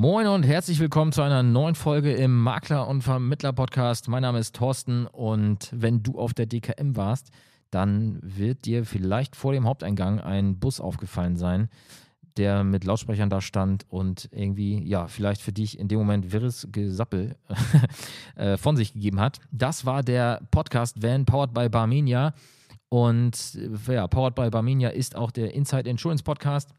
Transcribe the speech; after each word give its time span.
Moin 0.00 0.28
und 0.28 0.44
herzlich 0.44 0.78
willkommen 0.78 1.10
zu 1.10 1.22
einer 1.22 1.42
neuen 1.42 1.74
Folge 1.74 2.12
im 2.12 2.40
Makler- 2.40 2.86
und 2.86 3.02
Vermittler-Podcast. 3.02 4.06
Mein 4.06 4.22
Name 4.22 4.38
ist 4.38 4.54
Thorsten 4.54 5.08
und 5.08 5.70
wenn 5.72 6.04
du 6.04 6.20
auf 6.20 6.34
der 6.34 6.46
DKM 6.46 6.94
warst, 6.94 7.32
dann 7.72 8.20
wird 8.22 8.64
dir 8.64 8.84
vielleicht 8.84 9.34
vor 9.34 9.52
dem 9.52 9.66
Haupteingang 9.66 10.20
ein 10.20 10.60
Bus 10.60 10.78
aufgefallen 10.80 11.36
sein, 11.36 11.68
der 12.36 12.62
mit 12.62 12.84
Lautsprechern 12.84 13.28
da 13.28 13.40
stand 13.40 13.86
und 13.88 14.28
irgendwie, 14.30 14.80
ja, 14.84 15.08
vielleicht 15.08 15.42
für 15.42 15.52
dich 15.52 15.76
in 15.80 15.88
dem 15.88 15.98
Moment 15.98 16.30
wirres 16.30 16.68
Gesappel 16.70 17.34
äh, 18.36 18.56
von 18.56 18.76
sich 18.76 18.92
gegeben 18.92 19.18
hat. 19.18 19.40
Das 19.50 19.84
war 19.84 20.04
der 20.04 20.42
Podcast 20.52 21.02
Van 21.02 21.24
Powered 21.24 21.52
by 21.52 21.68
Barmenia. 21.68 22.34
Und 22.88 23.58
äh, 23.88 23.94
ja, 23.94 24.06
Powered 24.06 24.36
by 24.36 24.48
Barmenia 24.48 24.90
ist 24.90 25.16
auch 25.16 25.32
der 25.32 25.54
Inside 25.54 25.90
Insurance 25.90 26.22
Podcast. 26.22 26.70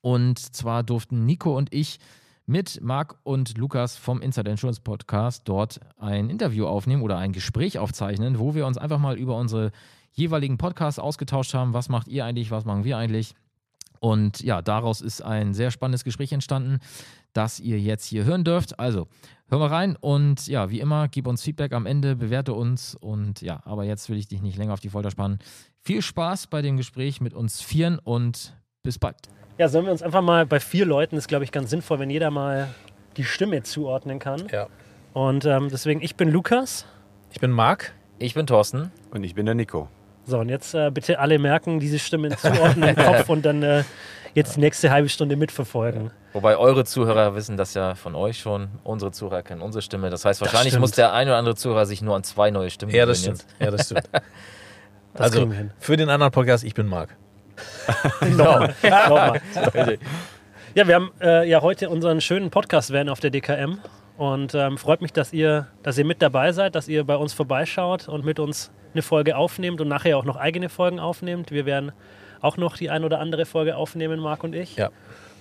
Und 0.00 0.38
zwar 0.38 0.82
durften 0.82 1.26
Nico 1.26 1.54
und 1.54 1.70
ich 1.74 1.98
mit 2.46 2.80
Marc 2.82 3.16
und 3.22 3.56
Lukas 3.56 3.96
vom 3.96 4.20
Inside 4.20 4.50
Insurance 4.50 4.80
Podcast 4.80 5.42
dort 5.46 5.80
ein 5.96 6.28
Interview 6.28 6.66
aufnehmen 6.66 7.02
oder 7.02 7.16
ein 7.18 7.32
Gespräch 7.32 7.78
aufzeichnen, 7.78 8.38
wo 8.38 8.54
wir 8.54 8.66
uns 8.66 8.78
einfach 8.78 8.98
mal 8.98 9.16
über 9.16 9.36
unsere 9.36 9.72
jeweiligen 10.12 10.58
Podcasts 10.58 10.98
ausgetauscht 10.98 11.54
haben. 11.54 11.72
Was 11.72 11.88
macht 11.88 12.08
ihr 12.08 12.24
eigentlich? 12.24 12.50
Was 12.50 12.64
machen 12.64 12.84
wir 12.84 12.98
eigentlich? 12.98 13.34
Und 14.00 14.42
ja, 14.42 14.60
daraus 14.60 15.00
ist 15.00 15.22
ein 15.22 15.54
sehr 15.54 15.70
spannendes 15.70 16.04
Gespräch 16.04 16.32
entstanden, 16.32 16.80
das 17.32 17.58
ihr 17.58 17.80
jetzt 17.80 18.04
hier 18.04 18.24
hören 18.24 18.44
dürft. 18.44 18.78
Also, 18.78 19.08
hör 19.48 19.58
mal 19.58 19.68
rein 19.68 19.96
und 19.96 20.46
ja, 20.46 20.68
wie 20.68 20.80
immer, 20.80 21.08
gib 21.08 21.26
uns 21.26 21.42
Feedback 21.42 21.72
am 21.72 21.86
Ende, 21.86 22.14
bewerte 22.14 22.52
uns 22.52 22.94
und 22.94 23.40
ja, 23.40 23.62
aber 23.64 23.84
jetzt 23.84 24.10
will 24.10 24.18
ich 24.18 24.28
dich 24.28 24.42
nicht 24.42 24.58
länger 24.58 24.74
auf 24.74 24.80
die 24.80 24.90
Folter 24.90 25.10
spannen. 25.10 25.38
Viel 25.80 26.02
Spaß 26.02 26.48
bei 26.48 26.60
dem 26.60 26.76
Gespräch 26.76 27.22
mit 27.22 27.32
uns 27.32 27.62
Vieren 27.62 27.98
und 27.98 28.54
bis 28.84 28.98
bald. 28.98 29.16
Ja, 29.56 29.68
sollen 29.68 29.86
wir 29.86 29.92
uns 29.92 30.02
einfach 30.02 30.20
mal 30.20 30.46
bei 30.46 30.60
vier 30.60 30.84
Leuten, 30.84 31.16
ist 31.16 31.26
glaube 31.26 31.44
ich 31.44 31.52
ganz 31.52 31.70
sinnvoll, 31.70 31.98
wenn 31.98 32.10
jeder 32.10 32.30
mal 32.30 32.68
die 33.16 33.24
Stimme 33.24 33.62
zuordnen 33.62 34.18
kann. 34.18 34.46
Ja. 34.52 34.66
Und 35.14 35.46
ähm, 35.46 35.68
deswegen, 35.70 36.02
ich 36.02 36.16
bin 36.16 36.30
Lukas. 36.30 36.84
Ich 37.32 37.40
bin 37.40 37.50
Marc. 37.50 37.94
Ich 38.18 38.34
bin 38.34 38.46
Thorsten. 38.46 38.92
Und 39.10 39.24
ich 39.24 39.34
bin 39.34 39.46
der 39.46 39.54
Nico. 39.54 39.88
So, 40.26 40.38
und 40.38 40.48
jetzt 40.48 40.74
äh, 40.74 40.90
bitte 40.90 41.18
alle 41.18 41.38
merken, 41.38 41.80
diese 41.80 41.98
Stimmen 41.98 42.36
zuordnen 42.36 42.90
im 42.90 42.96
Kopf 42.96 43.28
und 43.28 43.44
dann 43.44 43.62
äh, 43.62 43.84
jetzt 44.34 44.56
die 44.56 44.60
nächste 44.60 44.90
halbe 44.90 45.08
Stunde 45.08 45.36
mitverfolgen. 45.36 46.10
Wobei 46.32 46.56
eure 46.56 46.84
Zuhörer 46.84 47.34
wissen 47.34 47.56
das 47.56 47.74
ja 47.74 47.94
von 47.94 48.14
euch 48.14 48.38
schon. 48.38 48.68
Unsere 48.82 49.12
Zuhörer 49.12 49.42
kennen 49.42 49.62
unsere 49.62 49.82
Stimme. 49.82 50.10
Das 50.10 50.24
heißt, 50.24 50.40
wahrscheinlich 50.40 50.72
stimmt. 50.72 50.80
muss 50.82 50.90
der 50.90 51.12
ein 51.12 51.28
oder 51.28 51.36
andere 51.38 51.54
Zuhörer 51.54 51.86
sich 51.86 52.02
nur 52.02 52.16
an 52.16 52.24
zwei 52.24 52.50
neue 52.50 52.70
Stimmen 52.70 52.92
Ja, 52.92 53.06
das 53.06 53.20
stimmt. 53.20 53.46
Ja, 53.60 53.70
das 53.70 53.86
stimmt. 53.86 54.10
Das 55.16 55.26
also, 55.26 55.38
kriegen 55.38 55.52
wir 55.52 55.58
hin. 55.58 55.70
für 55.78 55.96
den 55.96 56.08
anderen 56.08 56.32
Podcast, 56.32 56.64
ich 56.64 56.74
bin 56.74 56.88
Marc. 56.88 57.16
Nochmal. 58.36 58.74
Nochmal. 58.82 59.98
Ja, 60.74 60.88
wir 60.88 60.94
haben 60.94 61.12
äh, 61.20 61.48
ja 61.48 61.62
heute 61.62 61.88
unseren 61.88 62.20
schönen 62.20 62.50
Podcast-Van 62.50 63.08
auf 63.08 63.20
der 63.20 63.30
DKM 63.30 63.78
und 64.16 64.54
ähm, 64.54 64.78
freut 64.78 65.02
mich, 65.02 65.12
dass 65.12 65.32
ihr, 65.32 65.68
dass 65.82 65.98
ihr 65.98 66.04
mit 66.04 66.22
dabei 66.22 66.52
seid, 66.52 66.74
dass 66.74 66.88
ihr 66.88 67.04
bei 67.04 67.16
uns 67.16 67.32
vorbeischaut 67.32 68.08
und 68.08 68.24
mit 68.24 68.38
uns 68.38 68.70
eine 68.92 69.02
Folge 69.02 69.36
aufnehmt 69.36 69.80
und 69.80 69.88
nachher 69.88 70.18
auch 70.18 70.24
noch 70.24 70.36
eigene 70.36 70.68
Folgen 70.68 71.00
aufnehmt. 71.00 71.50
Wir 71.50 71.66
werden 71.66 71.92
auch 72.40 72.56
noch 72.56 72.76
die 72.76 72.90
ein 72.90 73.04
oder 73.04 73.20
andere 73.20 73.46
Folge 73.46 73.76
aufnehmen, 73.76 74.20
Marc 74.20 74.44
und 74.44 74.54
ich. 74.54 74.76
Ja. 74.76 74.90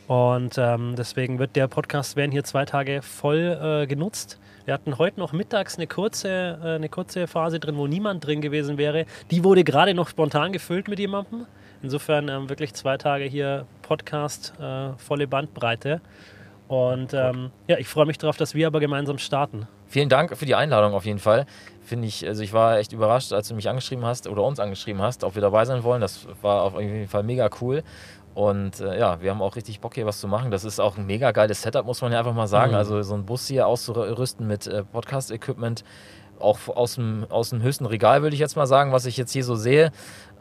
Und 0.07 0.57
ähm, 0.57 0.95
deswegen 0.97 1.39
wird 1.39 1.55
der 1.55 1.67
Podcast 1.67 2.15
werden 2.15 2.31
hier 2.31 2.43
zwei 2.43 2.65
Tage 2.65 3.01
voll 3.01 3.83
äh, 3.83 3.87
genutzt. 3.87 4.39
Wir 4.65 4.73
hatten 4.73 4.97
heute 4.97 5.19
noch 5.19 5.33
mittags 5.33 5.77
eine 5.77 5.87
kurze, 5.87 6.59
äh, 6.63 6.75
eine 6.75 6.89
kurze 6.89 7.27
Phase 7.27 7.59
drin, 7.59 7.77
wo 7.77 7.87
niemand 7.87 8.25
drin 8.25 8.41
gewesen 8.41 8.77
wäre. 8.77 9.05
Die 9.31 9.43
wurde 9.43 9.63
gerade 9.63 9.93
noch 9.93 10.09
spontan 10.09 10.51
gefüllt 10.51 10.87
mit 10.87 10.99
jemandem. 10.99 11.45
Insofern 11.83 12.29
ähm, 12.29 12.49
wirklich 12.49 12.73
zwei 12.73 12.97
Tage 12.97 13.25
hier 13.25 13.67
Podcast, 13.81 14.53
äh, 14.59 14.93
volle 14.97 15.27
Bandbreite. 15.27 16.01
Und 16.69 17.13
ähm, 17.13 17.51
ja, 17.67 17.77
ich 17.77 17.87
freue 17.87 18.05
mich 18.05 18.17
darauf, 18.17 18.37
dass 18.37 18.55
wir 18.55 18.67
aber 18.67 18.79
gemeinsam 18.79 19.17
starten. 19.17 19.67
Vielen 19.85 20.09
Dank 20.09 20.35
für 20.35 20.45
die 20.45 20.55
Einladung 20.55 20.93
auf 20.93 21.05
jeden 21.05 21.19
Fall. 21.19 21.45
Finde 21.81 22.07
ich, 22.07 22.25
also 22.25 22.41
ich 22.41 22.53
war 22.53 22.79
echt 22.79 22.93
überrascht, 22.93 23.33
als 23.33 23.49
du 23.49 23.53
mich 23.53 23.69
angeschrieben 23.69 24.05
hast 24.05 24.27
oder 24.27 24.43
uns 24.43 24.59
angeschrieben 24.59 25.01
hast, 25.01 25.23
ob 25.23 25.35
wir 25.35 25.41
dabei 25.41 25.65
sein 25.65 25.83
wollen. 25.83 26.01
Das 26.01 26.25
war 26.41 26.63
auf 26.63 26.79
jeden 26.79 27.07
Fall 27.09 27.23
mega 27.23 27.49
cool. 27.61 27.83
Und 28.33 28.79
äh, 28.79 28.97
ja, 28.97 29.21
wir 29.21 29.29
haben 29.29 29.41
auch 29.41 29.55
richtig 29.55 29.79
Bock 29.81 29.93
hier 29.93 30.05
was 30.05 30.19
zu 30.19 30.27
machen. 30.27 30.49
Das 30.49 30.63
ist 30.63 30.79
auch 30.79 30.97
ein 30.97 31.05
mega 31.05 31.31
geiles 31.31 31.61
Setup, 31.61 31.85
muss 31.85 32.01
man 32.01 32.11
ja 32.11 32.19
einfach 32.19 32.33
mal 32.33 32.47
sagen. 32.47 32.71
Mhm. 32.71 32.77
Also 32.77 33.03
so 33.03 33.13
ein 33.13 33.25
Bus 33.25 33.47
hier 33.47 33.67
auszurüsten 33.67 34.47
mit 34.47 34.65
äh, 34.65 34.83
Podcast-Equipment, 34.83 35.83
auch 36.43 36.59
aus 36.67 36.95
dem, 36.95 37.25
aus 37.29 37.49
dem 37.49 37.61
höchsten 37.61 37.85
Regal, 37.85 38.21
würde 38.21 38.33
ich 38.33 38.39
jetzt 38.39 38.55
mal 38.55 38.67
sagen, 38.67 38.91
was 38.91 39.05
ich 39.05 39.17
jetzt 39.17 39.31
hier 39.31 39.43
so 39.43 39.55
sehe. 39.55 39.91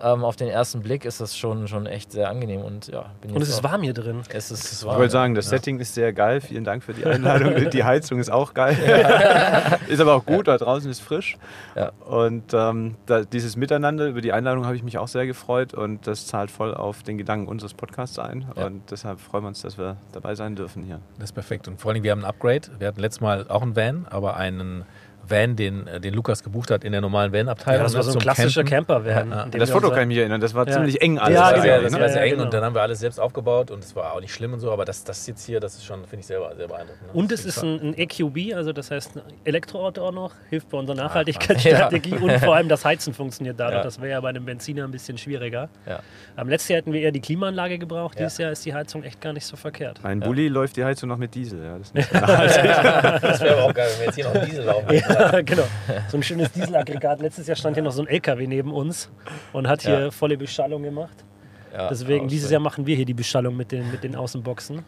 Ähm, 0.03 0.25
auf 0.25 0.35
den 0.35 0.49
ersten 0.49 0.81
Blick 0.81 1.05
ist 1.05 1.21
das 1.21 1.37
schon, 1.37 1.69
schon 1.69 1.87
echt 1.87 2.11
sehr 2.11 2.29
angenehm. 2.29 2.63
Und 2.63 2.89
ja, 2.89 3.13
bin 3.21 3.31
Und 3.31 3.43
es 3.43 3.49
ist 3.49 3.63
warm 3.63 3.83
hier 3.83 3.93
drin. 3.95 4.23
Es 4.31 4.51
ist 4.51 4.73
Ich 4.73 4.85
warm. 4.85 4.99
wollte 4.99 5.13
sagen, 5.13 5.35
das 5.35 5.49
Setting 5.49 5.79
ist 5.79 5.95
sehr 5.95 6.13
geil. 6.13 6.41
Vielen 6.41 6.65
Dank 6.65 6.83
für 6.83 6.93
die 6.93 7.07
Einladung. 7.07 7.71
die 7.71 7.85
Heizung 7.85 8.19
ist 8.19 8.31
auch 8.31 8.53
geil. 8.53 8.77
ist 9.89 10.01
aber 10.01 10.15
auch 10.15 10.27
gut, 10.27 10.49
da 10.49 10.59
draußen 10.59 10.91
ist 10.91 11.01
frisch. 11.01 11.37
Ja. 11.77 11.93
Und 12.05 12.53
ähm, 12.53 12.97
da, 13.07 13.23
dieses 13.25 13.57
Miteinander, 13.57 14.09
über 14.09 14.21
die 14.21 14.33
Einladung 14.33 14.67
habe 14.67 14.75
ich 14.75 14.83
mich 14.83 14.99
auch 14.99 15.09
sehr 15.09 15.27
gefreut 15.27 15.73
und 15.73 16.07
das 16.07 16.27
zahlt 16.27 16.51
voll 16.51 16.75
auf 16.75 17.05
den 17.05 17.17
Gedanken 17.17 17.47
unseres 17.47 17.75
Podcasts 17.75 18.19
ein. 18.19 18.47
Ja. 18.57 18.67
Und 18.67 18.91
deshalb 18.91 19.21
freuen 19.21 19.45
wir 19.45 19.49
uns, 19.49 19.63
dass 19.63 19.79
wir 19.79 19.99
dabei 20.11 20.34
sein 20.34 20.57
dürfen 20.57 20.83
hier. 20.83 21.01
Das 21.19 21.27
ist 21.27 21.33
perfekt. 21.33 21.69
Und 21.69 21.81
vor 21.81 21.93
allem, 21.93 22.03
wir 22.03 22.11
haben 22.11 22.25
ein 22.25 22.29
Upgrade. 22.29 22.63
Wir 22.81 22.89
hatten 22.89 23.01
letztes 23.01 23.21
Mal 23.21 23.47
auch 23.49 23.63
einen 23.63 23.77
Van, 23.77 24.07
aber 24.11 24.37
einen 24.37 24.84
Van, 25.28 25.56
den, 25.56 25.87
äh, 25.87 26.00
den 26.00 26.15
Lukas 26.15 26.43
gebucht 26.43 26.71
hat 26.71 26.84
in 26.84 26.93
der 26.93 27.00
normalen 27.00 27.33
Van-Abteilung. 27.33 27.78
Ja, 27.78 27.83
das 27.84 27.94
war 27.94 28.05
ne, 28.05 28.10
so 28.12 28.19
ein 28.19 28.22
klassischer 28.22 28.65
Campen. 28.65 28.87
Camper 28.94 29.05
werden. 29.05 29.31
Ja, 29.31 29.37
ja. 29.44 29.59
Das 29.59 29.71
Foto 29.71 29.91
kann 29.91 30.03
ich 30.03 30.06
mich 30.09 30.19
erinnern, 30.19 30.41
das 30.41 30.55
war 30.55 30.66
Ja. 30.66 30.72
ziemlich 30.75 31.00
eng 31.00 31.19
alles. 31.19 31.34
Ja, 31.38 31.53
Das, 31.53 31.62
genau. 31.62 31.75
war, 31.75 31.83
das 31.83 31.93
ne? 31.93 31.99
war 32.00 32.06
Ja, 32.06 32.12
sehr 32.12 32.21
ja, 32.21 32.25
eng 32.27 32.31
genau. 32.33 32.44
und 32.44 32.55
dann 32.55 32.65
haben 32.65 32.75
wir 32.75 32.83
alles 32.83 32.99
selbst 33.00 33.19
aufgebaut 33.21 33.71
und 33.71 33.84
es 33.84 33.94
war 33.97 34.12
auch 34.15 34.21
nicht 34.21 34.33
schlimm 34.34 34.53
und 34.53 34.60
so, 34.60 34.71
aber 34.72 34.84
das, 34.84 35.05
das 35.05 35.27
jetzt 35.27 35.47
hier, 35.47 35.60
das 35.60 35.75
ist 35.75 35.84
schon, 35.84 36.00
finde 36.06 36.21
ich 36.21 36.27
selber 36.27 36.53
sehr 36.56 36.69
beeindruckend. 36.69 37.03
ne? 37.03 37.09
Und 37.12 37.31
Das 37.31 37.41
es 37.41 37.56
ist 37.56 37.62
ein, 37.62 37.81
ein 37.81 37.94
EQB, 37.99 38.55
also 38.55 38.72
das 38.72 38.91
heißt 38.91 39.16
ein 39.16 39.22
Elektroauto 39.44 40.06
auch 40.09 40.12
noch, 40.12 40.33
hilft 40.50 40.69
bei 40.71 40.78
unserer 40.78 40.97
Nachhaltigkeitsstrategie 40.97 42.15
und 42.16 42.33
vor 42.41 42.56
allem 42.56 42.69
das 42.69 42.84
Heizen 42.84 43.15
funktioniert 43.15 43.59
dadurch. 43.59 43.78
Ja. 43.78 43.83
Das 43.84 44.00
wäre 44.00 44.10
ja 44.12 44.21
bei 44.21 44.28
einem 44.31 44.44
Benziner 44.44 44.84
ein 44.84 44.91
bisschen 44.91 45.19
schwieriger. 45.19 45.69
Ja. 45.87 46.00
Am 46.37 46.49
letzten 46.49 46.72
Jahr 46.72 46.78
hätten 46.78 46.93
wir 46.93 47.00
eher 47.00 47.12
die 47.12 47.21
Klimaanlage 47.21 47.78
gebraucht, 47.78 48.19
Ja. 48.19 48.27
dieses 48.27 48.39
Jahr 48.39 48.53
ist 48.53 48.65
die 48.66 48.75
Heizung 48.75 49.03
echt 49.03 49.21
gar 49.21 49.33
nicht 49.33 49.47
so 49.47 49.56
verkehrt. 49.56 50.00
Mein 50.03 50.21
Bulli 50.21 50.49
läuft 50.49 50.77
die 50.77 50.84
Heizung 50.84 51.09
noch 51.09 51.19
mit 51.19 51.34
Diesel. 51.34 51.62
Ja, 51.62 51.78
das 51.78 51.89
ist 51.89 51.94
nicht 51.94 52.09
ich. 52.12 52.21
Das 52.21 53.41
wäre 53.41 53.54
aber 53.56 53.65
auch 53.65 53.75
geil, 53.75 53.89
wenn 53.93 53.99
wir 54.00 54.06
jetzt 54.06 54.15
hier 54.16 54.25
noch 54.25 54.44
Diesel 54.44 54.65
laufen. 54.65 54.87
Genau. 55.45 55.65
So 56.09 56.17
ein 56.17 56.23
schönes 56.23 56.53
Dieselaggregat. 56.53 57.21
Letztes 57.21 57.47
Jahr 57.47 57.56
stand 57.56 57.77
hier 57.77 57.83
noch 57.83 57.93
so 57.93 58.03
ein 58.03 58.09
LKW 58.09 58.47
neben 58.47 58.73
uns 58.73 59.11
und 59.53 59.69
hat 59.69 59.83
hier 59.83 60.00
Ja. 60.05 60.11
volle 60.11 60.37
Beschallung 60.37 60.83
gemacht. 60.83 61.25
Ja, 61.73 61.89
Deswegen, 61.89 62.28
dieses. 62.28 62.50
Jahr 62.50 62.61
machen 62.61 62.87
wir 62.87 62.95
hier 62.97 63.06
die 63.06 63.15
Beschallung 63.15 63.56
mit 63.56 63.72
den, 63.72 63.91
mit 63.91 64.05
den 64.05 64.15
Außenboxen. 64.15 64.84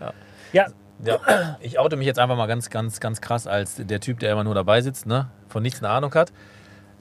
Ja. 0.00 0.12
Ja, 0.52 0.66
Ja, 1.04 1.56
ich 1.60 1.78
oute 1.78 1.96
mich 1.96 2.06
jetzt 2.06 2.18
einfach 2.18 2.36
mal 2.36 2.46
ganz, 2.46 2.68
ganz, 2.70 3.00
ganz 3.00 3.20
krass 3.20 3.46
als 3.46 3.76
der 3.76 3.98
Typ, 4.00 4.18
der 4.20 4.32
immer 4.32 4.44
nur 4.44 4.54
dabei 4.54 4.80
sitzt, 4.82 5.06
ne? 5.06 5.28
von 5.48 5.62
nichts 5.62 5.82
eine 5.82 5.88
Ahnung 5.90 6.14
hat. 6.14 6.32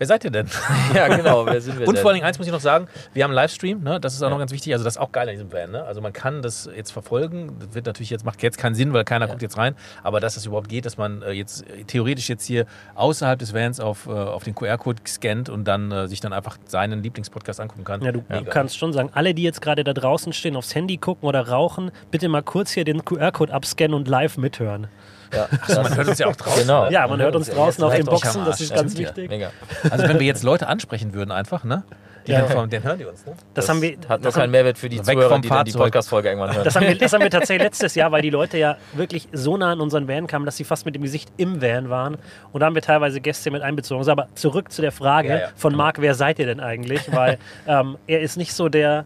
Wer 0.02 0.08
seid 0.08 0.24
ihr 0.24 0.32
denn? 0.32 0.48
Ja, 0.96 1.08
genau. 1.16 1.46
Wer 1.46 1.62
sind 1.62 1.78
wir 1.78 1.88
Und 1.88 1.94
denn? 1.94 2.02
vor 2.02 2.10
allen 2.10 2.16
Dingen 2.16 2.26
eins 2.26 2.40
muss 2.40 2.48
ich 2.48 2.52
noch 2.52 2.60
sagen, 2.60 2.88
wir 3.14 3.24
haben 3.24 3.30
einen 3.30 3.36
Livestream, 3.36 3.84
ne? 3.84 4.00
das 4.00 4.16
ist 4.16 4.24
auch 4.24 4.26
Ja. 4.26 4.30
noch 4.32 4.40
ganz 4.40 4.52
wichtig, 4.52 4.74
also 4.74 4.84
das 4.84 4.96
ist 4.96 5.00
auch 5.00 5.12
geil 5.12 5.28
an 5.30 5.36
diesem 5.36 5.54
Van. 5.54 5.70
Ne? 5.70 5.84
Also 5.84 6.02
man 6.02 6.12
kann 6.12 6.42
das 6.42 6.68
jetzt 6.76 6.90
verfolgen, 6.92 7.56
das 7.60 7.76
wird 7.76 7.86
natürlich 7.86 8.10
jetzt, 8.10 8.26
macht 8.26 8.42
jetzt 8.42 8.58
keinen 8.58 8.74
Sinn, 8.74 8.94
weil 8.94 9.04
keiner 9.04 9.26
Ja. 9.26 9.30
guckt 9.30 9.44
jetzt 9.44 9.58
rein, 9.60 9.76
aber 10.02 10.20
dass 10.20 10.34
das 10.34 10.48
überhaupt 10.48 10.70
geht, 10.70 10.88
dass 10.88 10.98
man 10.98 11.22
äh, 11.22 11.34
jetzt 11.34 11.66
theoretisch 11.86 12.30
jetzt 12.30 12.46
hier 12.46 12.66
außerhalb 12.96 13.38
des 13.38 13.54
Vans 13.54 13.80
auf, 13.80 14.08
äh, 14.08 14.10
auf 14.10 14.44
den 14.44 14.56
QR-Code 14.56 15.04
scannt 15.08 15.50
und 15.50 15.66
dann 15.66 15.92
äh, 15.92 16.08
sich 16.08 16.20
dann 16.20 16.34
einfach 16.34 16.58
seinen 16.66 17.04
Lieblingspodcast 17.04 17.60
angucken 17.60 17.84
kann. 17.84 18.02
Ja, 18.02 18.12
du, 18.12 18.22
du 18.28 18.44
kannst 18.46 18.80
schon 18.80 18.94
sagen, 18.94 19.12
alle, 19.14 19.36
die 19.36 19.44
jetzt 19.44 19.62
gerade 19.62 19.84
da 19.84 19.94
draußen 19.94 20.34
stehen, 20.34 20.56
aufs 20.56 20.74
Handy 20.74 20.98
gucken 20.98 21.30
oder 21.30 21.48
rauchen, 21.48 21.92
bitte 22.10 22.28
mal 22.28 22.42
kurz 22.42 22.72
hier 22.72 22.86
den 22.86 23.06
QR-Code 23.06 23.54
abscannen 23.54 23.94
und 23.94 24.08
live 24.08 24.38
mithören. 24.40 24.88
Ja, 25.34 25.48
Also 25.68 25.82
man 25.82 25.96
hört 25.96 26.08
uns 26.08 26.20
ja 26.20 26.28
auch 26.28 26.36
draußen. 26.36 26.62
Genau. 26.62 26.90
Ja, 26.90 27.08
man 27.08 27.22
hört 27.22 27.36
uns 27.36 27.50
draußen 27.50 27.84
auf 27.84 27.96
den 27.96 28.06
Boxen, 28.06 28.44
das 28.46 28.60
ist 28.62 28.74
ganz 28.74 28.98
wichtig. 28.98 29.30
Mega. 29.30 29.52
Also 29.90 30.08
wenn 30.08 30.20
wir 30.20 30.26
jetzt 30.28 30.44
Leute 30.44 30.68
ansprechen 30.68 31.14
würden 31.14 31.32
einfach, 31.32 31.64
ne? 31.64 31.84
Die 32.28 32.34
Ja. 32.34 32.42
dann, 32.42 32.50
vom- 32.52 32.70
dann 32.70 32.84
hören 32.84 33.00
die 33.00 33.06
uns, 33.06 33.26
ne? 33.26 33.34
Das, 33.56 33.68
haben 33.68 33.82
wir, 33.82 33.98
hat 34.08 34.24
das, 34.24 34.36
haben, 34.36 34.42
keinen 34.42 34.52
Mehrwert 34.52 34.78
für 34.78 34.90
die 34.90 35.02
Zuhörer, 35.02 35.40
die 35.40 35.50
dann 35.50 35.66
die. 35.66 35.72
Podcast-Folge 35.72 36.30
irgendwann 36.30 36.54
hören. 36.54 36.64
das, 36.64 36.76
haben 36.76 36.86
wir, 36.88 36.96
das 36.96 37.12
haben 37.14 37.22
wir 37.24 37.32
tatsächlich 37.32 37.64
letztes 37.68 37.96
Jahr, 37.96 38.12
weil 38.12 38.22
die 38.22 38.30
Leute 38.30 38.60
ja 38.60 38.78
wirklich 38.94 39.28
so 39.32 39.58
nah 39.58 39.72
an 39.72 39.82
unseren 39.82 40.08
Van 40.08 40.28
kamen, 40.28 40.46
dass 40.46 40.56
sie 40.58 40.64
fast 40.64 40.86
mit 40.86 40.94
dem 40.94 41.02
Gesicht 41.02 41.32
im 41.38 41.64
Van 41.64 41.90
waren. 41.90 42.18
Und 42.52 42.60
da 42.60 42.68
haben 42.68 42.76
wir 42.76 42.84
teilweise 42.84 43.22
Gäste 43.22 43.50
mit 43.50 43.64
einbezogen. 43.64 44.08
Aber 44.08 44.28
zurück 44.36 44.72
zu 44.72 44.84
der 44.84 44.92
Frage 44.92 45.30
Ja, 45.30 45.36
ja. 45.40 45.48
von 45.56 45.76
Marc, 45.76 46.00
wer 46.00 46.14
seid 46.14 46.38
ihr 46.38 46.46
denn 46.46 46.60
eigentlich? 46.60 47.12
Weil 47.12 47.40
ähm, 47.68 47.98
er 48.06 48.22
ist 48.22 48.38
nicht 48.38 48.54
so 48.54 48.70
der, 48.70 49.06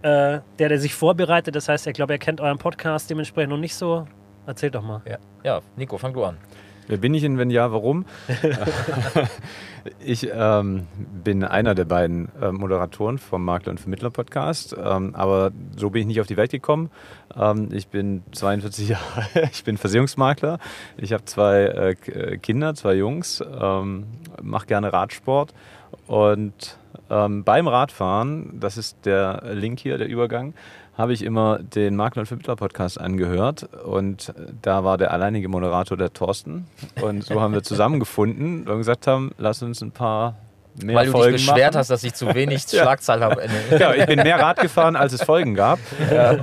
äh, 0.00 0.38
der, 0.58 0.68
der 0.70 0.78
sich 0.78 0.94
vorbereitet. 0.94 1.54
Das 1.56 1.68
heißt, 1.68 1.86
ich 1.88 1.92
glaube, 1.92 2.14
er 2.14 2.18
kennt 2.18 2.40
euren 2.40 2.56
Podcast 2.56 3.10
dementsprechend 3.10 3.50
noch 3.50 3.58
nicht 3.58 3.74
so. 3.74 4.06
Erzähl 4.46 4.70
doch 4.70 4.82
mal. 4.82 5.02
Ja, 5.42 5.60
Nico, 5.76 5.98
fang 5.98 6.12
du 6.12 6.24
an. 6.24 6.38
Wer 6.88 6.98
bin 6.98 7.14
ich 7.14 7.22
denn, 7.22 7.36
wenn 7.36 7.50
ja, 7.50 7.72
warum? 7.72 8.04
ich 9.98 10.28
ähm, 10.32 10.86
bin 11.24 11.42
einer 11.42 11.74
der 11.74 11.84
beiden 11.84 12.28
äh, 12.40 12.52
Moderatoren 12.52 13.18
vom 13.18 13.44
Makler- 13.44 13.72
und 13.72 13.80
Vermittler-Podcast, 13.80 14.76
ähm, 14.80 15.14
aber 15.16 15.50
so 15.76 15.90
bin 15.90 16.02
ich 16.02 16.06
nicht 16.06 16.20
auf 16.20 16.28
die 16.28 16.36
Welt 16.36 16.52
gekommen. 16.52 16.90
Ähm, 17.34 17.70
ich 17.72 17.88
bin 17.88 18.22
42 18.30 18.88
Jahre, 18.90 19.26
ich 19.50 19.64
bin 19.64 19.78
Versicherungsmakler. 19.78 20.60
Ich 20.96 21.12
habe 21.12 21.24
zwei 21.24 21.62
äh, 21.62 21.90
äh, 22.10 22.38
Kinder, 22.38 22.76
zwei 22.76 22.94
Jungs, 22.94 23.42
ähm, 23.60 24.06
mache 24.40 24.66
gerne 24.66 24.92
Radsport 24.92 25.54
und 26.06 26.78
ähm, 27.10 27.44
beim 27.44 27.66
Radfahren, 27.66 28.60
das 28.60 28.76
ist 28.76 29.04
der 29.04 29.42
Link 29.52 29.80
hier, 29.80 29.98
der 29.98 30.08
Übergang, 30.08 30.54
habe 30.96 31.12
ich 31.12 31.22
immer 31.22 31.58
den 31.58 31.96
Makler 31.96 32.20
und 32.20 32.26
Vermittler 32.26 32.56
Podcast 32.56 33.00
angehört 33.00 33.68
und 33.84 34.32
da 34.62 34.84
war 34.84 34.96
der 34.98 35.12
alleinige 35.12 35.48
Moderator 35.48 35.96
der 35.96 36.12
Thorsten 36.12 36.66
und 37.00 37.24
so 37.24 37.40
haben 37.40 37.54
wir 37.54 37.62
zusammengefunden 37.62 38.66
und 38.68 38.78
gesagt 38.78 39.06
haben, 39.06 39.32
lass 39.38 39.62
uns 39.62 39.82
ein 39.82 39.90
paar 39.90 40.36
mehr 40.82 40.96
Weil 40.96 41.06
du 41.06 41.12
Folgen 41.12 41.36
dich 41.36 41.46
beschwert 41.46 41.72
machen. 41.72 41.78
hast, 41.78 41.90
dass 41.90 42.04
ich 42.04 42.14
zu 42.14 42.34
wenig 42.34 42.62
Schlagzahl 42.68 43.22
habe. 43.22 43.42
Ja, 43.78 43.94
ich 43.94 44.06
bin 44.06 44.22
mehr 44.22 44.38
Rad 44.38 44.60
gefahren, 44.60 44.96
als 44.96 45.12
es 45.12 45.22
Folgen 45.22 45.54
gab. 45.54 45.78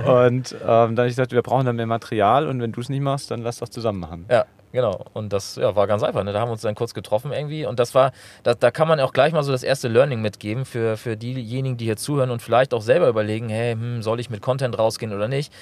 Und 0.06 0.52
ähm, 0.52 0.56
dann 0.60 0.98
habe 0.98 1.06
ich 1.06 1.12
gesagt, 1.12 1.32
wir 1.32 1.42
brauchen 1.42 1.66
dann 1.66 1.76
mehr 1.76 1.86
Material 1.86 2.48
und 2.48 2.60
wenn 2.60 2.72
du 2.72 2.80
es 2.80 2.88
nicht 2.88 3.00
machst, 3.00 3.30
dann 3.30 3.42
lass 3.42 3.58
doch 3.58 3.68
zusammen 3.68 4.00
machen. 4.00 4.26
Ja, 4.28 4.44
genau. 4.74 5.06
Und 5.14 5.32
das 5.32 5.56
ja, 5.56 5.74
war 5.74 5.86
ganz 5.86 6.02
einfach. 6.02 6.22
Ne? 6.24 6.32
Da 6.32 6.40
haben 6.40 6.48
wir 6.48 6.52
uns 6.52 6.60
dann 6.60 6.74
kurz 6.74 6.92
getroffen 6.92 7.32
irgendwie. 7.32 7.64
Und 7.64 7.78
das 7.78 7.94
war, 7.94 8.12
da, 8.42 8.54
da 8.54 8.70
kann 8.70 8.88
man 8.88 9.00
auch 9.00 9.14
gleich 9.14 9.32
mal 9.32 9.42
so 9.42 9.52
das 9.52 9.62
erste 9.62 9.88
Learning 9.88 10.20
mitgeben 10.20 10.66
für, 10.66 10.98
für 10.98 11.16
diejenigen, 11.16 11.78
die 11.78 11.86
hier 11.86 11.96
zuhören 11.96 12.30
und 12.30 12.42
vielleicht 12.42 12.74
auch 12.74 12.82
selber 12.82 13.08
überlegen, 13.08 13.48
hey, 13.48 13.72
hm, 13.72 14.02
soll 14.02 14.20
ich 14.20 14.28
mit 14.28 14.42
Content 14.42 14.78
rausgehen 14.78 15.14
oder 15.14 15.28
nicht? 15.28 15.52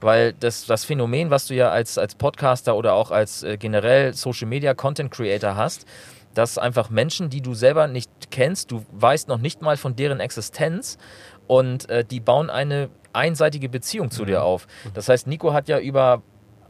Weil 0.00 0.32
das, 0.32 0.66
das 0.66 0.84
Phänomen, 0.84 1.30
was 1.30 1.46
du 1.46 1.54
ja 1.54 1.70
als, 1.70 1.98
als 1.98 2.16
Podcaster 2.16 2.74
oder 2.74 2.94
auch 2.94 3.12
als 3.12 3.44
äh, 3.44 3.56
generell 3.56 4.14
Social 4.14 4.48
Media 4.48 4.74
Content 4.74 5.12
Creator 5.12 5.54
hast, 5.54 5.86
dass 6.34 6.58
einfach 6.58 6.90
Menschen, 6.90 7.28
die 7.28 7.42
du 7.42 7.54
selber 7.54 7.86
nicht 7.86 8.10
kennst, 8.30 8.72
du 8.72 8.84
weißt 8.92 9.28
noch 9.28 9.38
nicht 9.38 9.62
mal 9.62 9.76
von 9.76 9.94
deren 9.94 10.18
Existenz 10.18 10.96
und 11.46 11.88
äh, 11.90 12.04
die 12.04 12.20
bauen 12.20 12.50
eine 12.50 12.88
einseitige 13.12 13.68
Beziehung 13.68 14.10
zu 14.10 14.24
dir 14.24 14.42
auf. 14.42 14.66
Das 14.94 15.08
heißt, 15.08 15.26
Nico 15.26 15.52
hat 15.52 15.68
ja 15.68 15.78
über 15.78 16.22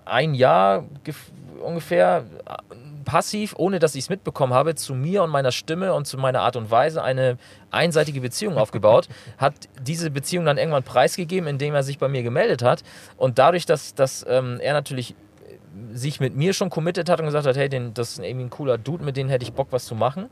ein 0.05 0.35
Jahr 0.35 0.85
gef- 1.05 1.33
ungefähr 1.63 2.25
äh, 2.47 2.75
passiv, 3.05 3.55
ohne 3.57 3.79
dass 3.79 3.95
ich 3.95 4.05
es 4.05 4.09
mitbekommen 4.11 4.55
habe, 4.55 4.75
zu 4.75 4.95
mir 4.95 5.23
und 5.23 5.31
meiner 5.31 5.53
Stimme 5.53 5.93
und 5.95 6.07
zu 6.07 6.19
meiner 6.19 6.41
Art 6.41 6.57
und 6.57 6.71
Weise 6.71 7.03
eine 7.03 7.37
einseitige 7.71 8.21
Beziehung 8.21 8.57
aufgebaut, 8.59 9.09
hat 9.39 9.55
diese 9.81 10.11
Beziehung 10.11 10.45
dann 10.45 10.59
irgendwann 10.59 10.83
preisgegeben, 10.85 11.49
indem 11.49 11.75
er 11.75 11.83
sich 11.83 11.99
bei 11.99 12.09
mir 12.09 12.23
gemeldet 12.23 12.63
hat. 12.63 12.83
Und 13.17 13.39
dadurch, 13.39 13.67
dass, 13.67 13.95
dass 13.95 14.25
ähm, 14.29 14.59
er 14.61 14.73
natürlich 14.73 15.15
sich 15.95 16.21
mit 16.21 16.37
mir 16.37 16.53
schon 16.53 16.71
committed 16.71 17.09
hat 17.09 17.19
und 17.21 17.27
gesagt 17.27 17.47
hat, 17.47 17.57
hey, 17.57 17.69
den, 17.69 17.95
das 17.95 18.13
ist 18.13 18.19
irgendwie 18.19 18.45
ein 18.45 18.51
cooler 18.51 18.79
Dude, 18.79 19.05
mit 19.05 19.17
dem 19.17 19.29
hätte 19.29 19.45
ich 19.45 19.53
Bock, 19.53 19.69
was 19.71 19.87
zu 19.87 19.95
machen, 19.95 20.29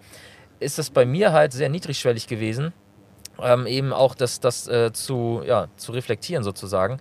ist 0.59 0.79
es 0.79 0.91
bei 0.91 1.07
mir 1.07 1.33
halt 1.33 1.53
sehr 1.53 1.71
niedrigschwellig 1.71 2.27
gewesen, 2.27 2.73
ähm, 3.43 3.67
eben 3.67 3.93
auch 3.95 4.15
das, 4.15 4.41
das 4.41 4.69
äh, 4.69 4.93
zu, 4.93 5.43
ja, 5.47 5.69
zu 5.77 5.93
reflektieren 5.93 6.45
sozusagen. 6.45 7.01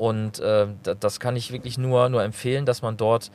Und 0.00 0.40
äh, 0.40 0.66
da- 0.82 0.94
das 0.94 1.20
kann 1.20 1.36
ich 1.36 1.52
wirklich 1.52 1.76
nur, 1.76 2.08
nur 2.08 2.22
empfehlen, 2.24 2.64
dass 2.64 2.80
man 2.80 2.96
dort 2.96 3.30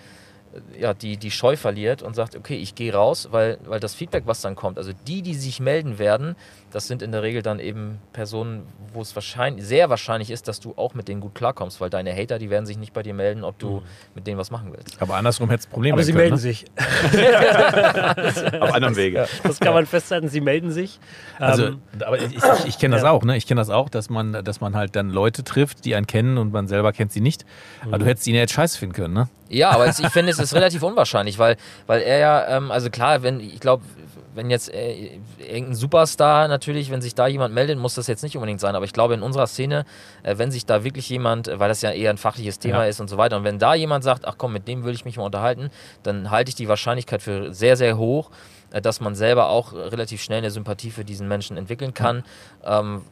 ja, 0.80 0.94
die, 0.94 1.18
die 1.18 1.32
Scheu 1.32 1.56
verliert 1.56 2.02
und 2.02 2.16
sagt, 2.16 2.36
okay, 2.36 2.56
ich 2.56 2.76
gehe 2.76 2.94
raus, 2.94 3.30
weil, 3.32 3.58
weil 3.66 3.80
das 3.80 3.94
Feedback, 3.96 4.24
was 4.26 4.42
dann 4.42 4.56
kommt, 4.56 4.78
also 4.78 4.92
die, 5.08 5.22
die 5.22 5.34
sich 5.36 5.60
melden 5.60 6.00
werden, 6.00 6.36
das 6.72 6.88
sind 6.88 7.02
in 7.02 7.12
der 7.12 7.24
Regel 7.24 7.42
dann 7.42 7.60
eben 7.60 8.00
Personen, 8.14 8.64
wo 8.94 9.02
es 9.02 9.16
wahrscheinlich, 9.16 9.66
sehr 9.66 9.90
wahrscheinlich 9.90 10.30
ist, 10.32 10.48
dass 10.48 10.60
du 10.60 10.74
auch 10.76 10.94
mit 10.94 11.08
denen 11.08 11.22
gut 11.22 11.36
klarkommst, 11.36 11.80
weil 11.80 11.90
deine 11.90 12.14
Hater, 12.16 12.38
die 12.40 12.50
werden 12.50 12.66
sich 12.66 12.78
nicht 12.78 12.92
bei 12.94 13.02
dir 13.04 13.14
melden, 13.14 13.44
ob 13.44 13.58
du 13.60 13.82
mit 14.14 14.28
denen 14.28 14.38
was 14.38 14.52
machen 14.52 14.74
willst. 14.76 15.02
Aber 15.02 15.16
andersrum 15.16 15.50
hätte 15.50 15.62
es 15.62 15.68
Probleme 15.68 15.94
Aber 15.96 16.04
sie 16.04 16.12
können, 16.12 16.22
melden 16.22 16.36
ne? 16.36 16.40
sich. 16.42 16.66
Auf 18.62 18.74
anderem 18.74 18.96
Wege. 18.96 19.28
Das 19.44 19.60
kann 19.60 19.74
man 19.74 19.86
festhalten, 19.86 20.28
sie 20.30 20.42
melden 20.42 20.72
sich. 20.72 21.00
Also, 21.40 21.66
Ähm, 21.68 21.82
aber 22.06 22.18
ich, 22.20 22.36
ich, 22.36 22.44
ich 22.68 22.80
kenne 22.80 22.96
das 22.96 23.04
Ja. 23.04 23.12
auch, 23.12 23.24
ne? 23.24 23.38
Ich 23.38 23.48
kenne 23.48 23.62
das 23.62 23.70
auch, 23.70 23.90
dass 23.90 24.10
man, 24.10 24.44
dass 24.44 24.62
man 24.62 24.76
halt 24.76 24.96
dann 24.96 25.10
Leute 25.10 25.44
trifft, 25.44 25.86
die 25.86 25.96
einen 25.96 26.08
kennen 26.08 26.38
und 26.38 26.52
man 26.52 26.68
selber 26.68 26.92
kennt 26.94 27.12
sie 27.12 27.22
nicht. 27.22 27.46
Aber 27.84 28.00
du 28.00 28.06
hättest 28.06 28.28
ihn 28.28 28.36
ja 28.36 28.42
jetzt 28.42 28.54
scheiße 28.54 28.78
finden 28.78 28.96
können, 28.96 29.14
ne? 29.14 29.30
Ja, 29.50 29.70
aber 29.72 29.88
ich 29.88 29.96
finde, 30.10 30.32
es 30.32 30.40
ist 30.40 30.54
relativ 30.54 30.82
unwahrscheinlich, 30.84 31.38
weil, 31.38 31.58
weil 31.86 32.02
er 32.02 32.18
ja, 32.18 32.48
ähm, 32.58 32.72
also 32.72 32.90
klar, 32.90 33.22
wenn, 33.22 33.40
ich 33.40 33.60
glaube, 33.60 33.84
wenn 34.34 34.50
jetzt 34.50 34.74
äh, 34.74 35.20
irgendein 35.40 35.76
Superstar 35.76 36.48
natürlich, 36.48 36.92
wenn 36.92 37.02
sich 37.02 37.16
da 37.16 37.28
jemand 37.28 37.54
meldet, 37.54 37.80
muss 37.80 37.96
das 37.96 38.08
jetzt 38.08 38.22
nicht 38.22 38.36
unbedingt 38.36 38.60
sein. 38.60 38.76
Aber 38.76 38.84
ich 38.86 38.92
glaube, 38.92 39.14
in 39.14 39.22
unserer 39.22 39.48
Szene, 39.48 39.86
äh, 40.24 40.38
wenn 40.38 40.52
sich 40.52 40.66
da 40.66 40.84
wirklich 40.84 41.08
jemand, 41.10 41.48
äh, 41.48 41.60
weil 41.60 41.70
das 41.70 41.82
ja 41.82 41.92
eher 41.92 42.10
ein 42.10 42.18
fachliches 42.18 42.60
Thema 42.60 42.84
Ja. 42.84 42.86
ist 42.90 43.00
und 43.00 43.10
so 43.10 43.18
weiter, 43.18 43.38
und 43.38 43.44
wenn 43.44 43.60
da 43.60 43.76
jemand 43.76 44.04
sagt, 44.04 44.26
ach 44.26 44.36
komm, 44.38 44.52
mit 44.54 44.68
dem 44.68 44.84
will 44.84 44.94
ich 44.94 45.06
mich 45.06 45.18
mal 45.18 45.24
unterhalten, 45.24 45.70
dann 46.04 46.32
halte 46.32 46.50
ich 46.50 46.56
die 46.56 46.68
Wahrscheinlichkeit 46.68 47.22
für 47.22 47.54
sehr, 47.54 47.78
sehr 47.78 47.98
hoch, 47.98 48.30
äh, 48.72 48.82
dass 48.82 49.00
man 49.00 49.16
selber 49.16 49.50
auch 49.50 49.74
relativ 49.74 50.22
schnell 50.22 50.40
eine 50.40 50.52
Sympathie 50.52 50.92
für 50.92 51.06
diesen 51.06 51.28
Menschen 51.28 51.56
entwickeln 51.56 51.94
kann. 51.94 52.24
Ähm, 52.66 53.04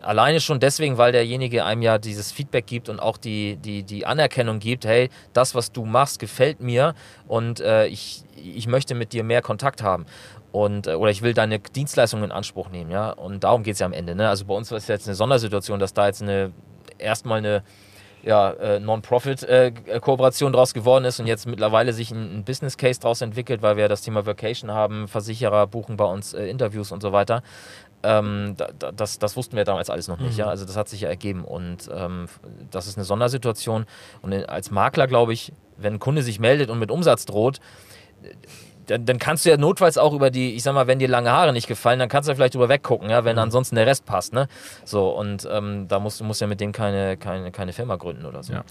Alleine 0.00 0.40
schon 0.40 0.60
deswegen, 0.60 0.98
weil 0.98 1.12
derjenige 1.12 1.64
einem 1.64 1.82
ja 1.82 1.98
dieses 1.98 2.32
Feedback 2.32 2.66
gibt 2.66 2.88
und 2.88 3.00
auch 3.00 3.16
die, 3.16 3.56
die, 3.56 3.82
die 3.82 4.06
Anerkennung 4.06 4.58
gibt, 4.58 4.84
hey, 4.84 5.10
das, 5.32 5.54
was 5.54 5.72
du 5.72 5.84
machst, 5.84 6.18
gefällt 6.18 6.60
mir 6.60 6.94
und 7.28 7.60
äh, 7.60 7.86
ich, 7.86 8.22
ich 8.36 8.66
möchte 8.66 8.94
mit 8.94 9.12
dir 9.12 9.24
mehr 9.24 9.42
Kontakt 9.42 9.82
haben. 9.82 10.06
Und, 10.52 10.86
äh, 10.86 10.94
oder 10.94 11.10
ich 11.10 11.22
will 11.22 11.34
deine 11.34 11.58
Dienstleistung 11.58 12.24
in 12.24 12.32
Anspruch 12.32 12.70
nehmen, 12.70 12.90
ja. 12.90 13.10
Und 13.10 13.44
darum 13.44 13.62
geht 13.62 13.74
es 13.74 13.80
ja 13.80 13.86
am 13.86 13.92
Ende. 13.92 14.14
Ne? 14.14 14.28
Also 14.28 14.46
bei 14.46 14.54
uns 14.54 14.72
ist 14.72 14.88
jetzt 14.88 15.06
eine 15.06 15.14
Sondersituation, 15.14 15.78
dass 15.78 15.94
da 15.94 16.06
jetzt 16.06 16.22
eine 16.22 16.52
erstmal 16.98 17.38
eine 17.38 17.62
ja, 18.22 18.50
äh, 18.52 18.80
Non-Profit-Kooperation 18.80 20.52
draus 20.52 20.74
geworden 20.74 21.04
ist 21.04 21.20
und 21.20 21.26
jetzt 21.26 21.46
mittlerweile 21.46 21.92
sich 21.92 22.10
ein, 22.10 22.38
ein 22.38 22.44
Business 22.44 22.76
Case 22.76 23.00
draus 23.00 23.20
entwickelt, 23.20 23.62
weil 23.62 23.76
wir 23.76 23.88
das 23.88 24.02
Thema 24.02 24.26
Vacation 24.26 24.70
haben, 24.70 25.08
Versicherer 25.08 25.66
buchen 25.66 25.96
bei 25.96 26.04
uns 26.04 26.34
äh, 26.34 26.46
Interviews 26.46 26.92
und 26.92 27.02
so 27.02 27.12
weiter. 27.12 27.42
Ähm, 28.02 28.54
da, 28.56 28.68
da, 28.78 28.92
das, 28.92 29.18
das 29.18 29.36
wussten 29.36 29.56
wir 29.56 29.64
damals 29.64 29.90
alles 29.90 30.08
noch 30.08 30.18
nicht, 30.18 30.38
ja. 30.38 30.46
Also 30.46 30.64
das 30.64 30.76
hat 30.76 30.88
sich 30.88 31.02
ja 31.02 31.08
ergeben 31.10 31.44
und 31.44 31.90
ähm, 31.94 32.28
das 32.70 32.86
ist 32.86 32.96
eine 32.96 33.04
Sondersituation. 33.04 33.84
Und 34.22 34.32
äh, 34.32 34.44
als 34.46 34.70
Makler 34.70 35.06
glaube 35.06 35.32
ich, 35.34 35.52
wenn 35.76 35.94
ein 35.94 35.98
Kunde 35.98 36.22
sich 36.22 36.38
meldet 36.40 36.70
und 36.70 36.78
mit 36.78 36.90
Umsatz 36.90 37.26
droht, 37.26 37.60
dann, 38.86 39.04
dann 39.06 39.18
kannst 39.18 39.44
du 39.44 39.50
ja 39.50 39.56
notfalls 39.56 39.98
auch 39.98 40.12
über 40.14 40.30
die, 40.30 40.54
ich 40.56 40.62
sag 40.62 40.74
mal, 40.74 40.86
wenn 40.86 40.98
dir 40.98 41.08
lange 41.08 41.30
Haare 41.30 41.52
nicht 41.52 41.68
gefallen, 41.68 41.98
dann 41.98 42.08
kannst 42.08 42.26
du 42.28 42.32
ja 42.32 42.34
vielleicht 42.36 42.54
drüber 42.54 42.68
weggucken, 42.68 43.08
ja, 43.08 43.24
wenn 43.24 43.38
ansonsten 43.38 43.76
der 43.76 43.86
Rest 43.86 44.04
passt, 44.04 44.32
ne? 44.32 44.48
So, 44.84 45.10
und 45.10 45.46
ähm, 45.50 45.86
da 45.86 46.00
musst 46.00 46.20
du 46.20 46.24
musst 46.24 46.40
ja 46.40 46.46
mit 46.46 46.60
dem 46.60 46.72
keine, 46.72 47.16
keine, 47.16 47.52
keine 47.52 47.72
Firma 47.72 47.96
gründen 47.96 48.24
oder 48.26 48.42
so. 48.42 48.52
Ja. 48.52 48.64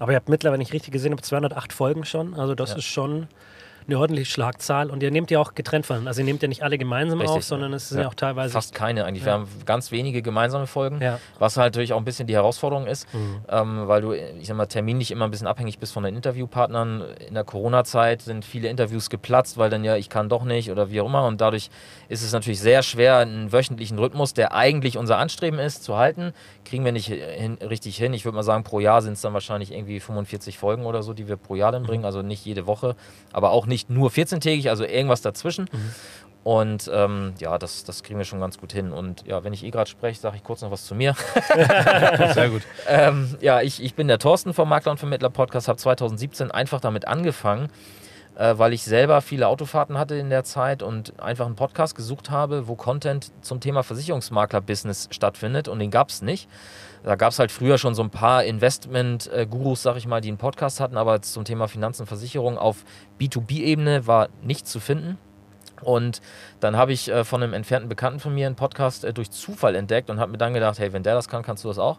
aber 0.00 0.12
ihr 0.12 0.16
habt 0.16 0.28
mittlerweile 0.28 0.58
nicht 0.58 0.72
richtig 0.72 0.92
gesehen, 0.92 1.12
habt 1.12 1.24
208 1.24 1.72
Folgen 1.72 2.04
schon. 2.04 2.34
Also 2.34 2.54
das 2.54 2.70
Ja. 2.70 2.76
ist 2.78 2.84
schon 2.86 3.28
eine 3.88 3.98
ordentliche 3.98 4.30
Schlagzahl. 4.30 4.90
Und 4.90 5.02
ihr 5.02 5.10
nehmt 5.10 5.30
ja 5.30 5.40
auch 5.40 5.54
getrennt 5.54 5.86
voneinander. 5.86 6.10
Also 6.10 6.20
ihr 6.20 6.26
nehmt 6.26 6.42
ja 6.42 6.48
nicht 6.48 6.62
alle 6.62 6.78
gemeinsam 6.78 7.18
Richtig, 7.20 7.36
auf, 7.38 7.44
sondern 7.44 7.72
es 7.72 7.88
sind 7.88 8.00
Ja. 8.02 8.08
auch 8.08 8.14
teilweise... 8.14 8.52
Fast 8.52 8.74
keine 8.74 9.04
eigentlich. 9.04 9.24
Wir 9.24 9.32
haben 9.32 9.48
ganz 9.64 9.90
wenige 9.90 10.22
gemeinsame 10.22 10.66
Folgen, 10.66 11.00
was 11.38 11.56
halt 11.56 11.72
natürlich 11.74 11.92
auch 11.94 11.98
ein 11.98 12.04
bisschen 12.04 12.26
die 12.26 12.34
Herausforderung 12.34 12.86
ist, 12.86 13.12
Mhm. 13.14 13.36
ähm, 13.48 13.88
weil 13.88 14.00
du, 14.02 14.12
ich 14.12 14.46
sag 14.46 14.56
mal, 14.56 14.66
terminlich 14.66 15.10
immer 15.10 15.24
ein 15.24 15.30
bisschen 15.30 15.46
abhängig 15.46 15.78
bist 15.78 15.92
von 15.92 16.02
den 16.04 16.14
Interviewpartnern. 16.16 17.04
In 17.28 17.34
der 17.34 17.44
Corona-Zeit 17.44 18.22
sind 18.22 18.44
viele 18.44 18.68
Interviews 18.68 19.08
geplatzt, 19.10 19.56
weil 19.58 19.70
dann 19.70 19.84
ja, 19.84 19.96
ich 19.96 20.08
kann 20.10 20.28
doch 20.28 20.44
nicht 20.44 20.70
oder 20.70 20.90
wie 20.90 21.00
auch 21.00 21.06
immer. 21.06 21.26
Und 21.26 21.40
dadurch 21.40 21.70
ist 22.08 22.22
es 22.22 22.32
natürlich 22.32 22.60
sehr 22.60 22.82
schwer, 22.82 23.16
einen 23.18 23.52
wöchentlichen 23.52 23.98
Rhythmus, 23.98 24.34
der 24.34 24.54
eigentlich 24.54 24.98
unser 24.98 25.16
Anstreben 25.18 25.58
ist, 25.58 25.82
zu 25.84 25.96
halten. 25.96 26.32
Kriegen 26.64 26.84
wir 26.84 26.92
nicht 26.92 27.06
hin, 27.06 27.56
richtig 27.62 27.96
hin. 27.96 28.12
Ich 28.12 28.24
würde 28.26 28.36
mal 28.36 28.42
sagen, 28.42 28.64
pro 28.64 28.80
Jahr 28.80 29.00
sind 29.00 29.14
es 29.14 29.22
dann 29.22 29.32
wahrscheinlich 29.32 29.72
irgendwie 29.72 30.00
45 30.00 30.58
Folgen 30.58 30.84
oder 30.84 31.02
so, 31.02 31.14
die 31.14 31.26
wir 31.28 31.36
pro 31.36 31.54
Jahr 31.54 31.72
dann 31.72 31.84
bringen. 31.84 32.04
Also 32.04 32.20
nicht 32.22 32.44
jede 32.44 32.66
Woche, 32.66 32.94
aber 33.32 33.50
auch 33.52 33.64
nicht 33.66 33.77
nur 33.88 34.10
14-tägig, 34.10 34.68
also 34.68 34.84
irgendwas 34.84 35.22
dazwischen. 35.22 35.68
Und 36.44 36.90
ähm, 36.94 37.34
ja, 37.40 37.58
das, 37.58 37.84
das 37.84 38.02
kriegen 38.02 38.18
wir 38.18 38.24
schon 38.24 38.40
ganz 38.40 38.58
gut 38.58 38.72
hin. 38.72 38.92
Und 38.92 39.26
ja, 39.26 39.44
wenn 39.44 39.52
ich 39.52 39.64
eh 39.64 39.70
gerade 39.70 39.90
spreche, 39.90 40.18
sage 40.18 40.36
ich 40.36 40.44
kurz 40.44 40.62
noch 40.62 40.70
was 40.70 40.86
zu 40.86 40.94
mir. 40.94 41.14
Sehr 42.32 42.48
gut. 42.48 42.62
ähm, 42.88 43.36
ja, 43.40 43.60
ich, 43.60 43.82
ich 43.82 43.94
bin 43.94 44.08
der 44.08 44.18
Thorsten 44.18 44.54
vom 44.54 44.68
Makler 44.68 44.92
und 44.92 44.98
Vermittler 44.98 45.30
Podcast, 45.30 45.68
habe 45.68 45.78
2017 45.78 46.50
einfach 46.50 46.80
damit 46.80 47.06
angefangen, 47.06 47.68
äh, 48.36 48.54
weil 48.56 48.72
ich 48.72 48.82
selber 48.82 49.20
viele 49.20 49.46
Autofahrten 49.46 49.98
hatte 49.98 50.14
in 50.14 50.30
der 50.30 50.44
Zeit 50.44 50.82
und 50.82 51.20
einfach 51.20 51.44
einen 51.44 51.56
Podcast 51.56 51.94
gesucht 51.94 52.30
habe, 52.30 52.66
wo 52.66 52.76
Content 52.76 53.30
zum 53.42 53.60
Thema 53.60 53.82
Versicherungsmakler-Business 53.82 55.08
stattfindet 55.10 55.68
und 55.68 55.80
den 55.80 55.90
gab 55.90 56.08
es 56.08 56.22
nicht. 56.22 56.48
Da 57.02 57.16
gab 57.16 57.32
es 57.32 57.38
halt 57.38 57.52
früher 57.52 57.78
schon 57.78 57.94
so 57.94 58.02
ein 58.02 58.10
paar 58.10 58.44
Investment-Gurus, 58.44 59.82
sag 59.82 59.96
ich 59.96 60.06
mal, 60.06 60.20
die 60.20 60.28
einen 60.28 60.38
Podcast 60.38 60.80
hatten, 60.80 60.96
aber 60.96 61.22
zum 61.22 61.44
Thema 61.44 61.68
Finanzen 61.68 62.02
und 62.02 62.08
Versicherung 62.08 62.58
auf 62.58 62.84
B2B-Ebene 63.20 64.06
war 64.06 64.28
nichts 64.42 64.70
zu 64.70 64.80
finden. 64.80 65.18
Und 65.82 66.20
dann 66.60 66.76
habe 66.76 66.92
ich 66.92 67.08
äh, 67.08 67.24
von 67.24 67.42
einem 67.42 67.54
entfernten 67.54 67.88
Bekannten 67.88 68.20
von 68.20 68.34
mir 68.34 68.46
einen 68.46 68.56
Podcast 68.56 69.04
äh, 69.04 69.12
durch 69.12 69.30
Zufall 69.30 69.74
entdeckt 69.74 70.10
und 70.10 70.18
habe 70.20 70.32
mir 70.32 70.38
dann 70.38 70.54
gedacht, 70.54 70.78
hey, 70.78 70.92
wenn 70.92 71.02
der 71.02 71.14
das 71.14 71.28
kann, 71.28 71.42
kannst 71.42 71.64
du 71.64 71.68
das 71.68 71.78
auch. 71.78 71.98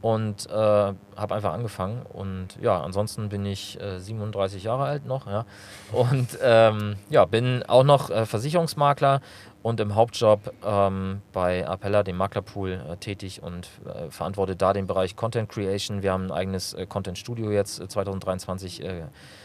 Und 0.00 0.48
äh, 0.48 0.52
habe 0.54 1.34
einfach 1.34 1.52
angefangen. 1.52 2.02
Und 2.06 2.56
ja, 2.60 2.80
ansonsten 2.80 3.28
bin 3.28 3.44
ich 3.44 3.80
äh, 3.80 3.98
37 3.98 4.62
Jahre 4.62 4.84
alt 4.84 5.06
noch. 5.06 5.26
Ja. 5.26 5.44
Und 5.90 6.38
ähm, 6.40 6.94
ja, 7.10 7.24
bin 7.24 7.64
auch 7.64 7.82
noch 7.82 8.08
äh, 8.08 8.24
Versicherungsmakler 8.24 9.20
und 9.68 9.80
im 9.80 9.94
Hauptjob 9.94 10.54
ähm, 10.64 11.20
bei 11.34 11.68
Appella, 11.68 12.02
dem 12.02 12.16
Maklerpool, 12.16 12.80
äh, 12.88 12.96
tätig 12.96 13.42
und 13.42 13.68
äh, 13.84 14.10
verantworte 14.10 14.56
da 14.56 14.72
den 14.72 14.86
Bereich 14.86 15.14
Content 15.14 15.50
Creation. 15.50 16.02
Wir 16.02 16.12
haben 16.12 16.24
ein 16.24 16.32
eigenes 16.32 16.72
äh, 16.72 16.86
Content 16.86 17.18
Studio 17.18 17.50
jetzt 17.50 17.78
äh, 17.78 17.86
2023 17.86 18.82
äh, 18.82 19.02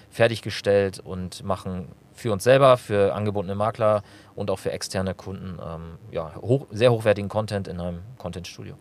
fertiggestellt 0.10 1.00
und 1.00 1.44
machen 1.44 1.89
für 2.13 2.32
uns 2.32 2.46
selber, 2.46 2.77
für 2.77 3.13
angebotene 3.13 3.56
Makler 3.56 4.01
und 4.34 4.50
auch 4.50 4.60
für 4.60 4.72
externe 4.72 5.13
Kunden 5.13 5.60
ähm, 5.62 5.98
ja, 6.10 6.34
hoch, 6.36 6.68
sehr 6.72 6.94
hochwertigen 6.94 7.27
Content 7.27 7.68
in 7.68 7.82
einem 7.82 8.00
Content 8.18 8.48
Studio. 8.48 8.75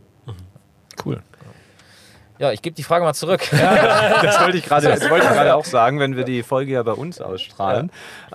Cool. 1.05 1.23
Ja, 2.39 2.51
ich 2.51 2.63
gebe 2.63 2.75
die 2.75 2.83
Frage 2.83 3.05
mal 3.05 3.15
zurück. 3.15 3.43
Das 3.51 4.41
wollte 4.41 4.59
ich 4.59 4.65
gerade, 4.65 4.89
das 4.89 5.09
wollte 5.11 5.27
ich 5.27 5.33
gerade 5.33 5.55
auch 5.55 5.65
sagen, 5.65 6.01
wenn 6.01 6.17
wir 6.17 6.25
die 6.25 6.43
Folge 6.43 6.73
ja 6.73 6.83
bei 6.83 6.93
uns 6.93 7.21
ausstrahlen, 7.21 7.91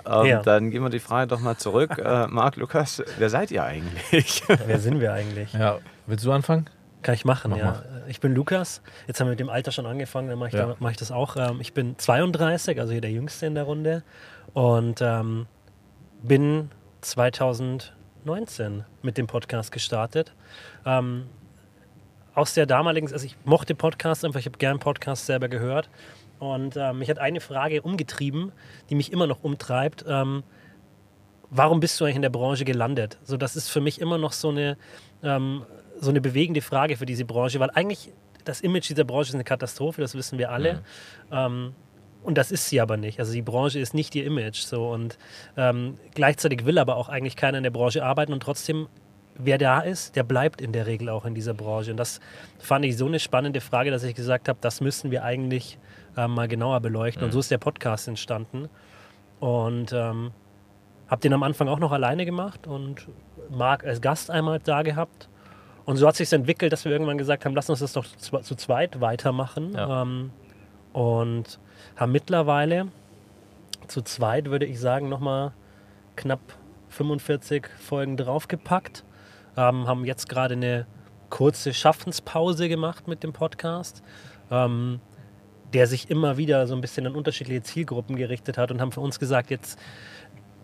ähm, 0.06 0.24
Ja. 0.26 0.42
dann 0.42 0.70
gehen 0.70 0.82
wir 0.82 0.88
die 0.90 1.00
Frage 1.00 1.26
doch 1.26 1.40
mal 1.40 1.56
zurück. 1.56 1.98
Äh, 1.98 2.26
Marc, 2.28 2.56
Lukas, 2.56 3.02
wer 3.18 3.28
seid 3.30 3.50
ihr 3.50 3.64
eigentlich? 3.64 4.42
Wer 4.66 4.78
sind 4.78 5.00
wir 5.00 5.12
eigentlich? 5.12 5.52
Ja, 5.52 5.78
willst 6.06 6.24
du 6.24 6.32
anfangen? 6.32 6.70
Kann 7.02 7.14
ich 7.14 7.24
machen, 7.24 7.50
Mach 7.52 7.58
ja. 7.58 7.82
Ich 8.08 8.20
bin 8.20 8.34
Lukas. 8.34 8.82
Jetzt 9.06 9.20
haben 9.20 9.26
wir 9.28 9.32
mit 9.32 9.40
dem 9.40 9.50
Alter 9.50 9.70
schon 9.72 9.86
angefangen, 9.86 10.28
dann 10.28 10.38
mache 10.38 10.48
ich, 10.48 10.54
Ja. 10.54 10.66
da, 10.66 10.76
mach 10.78 10.90
ich 10.90 10.96
das 10.96 11.12
auch. 11.12 11.36
Ähm, 11.36 11.58
ich 11.60 11.72
bin 11.74 11.96
32, 11.98 12.80
also 12.80 12.92
hier 12.92 13.00
der 13.00 13.10
Jüngste 13.12 13.46
in 13.46 13.54
der 13.54 13.64
Runde. 13.64 14.02
Und 14.54 15.00
ähm, 15.02 15.46
bin 16.22 16.70
2019 17.02 18.84
mit 19.02 19.18
dem 19.18 19.26
Podcast 19.26 19.70
gestartet. 19.72 20.34
Ähm, 20.86 21.26
aus 22.38 22.54
der 22.54 22.66
damaligen, 22.66 23.12
also 23.12 23.26
ich 23.26 23.36
mochte 23.44 23.74
Podcasts 23.74 24.24
einfach, 24.24 24.38
ich 24.38 24.46
habe 24.46 24.58
gern 24.58 24.78
Podcasts 24.78 25.26
selber 25.26 25.48
gehört. 25.48 25.90
Und 26.38 26.76
ähm, 26.76 27.00
mich 27.00 27.10
hat 27.10 27.18
eine 27.18 27.40
Frage 27.40 27.82
umgetrieben, 27.82 28.52
die 28.88 28.94
mich 28.94 29.12
immer 29.12 29.26
noch 29.26 29.42
umtreibt. 29.42 30.04
Ähm, 30.06 30.44
warum 31.50 31.80
bist 31.80 32.00
du 32.00 32.04
eigentlich 32.04 32.16
in 32.16 32.22
der 32.22 32.30
Branche 32.30 32.64
gelandet? 32.64 33.18
So, 33.24 33.36
das 33.36 33.56
ist 33.56 33.68
für 33.68 33.80
mich 33.80 34.00
immer 34.00 34.18
noch 34.18 34.32
so 34.32 34.50
eine, 34.50 34.76
ähm, 35.24 35.66
so 36.00 36.10
eine 36.10 36.20
bewegende 36.20 36.60
Frage 36.60 36.96
für 36.96 37.06
diese 37.06 37.24
Branche, 37.24 37.58
weil 37.58 37.70
eigentlich 37.70 38.12
das 38.44 38.60
Image 38.60 38.88
dieser 38.88 39.02
Branche 39.02 39.30
ist 39.30 39.34
eine 39.34 39.44
Katastrophe, 39.44 40.00
das 40.00 40.14
wissen 40.14 40.38
wir 40.38 40.52
alle. 40.52 40.82
Ähm, 41.32 41.74
und 42.22 42.38
das 42.38 42.52
ist 42.52 42.68
sie 42.68 42.80
aber 42.80 42.96
nicht. 42.96 43.18
Also 43.18 43.32
die 43.32 43.42
Branche 43.42 43.78
ist 43.80 43.94
nicht 43.94 44.14
ihr 44.14 44.24
Image. 44.24 44.58
So 44.58 44.90
und 44.90 45.18
ähm, 45.56 45.94
gleichzeitig 46.14 46.64
will 46.66 46.78
aber 46.78 46.96
auch 46.96 47.08
eigentlich 47.08 47.34
keiner 47.34 47.58
in 47.58 47.64
der 47.64 47.70
Branche 47.70 48.04
arbeiten 48.04 48.32
und 48.32 48.42
trotzdem, 48.42 48.86
wer 49.38 49.58
da 49.58 49.80
ist, 49.80 50.16
der 50.16 50.22
bleibt 50.22 50.60
in 50.60 50.72
der 50.72 50.86
Regel 50.86 51.08
auch 51.08 51.24
in 51.24 51.34
dieser 51.34 51.54
Branche. 51.54 51.90
Und 51.90 51.96
das 51.96 52.20
fand 52.58 52.84
ich 52.84 52.96
so 52.96 53.06
eine 53.06 53.18
spannende 53.18 53.60
Frage, 53.60 53.90
dass 53.90 54.02
ich 54.02 54.14
gesagt 54.14 54.48
habe, 54.48 54.58
das 54.60 54.80
müssen 54.80 55.10
wir 55.10 55.24
eigentlich 55.24 55.78
ähm, 56.16 56.32
mal 56.32 56.48
genauer 56.48 56.80
beleuchten. 56.80 57.24
Und 57.24 57.32
so 57.32 57.38
ist 57.38 57.50
der 57.50 57.58
Podcast 57.58 58.08
entstanden. 58.08 58.68
Und 59.40 59.92
ähm, 59.92 60.32
habe 61.08 61.20
den 61.22 61.32
am 61.32 61.42
Anfang 61.42 61.68
auch 61.68 61.78
noch 61.78 61.92
alleine 61.92 62.26
gemacht 62.26 62.66
und 62.66 63.06
Marc 63.50 63.84
als 63.84 64.00
Gast 64.00 64.30
einmal 64.30 64.58
da 64.58 64.82
gehabt. 64.82 65.28
Und 65.84 65.96
so 65.96 66.06
hat 66.06 66.16
sich 66.16 66.30
entwickelt, 66.32 66.72
dass 66.72 66.84
wir 66.84 66.92
irgendwann 66.92 67.16
gesagt 67.16 67.44
haben, 67.44 67.54
lass 67.54 67.70
uns 67.70 67.78
das 67.78 67.94
doch 67.94 68.04
zu, 68.04 68.38
zu 68.40 68.54
zweit 68.56 69.00
weitermachen. 69.00 69.72
Ja. 69.74 70.02
Ähm, 70.02 70.30
und 70.92 71.58
haben 71.96 72.12
mittlerweile 72.12 72.88
zu 73.86 74.02
zweit, 74.02 74.50
würde 74.50 74.66
ich 74.66 74.80
sagen, 74.80 75.08
nochmal 75.08 75.52
knapp 76.16 76.40
45 76.90 77.68
Folgen 77.78 78.16
draufgepackt. 78.16 79.04
Ähm, 79.56 79.86
haben 79.86 80.04
jetzt 80.04 80.28
gerade 80.28 80.54
eine 80.54 80.86
kurze 81.30 81.74
Schaffenspause 81.74 82.68
gemacht 82.68 83.08
mit 83.08 83.22
dem 83.22 83.32
Podcast, 83.32 84.02
ähm, 84.50 85.00
der 85.72 85.86
sich 85.86 86.10
immer 86.10 86.36
wieder 86.36 86.66
so 86.66 86.74
ein 86.74 86.80
bisschen 86.80 87.06
an 87.06 87.14
unterschiedliche 87.14 87.62
Zielgruppen 87.62 88.16
gerichtet 88.16 88.56
hat 88.56 88.70
und 88.70 88.80
haben 88.80 88.92
für 88.92 89.00
uns 89.00 89.18
gesagt, 89.18 89.50
jetzt 89.50 89.78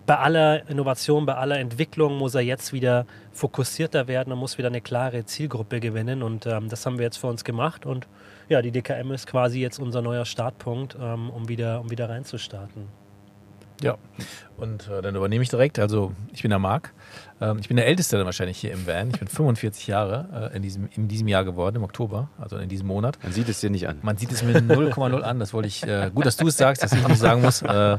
bei 0.06 0.18
aller 0.18 0.68
Innovation, 0.68 1.24
bei 1.24 1.34
aller 1.34 1.58
Entwicklung 1.58 2.18
muss 2.18 2.34
er 2.34 2.42
jetzt 2.42 2.72
wieder 2.72 3.06
fokussierter 3.32 4.06
werden 4.06 4.32
und 4.32 4.38
muss 4.38 4.58
wieder 4.58 4.68
eine 4.68 4.80
klare 4.80 5.24
Zielgruppe 5.24 5.80
gewinnen. 5.80 6.22
Und 6.22 6.46
ähm, 6.46 6.68
das 6.68 6.84
haben 6.84 6.98
wir 6.98 7.04
jetzt 7.04 7.16
für 7.16 7.28
uns 7.28 7.44
gemacht. 7.44 7.86
Und 7.86 8.06
ja, 8.48 8.60
die 8.60 8.70
DKM 8.70 9.12
ist 9.12 9.26
quasi 9.26 9.60
jetzt 9.60 9.78
unser 9.78 10.02
neuer 10.02 10.24
Startpunkt, 10.26 10.96
ähm, 11.00 11.30
um, 11.30 11.48
wieder, 11.48 11.80
um 11.80 11.90
wieder 11.90 12.08
reinzustarten. 12.08 12.88
Ja, 13.82 13.96
und 14.56 14.88
äh, 14.88 15.02
dann 15.02 15.16
übernehme 15.16 15.42
ich 15.42 15.48
direkt. 15.48 15.78
Also, 15.78 16.12
ich 16.32 16.42
bin 16.42 16.50
der 16.50 16.58
Marc. 16.58 16.92
Ähm, 17.40 17.58
ich 17.60 17.68
bin 17.68 17.76
der 17.76 17.86
Älteste 17.86 18.16
dann 18.16 18.26
wahrscheinlich 18.26 18.58
hier 18.58 18.72
im 18.72 18.86
Van. 18.86 19.10
Ich 19.10 19.18
bin 19.18 19.28
45 19.34 19.86
Jahre 19.86 20.50
äh, 20.52 20.56
in, 20.56 20.62
diesem, 20.62 20.88
in 20.94 21.08
diesem 21.08 21.28
Jahr 21.28 21.44
geworden, 21.44 21.76
im 21.76 21.84
Oktober, 21.84 22.28
also 22.38 22.56
in 22.56 22.68
diesem 22.68 22.86
Monat. 22.86 23.18
Man 23.22 23.32
sieht 23.32 23.48
es 23.48 23.60
dir 23.60 23.70
nicht 23.70 23.88
an. 23.88 23.98
Man 24.02 24.16
sieht 24.16 24.32
es 24.32 24.42
mir 24.42 24.56
0,0 24.56 25.20
an. 25.20 25.38
Das 25.38 25.52
wollte 25.52 25.68
ich. 25.68 25.82
Äh, 25.86 26.10
gut, 26.14 26.26
dass 26.26 26.36
du 26.36 26.46
es 26.48 26.56
sagst, 26.56 26.82
dass 26.82 26.92
ich 26.92 27.06
nicht 27.06 27.18
sagen 27.18 27.42
muss. 27.42 27.62
Äh, 27.62 27.98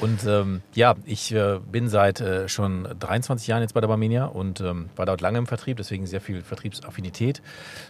und 0.00 0.24
ähm, 0.26 0.62
ja, 0.74 0.94
ich 1.04 1.32
äh, 1.34 1.58
bin 1.70 1.88
seit 1.88 2.20
äh, 2.20 2.48
schon 2.48 2.88
23 2.98 3.46
Jahren 3.46 3.62
jetzt 3.62 3.74
bei 3.74 3.80
der 3.80 3.88
Barmenia 3.88 4.26
und 4.26 4.60
ähm, 4.60 4.88
war 4.96 5.06
dort 5.06 5.20
lange 5.20 5.38
im 5.38 5.46
Vertrieb, 5.46 5.76
deswegen 5.76 6.06
sehr 6.06 6.20
viel 6.20 6.42
Vertriebsaffinität. 6.42 7.42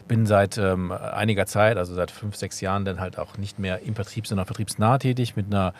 Bin 0.08 0.26
seit 0.26 0.58
ähm, 0.58 0.92
einiger 0.92 1.46
Zeit, 1.46 1.76
also 1.76 1.94
seit 1.94 2.10
fünf, 2.10 2.36
sechs 2.36 2.60
Jahren, 2.60 2.84
dann 2.84 3.00
halt 3.00 3.18
auch 3.18 3.38
nicht 3.38 3.58
mehr 3.58 3.80
im 3.82 3.94
Vertrieb, 3.94 4.26
sondern 4.26 4.46
vertriebsnah 4.46 4.98
tätig 4.98 5.36
mit 5.36 5.46
einer 5.46 5.72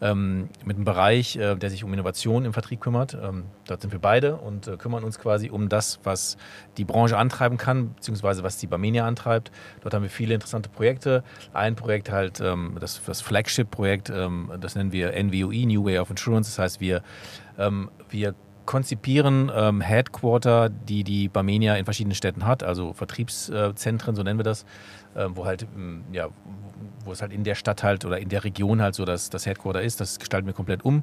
ähm, 0.00 0.48
mit 0.64 0.76
einem 0.76 0.84
Bereich, 0.84 1.36
äh, 1.36 1.56
der 1.56 1.70
sich 1.70 1.84
um 1.84 1.92
Innovation 1.92 2.44
im 2.44 2.52
Vertrieb 2.52 2.80
kümmert. 2.80 3.16
Ähm, 3.20 3.44
dort 3.66 3.80
sind 3.80 3.92
wir 3.92 3.98
beide 3.98 4.37
und 4.38 4.66
äh, 4.66 4.76
kümmern 4.76 5.04
uns 5.04 5.18
quasi 5.18 5.50
um 5.50 5.68
das, 5.68 6.00
was 6.04 6.36
die 6.76 6.84
Branche 6.84 7.16
antreiben 7.16 7.58
kann, 7.58 7.94
beziehungsweise 7.94 8.42
was 8.42 8.56
die 8.56 8.66
Barmenia 8.66 9.06
antreibt. 9.06 9.50
Dort 9.82 9.94
haben 9.94 10.02
wir 10.02 10.10
viele 10.10 10.34
interessante 10.34 10.68
Projekte. 10.68 11.22
Ein 11.52 11.76
Projekt 11.76 12.10
halt, 12.10 12.40
ähm, 12.40 12.76
das, 12.80 13.00
das 13.04 13.20
Flagship-Projekt, 13.20 14.10
ähm, 14.10 14.52
das 14.60 14.74
nennen 14.74 14.92
wir 14.92 15.12
NVOE, 15.12 15.66
New 15.66 15.84
Way 15.84 15.98
of 15.98 16.10
Insurance. 16.10 16.50
Das 16.50 16.58
heißt, 16.58 16.80
wir, 16.80 17.02
ähm, 17.58 17.90
wir 18.08 18.34
konzipieren 18.68 19.50
ähm, 19.54 19.80
Headquarter, 19.80 20.68
die 20.68 21.02
die 21.02 21.28
Barmenia 21.28 21.76
in 21.76 21.86
verschiedenen 21.86 22.14
Städten 22.14 22.44
hat, 22.44 22.62
also 22.62 22.92
Vertriebszentren, 22.92 24.14
so 24.14 24.22
nennen 24.22 24.38
wir 24.38 24.44
das, 24.44 24.66
äh, 25.14 25.26
wo 25.30 25.46
halt, 25.46 25.66
ja, 26.12 26.28
wo 27.02 27.12
es 27.12 27.22
halt 27.22 27.32
in 27.32 27.44
der 27.44 27.54
Stadt 27.54 27.82
halt 27.82 28.04
oder 28.04 28.18
in 28.18 28.28
der 28.28 28.44
Region 28.44 28.82
halt 28.82 28.94
so 28.94 29.06
das, 29.06 29.30
das 29.30 29.46
Headquarter 29.46 29.80
ist. 29.80 30.02
Das 30.02 30.18
gestalten 30.18 30.46
wir 30.46 30.52
komplett 30.52 30.84
um. 30.84 31.02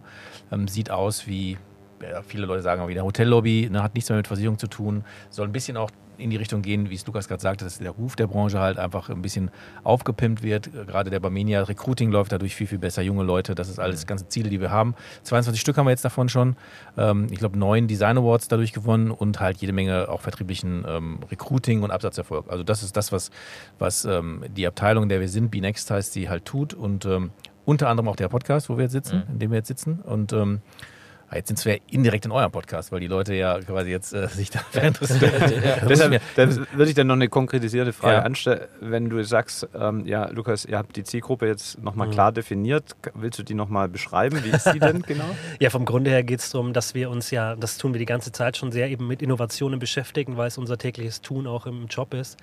Ähm, 0.51 0.67
sieht 0.67 0.91
aus 0.91 1.25
wie, 1.25 1.57
ja, 2.01 2.21
viele 2.21 2.45
Leute 2.45 2.61
sagen 2.61 2.81
auch 2.81 2.87
wieder 2.87 3.03
Hotellobby, 3.03 3.69
ne, 3.71 3.81
hat 3.83 3.95
nichts 3.95 4.09
mehr 4.09 4.17
mit 4.17 4.27
Versicherung 4.27 4.57
zu 4.57 4.67
tun, 4.67 5.03
soll 5.29 5.47
ein 5.47 5.51
bisschen 5.51 5.77
auch 5.77 5.91
in 6.17 6.29
die 6.29 6.37
Richtung 6.37 6.61
gehen, 6.61 6.89
wie 6.89 6.95
es 6.95 7.05
Lukas 7.05 7.27
gerade 7.27 7.41
sagte, 7.41 7.65
dass 7.65 7.79
der 7.79 7.91
Ruf 7.91 8.15
der 8.15 8.27
Branche 8.27 8.59
halt 8.59 8.77
einfach 8.77 9.09
ein 9.09 9.21
bisschen 9.21 9.51
aufgepimpt 9.83 10.43
wird. 10.43 10.71
Gerade 10.87 11.09
der 11.09 11.19
Barmenia 11.19 11.63
Recruiting 11.63 12.11
läuft 12.11 12.31
dadurch 12.31 12.55
viel, 12.55 12.67
viel 12.67 12.77
besser. 12.77 13.01
Junge 13.01 13.23
Leute, 13.23 13.55
das 13.55 13.69
ist 13.69 13.79
alles 13.79 14.07
ganze 14.07 14.27
Ziele, 14.27 14.49
die 14.49 14.61
wir 14.61 14.71
haben. 14.71 14.95
22 15.23 15.59
Stück 15.59 15.77
haben 15.77 15.85
wir 15.85 15.91
jetzt 15.91 16.05
davon 16.05 16.29
schon. 16.29 16.55
Ähm, 16.97 17.27
ich 17.31 17.39
glaube, 17.39 17.57
neun 17.57 17.87
Design 17.87 18.17
Awards 18.17 18.47
dadurch 18.47 18.73
gewonnen 18.73 19.11
und 19.11 19.39
halt 19.39 19.57
jede 19.57 19.73
Menge 19.73 20.09
auch 20.09 20.21
vertrieblichen 20.21 20.85
ähm, 20.87 21.19
Recruiting 21.29 21.83
und 21.83 21.91
Absatzerfolg. 21.91 22.45
Also 22.49 22.63
das 22.63 22.83
ist 22.83 22.95
das, 22.95 23.11
was, 23.11 23.31
was 23.79 24.05
ähm, 24.05 24.45
die 24.55 24.67
Abteilung, 24.67 25.03
in 25.03 25.09
der 25.09 25.19
wir 25.19 25.29
sind, 25.29 25.51
B-Next 25.51 25.89
heißt, 25.91 26.15
die 26.15 26.29
halt 26.29 26.45
tut 26.45 26.73
und 26.73 27.07
unter 27.65 27.89
anderem 27.89 28.07
auch 28.09 28.15
der 28.15 28.29
Podcast, 28.29 28.69
wo 28.69 28.77
wir 28.77 28.83
jetzt 28.83 28.93
sitzen, 28.93 29.23
in 29.29 29.39
dem 29.39 29.51
wir 29.51 29.57
jetzt 29.57 29.67
sitzen 29.67 29.99
und 29.99 30.33
Jetzt 31.33 31.47
sind 31.47 31.65
wir 31.65 31.79
indirekt 31.91 32.25
in 32.25 32.31
eurem 32.31 32.51
Podcast, 32.51 32.91
weil 32.91 32.99
die 32.99 33.07
Leute 33.07 33.33
ja 33.33 33.59
quasi 33.59 33.89
jetzt 33.89 34.13
äh, 34.13 34.27
sich 34.27 34.51
dafür 34.51 34.83
interessieren. 34.83 35.31
Deshalb 35.89 36.21
dann 36.35 36.67
würde 36.73 36.89
ich 36.89 36.93
dann 36.95 37.07
noch 37.07 37.15
eine 37.15 37.27
konkretisierte 37.29 37.93
Frage 37.93 38.15
Ja. 38.17 38.21
anstellen. 38.21 38.61
Wenn 38.79 39.09
du 39.09 39.23
sagst, 39.23 39.67
ähm, 39.77 40.05
ja, 40.05 40.29
Lukas, 40.29 40.65
ihr 40.65 40.77
habt 40.77 40.95
die 40.95 41.03
Zielgruppe 41.03 41.47
jetzt 41.47 41.81
nochmal 41.83 42.09
klar 42.09 42.31
definiert, 42.31 42.95
willst 43.15 43.39
du 43.39 43.43
die 43.43 43.55
nochmal 43.55 43.89
beschreiben? 43.89 44.43
Wie 44.43 44.49
ist 44.49 44.71
die 44.71 44.79
denn 44.79 45.01
genau? 45.07 45.25
Ja, 45.59 45.69
vom 45.71 45.85
Grunde 45.85 46.11
her 46.11 46.23
geht 46.23 46.39
es 46.39 46.51
darum, 46.51 46.73
dass 46.73 46.93
wir 46.93 47.09
uns 47.09 47.31
ja, 47.31 47.55
das 47.55 47.77
tun 47.77 47.93
wir 47.93 47.99
die 47.99 48.05
ganze 48.05 48.31
Zeit 48.31 48.55
schon 48.55 48.71
sehr 48.71 48.89
eben 48.89 49.07
mit 49.07 49.21
Innovationen 49.21 49.79
beschäftigen, 49.79 50.37
weil 50.37 50.47
es 50.47 50.57
unser 50.57 50.77
tägliches 50.77 51.21
Tun 51.21 51.47
auch 51.47 51.65
im 51.65 51.87
Job 51.87 52.13
ist. 52.13 52.37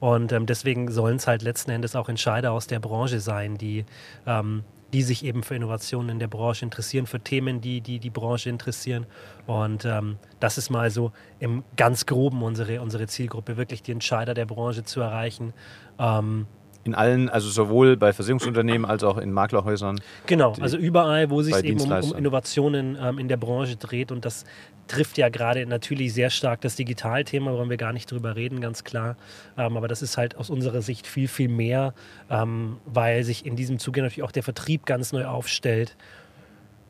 Und 0.00 0.30
ähm, 0.32 0.46
deswegen 0.46 0.90
sollen 0.92 1.16
es 1.16 1.26
halt 1.26 1.42
letzten 1.42 1.72
Endes 1.72 1.96
auch 1.96 2.08
Entscheider 2.08 2.52
aus 2.52 2.68
der 2.68 2.78
Branche 2.78 3.18
sein, 3.20 3.58
die, 3.58 3.84
ähm, 4.26 4.62
die 4.92 5.02
sich 5.02 5.24
eben 5.24 5.42
für 5.42 5.54
Innovationen 5.54 6.10
in 6.10 6.18
der 6.18 6.28
Branche 6.28 6.64
interessieren, 6.64 7.06
für 7.06 7.20
Themen, 7.20 7.60
die 7.60 7.80
die, 7.80 7.98
die 7.98 8.10
Branche 8.10 8.48
interessieren. 8.48 9.06
Und 9.46 9.84
ähm, 9.84 10.16
das 10.40 10.58
ist 10.58 10.70
mal 10.70 10.90
so 10.90 11.12
im 11.38 11.62
ganz 11.76 12.06
Groben 12.06 12.42
unsere, 12.42 12.80
unsere 12.80 13.06
Zielgruppe, 13.06 13.56
wirklich 13.56 13.82
die 13.82 13.92
Entscheider 13.92 14.34
der 14.34 14.46
Branche 14.46 14.84
zu 14.84 15.00
erreichen. 15.00 15.52
Ähm, 15.98 16.46
In 16.84 16.94
allen, 16.94 17.28
also 17.28 17.50
sowohl 17.50 17.96
bei 17.98 18.12
Versicherungsunternehmen 18.14 18.88
als 18.88 19.04
auch 19.04 19.18
in 19.18 19.30
Maklerhäusern. 19.30 20.00
Genau, 20.26 20.54
also 20.60 20.78
überall, 20.78 21.28
wo 21.28 21.42
sich 21.42 21.54
eben 21.64 21.80
um, 21.80 21.92
um. 21.92 22.16
Innovationen 22.16 22.96
ähm, 23.00 23.18
in 23.18 23.28
der 23.28 23.36
Branche 23.36 23.76
dreht. 23.76 24.10
Und 24.10 24.24
das 24.24 24.46
trifft 24.88 25.18
ja 25.18 25.28
gerade 25.28 25.64
natürlich 25.66 26.12
sehr 26.14 26.30
stark 26.30 26.60
das 26.62 26.74
Digitalthema, 26.76 27.52
wollen 27.52 27.70
wir 27.70 27.76
gar 27.76 27.92
nicht 27.92 28.10
drüber 28.10 28.34
reden, 28.36 28.60
ganz 28.60 28.82
klar. 28.84 29.16
Ähm, 29.56 29.76
aber 29.76 29.86
das 29.88 30.02
ist 30.02 30.16
halt 30.16 30.36
aus 30.36 30.50
unserer 30.50 30.82
Sicht 30.82 31.06
viel, 31.06 31.28
viel 31.28 31.48
mehr, 31.48 31.94
ähm, 32.30 32.78
weil 32.86 33.22
sich 33.24 33.46
in 33.46 33.54
diesem 33.56 33.78
Zuge 33.78 34.02
natürlich 34.02 34.22
auch 34.24 34.32
der 34.32 34.42
Vertrieb 34.42 34.86
ganz 34.86 35.12
neu 35.12 35.26
aufstellt. 35.26 35.96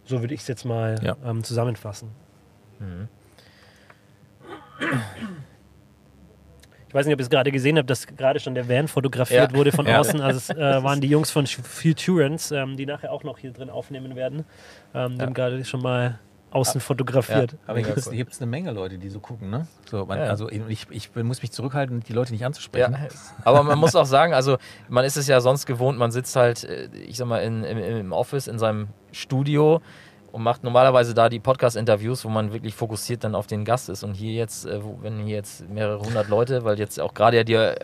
So 0.05 0.21
würde 0.23 0.33
ich 0.35 0.41
es 0.41 0.49
jetzt 0.49 0.65
mal 0.65 0.95
Ja. 1.03 1.17
ähm, 1.25 1.45
zusammenfassen. 1.45 2.09
Ich 6.89 6.95
weiß 6.95 7.05
nicht, 7.05 7.13
ob 7.15 7.21
ihr 7.21 7.25
es 7.25 7.31
gerade 7.31 7.53
gesehen 7.53 7.77
habt, 7.77 7.91
dass 7.91 8.07
gerade 8.07 8.41
schon 8.41 8.55
der 8.55 8.69
Van 8.69 8.89
fotografiert 8.89 9.53
Ja. 9.53 9.59
wurde 9.59 9.73
von 9.73 9.87
Ja. 9.87 10.01
außen. 10.01 10.21
Also 10.23 10.39
es 10.39 10.49
äh, 10.51 10.57
waren 10.83 11.01
die 11.03 11.09
Jungs 11.09 11.31
von 11.31 11.47
Futurance, 11.47 12.57
ähm, 12.57 12.77
die 12.79 12.87
nachher 12.87 13.13
auch 13.13 13.25
noch 13.25 13.39
hier 13.39 13.53
drin 13.53 13.69
aufnehmen 13.69 14.17
werden. 14.17 14.45
Ähm, 14.95 15.19
Die 15.19 15.23
haben 15.23 15.35
gerade 15.35 15.63
schon 15.67 15.83
mal 15.83 16.19
außen 16.51 16.81
fotografiert. 16.81 17.57
Aber 17.67 17.79
hier 17.79 17.95
gibt 17.95 18.33
es 18.33 18.41
eine 18.41 18.51
Menge 18.51 18.73
Leute, 18.73 18.99
die 18.99 19.09
so 19.09 19.21
gucken. 19.21 19.51
Ne? 19.51 19.67
So, 19.91 20.07
man, 20.07 20.19
Ja. 20.19 20.25
Also 20.25 20.49
ich, 20.49 20.87
ich 20.91 21.15
muss 21.15 21.43
mich 21.43 21.53
zurückhalten, 21.53 22.01
die 22.01 22.13
Leute 22.13 22.33
nicht 22.33 22.45
anzusprechen. 22.45 22.93
Ja, 22.93 23.09
aber 23.45 23.63
man 23.63 23.79
muss 23.79 23.95
auch 23.95 24.07
sagen, 24.07 24.35
also 24.35 24.59
man 24.89 25.05
ist 25.05 25.17
es 25.17 25.27
ja 25.27 25.41
sonst 25.41 25.67
gewohnt, 25.67 25.99
man 25.99 26.11
sitzt 26.11 26.37
halt, 26.37 26.65
äh, 26.65 26.89
ich 27.07 27.17
sag 27.17 27.27
mal, 27.27 27.39
in, 27.39 27.65
im, 27.65 27.79
im 27.79 28.13
Office, 28.13 28.49
in 28.49 28.59
seinem 28.59 28.89
Studio 29.13 29.81
und 30.33 30.43
macht 30.43 30.63
normalerweise 30.63 31.15
da 31.15 31.29
die 31.29 31.41
Podcast-Interviews, 31.41 32.25
wo 32.25 32.29
man 32.29 32.53
wirklich 32.53 32.75
fokussiert 32.75 33.25
dann 33.25 33.35
auf 33.35 33.47
den 33.47 33.65
Gast 33.65 33.89
ist. 33.89 34.03
Und 34.03 34.15
hier 34.15 34.33
jetzt, 34.33 34.67
äh, 34.67 34.81
wenn 35.01 35.19
hier 35.25 35.37
jetzt 35.37 35.69
mehrere 35.69 36.01
hundert 36.01 36.29
Leute, 36.29 36.65
weil 36.65 36.79
jetzt 36.79 37.01
auch 37.01 37.15
gerade 37.15 37.39
ja 37.39 37.45
die, 37.45 37.75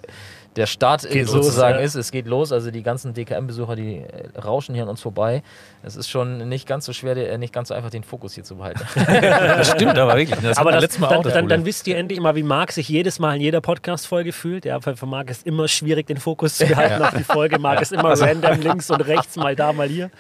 der 0.57 0.67
Start 0.67 1.09
Geht 1.09 1.29
sozusagen 1.29 1.75
los, 1.75 1.81
ja. 1.81 1.87
ist. 1.87 1.95
Es 1.95 2.11
geht 2.13 2.27
los, 2.27 2.53
also 2.53 2.71
die 2.71 2.83
ganzen 2.83 3.15
DKM-Besucher, 3.15 3.77
die 3.77 3.99
äh, 3.99 4.39
rauschen 4.39 4.75
hier 4.75 4.85
an 4.85 4.89
uns 4.89 5.01
vorbei. 5.01 5.43
Es 5.83 5.97
ist 5.97 6.09
schon 6.09 6.49
nicht 6.49 6.67
ganz 6.67 6.85
so 6.85 6.93
schwer, 6.93 7.17
äh, 7.17 7.39
nicht 7.39 7.53
ganz 7.53 7.69
so 7.69 7.75
einfach, 7.75 7.91
den 7.91 8.05
Fokus 8.05 8.35
hier 8.35 8.45
zu 8.45 8.57
behalten. 8.57 8.81
Das 9.55 9.71
stimmt 9.71 9.99
aber 9.99 10.17
wirklich. 10.17 10.39
Das 10.41 10.59
aber 10.59 10.73
das, 10.73 10.83
letztes 10.83 11.01
Mal 11.01 11.09
dann, 11.09 11.19
auch 11.19 11.23
das 11.23 11.35
dann, 11.35 11.49
dann 11.49 11.65
wisst 11.65 11.87
ihr 11.87 11.97
endlich 11.97 12.21
mal, 12.21 12.35
wie 12.35 12.43
Marc 12.43 12.73
sich 12.73 12.89
jedes 12.89 13.19
Mal 13.19 13.37
in 13.37 13.43
jeder 13.43 13.61
Podcast-Folge 13.61 14.33
fühlt. 14.33 14.65
Ja, 14.65 14.81
für 14.81 14.97
für 14.97 15.07
Marc 15.07 15.31
ist 15.31 15.47
immer 15.47 15.69
schwierig, 15.69 16.07
den 16.07 16.17
Fokus 16.17 16.57
zu 16.57 16.67
behalten 16.67 17.03
auf 17.03 17.15
die 17.15 17.25
Folge. 17.25 17.59
Marc 17.59 17.83
ist 17.83 17.93
immer 17.93 18.11
Also 18.11 18.25
random 18.25 18.61
links 18.61 18.91
und 18.91 19.01
rechts, 19.03 19.37
mal 19.37 19.55
da, 19.55 19.73
mal 19.73 19.89
hier. 19.89 20.11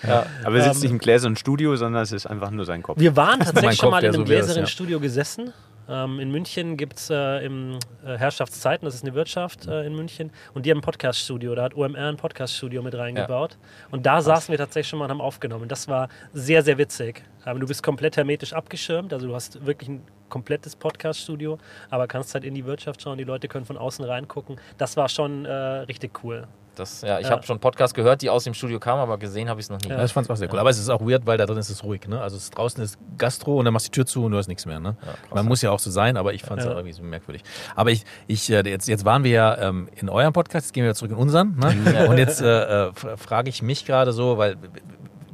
Aber 0.45 0.57
er 0.57 0.62
sitzt 0.62 0.76
Ähm, 0.76 0.83
nicht 0.83 0.91
im 0.93 0.99
gläsernen 0.99 1.37
Studio, 1.37 1.76
sondern 1.76 2.03
es 2.03 2.12
ist 2.12 2.26
einfach 2.26 2.50
nur 2.50 2.64
sein 2.64 2.83
Kopf. 2.83 2.99
Wir 2.99 3.17
waren 3.17 3.41
tatsächlich 3.41 3.76
schon 3.76 3.91
Kopf, 3.91 3.93
mal 3.93 4.05
in 4.05 4.11
einem 4.11 4.21
so 4.21 4.25
gläsernen 4.25 4.64
ja. 4.64 4.67
Studio 4.67 5.00
gesessen. 5.00 5.53
Ähm, 5.88 6.21
in 6.21 6.31
München 6.31 6.76
gibt 6.76 6.99
es 6.99 7.11
äh, 7.11 7.45
im 7.45 7.79
äh, 8.05 8.17
Herrschaftszeiten, 8.17 8.85
das 8.85 8.95
ist 8.95 9.05
eine 9.05 9.14
Wirtschaft 9.14 9.67
äh, 9.67 9.85
in 9.87 9.95
München, 9.95 10.31
und 10.55 10.67
die 10.67 10.71
haben 10.71 10.79
ein 10.79 10.83
Podcast-Studio. 10.83 11.55
Da 11.55 11.64
hat 11.64 11.75
OMR 11.75 12.09
ein 12.09 12.17
Podcast-Studio 12.17 12.83
mit 12.83 12.95
reingebaut. 12.95 13.59
Und 13.91 14.07
da 14.07 14.21
saßen 14.21 14.53
wir 14.53 14.59
tatsächlich 14.59 14.88
schon 14.88 14.99
mal 14.99 15.07
und 15.07 15.11
haben 15.11 15.21
aufgenommen. 15.21 15.69
Das 15.69 15.88
war 15.88 16.09
sehr, 16.33 16.62
sehr 16.62 16.79
witzig. 16.79 17.23
Ähm, 17.47 17.61
du 17.61 17.67
bist 17.67 17.83
komplett 17.83 18.17
hermetisch 18.17 18.53
abgeschirmt, 18.53 19.12
also 19.12 19.26
du 19.26 19.35
hast 19.35 19.64
wirklich 19.67 19.88
ein 19.88 20.03
komplettes 20.29 20.75
Podcast-Studio, 20.75 21.59
aber 21.91 22.07
kannst 22.09 22.35
halt 22.35 22.45
in 22.45 22.55
die 22.55 22.64
Wirtschaft 22.64 23.03
schauen, 23.03 23.19
die 23.19 23.25
Leute 23.25 23.49
können 23.49 23.64
von 23.64 23.79
außen 23.79 24.05
reingucken. 24.05 24.61
Das 24.79 24.97
war 24.97 25.09
schon 25.09 25.45
äh, 25.45 25.53
richtig 25.53 26.25
cool. 26.25 26.47
Das, 26.75 27.02
ja, 27.02 27.19
ich 27.19 27.26
Ja. 27.26 27.33
habe 27.33 27.43
schon 27.45 27.59
Podcasts 27.61 27.95
gehört, 27.95 28.23
die 28.23 28.31
aus 28.31 28.45
dem 28.45 28.54
Studio 28.54 28.78
kamen, 28.81 29.00
aber 29.00 29.19
gesehen 29.19 29.49
habe 29.49 29.61
ich 29.61 29.66
es 29.66 29.71
noch 29.71 29.78
nie. 29.81 29.88
Ja, 29.88 30.04
ich 30.04 30.12
fand 30.12 30.26
es 30.26 30.31
auch 30.31 30.37
sehr 30.37 30.52
cool. 30.52 30.59
Aber 30.59 30.71
es 30.71 30.78
ist 30.78 30.88
auch 30.88 31.00
weird, 31.00 31.26
weil 31.26 31.38
da 31.38 31.47
drin 31.47 31.59
ist 31.59 31.71
es 31.71 31.83
ruhig. 31.85 32.07
Ne? 32.09 32.21
Also 32.21 32.37
es 32.37 32.45
ist 32.45 32.57
draußen 32.59 32.83
ist 32.83 32.99
Gastro 33.19 33.59
und 33.59 33.64
dann 33.64 33.73
machst 33.75 33.87
du 33.87 33.90
die 33.90 33.95
Tür 33.95 34.07
zu 34.07 34.25
und 34.25 34.33
du 34.33 34.38
hast 34.38 34.49
nichts 34.49 34.66
mehr. 34.66 34.81
Ne? 34.81 34.97
Man 35.33 35.47
muss 35.47 35.62
ja 35.62 35.71
auch 35.71 35.78
so 35.78 35.90
sein, 35.90 36.16
aber 36.16 36.35
ich 36.35 36.43
fand 36.43 36.61
es 36.61 36.66
Ja. 36.66 36.73
irgendwie 36.73 36.93
so 36.93 37.02
merkwürdig. 37.02 37.43
Aber 37.76 37.90
ich, 37.90 38.04
ich 38.26 38.50
äh, 38.50 38.62
jetzt, 38.69 38.88
jetzt 38.88 39.04
waren 39.04 39.25
wir 39.25 39.31
ja 39.31 39.59
ähm, 39.59 39.88
in 39.97 40.09
eurem 40.09 40.33
Podcast, 40.33 40.66
jetzt 40.66 40.73
gehen 40.73 40.83
wir 40.85 40.88
wieder 40.88 40.95
zurück 40.97 41.12
in 41.12 41.16
unseren. 41.19 41.57
Ne? 41.57 42.07
Und 42.09 42.19
jetzt 42.19 42.40
äh, 42.40 42.87
äh, 42.88 42.93
frage 43.16 43.49
ich 43.49 43.62
mich 43.62 43.85
gerade 43.87 44.12
so, 44.12 44.38
weil 44.38 44.57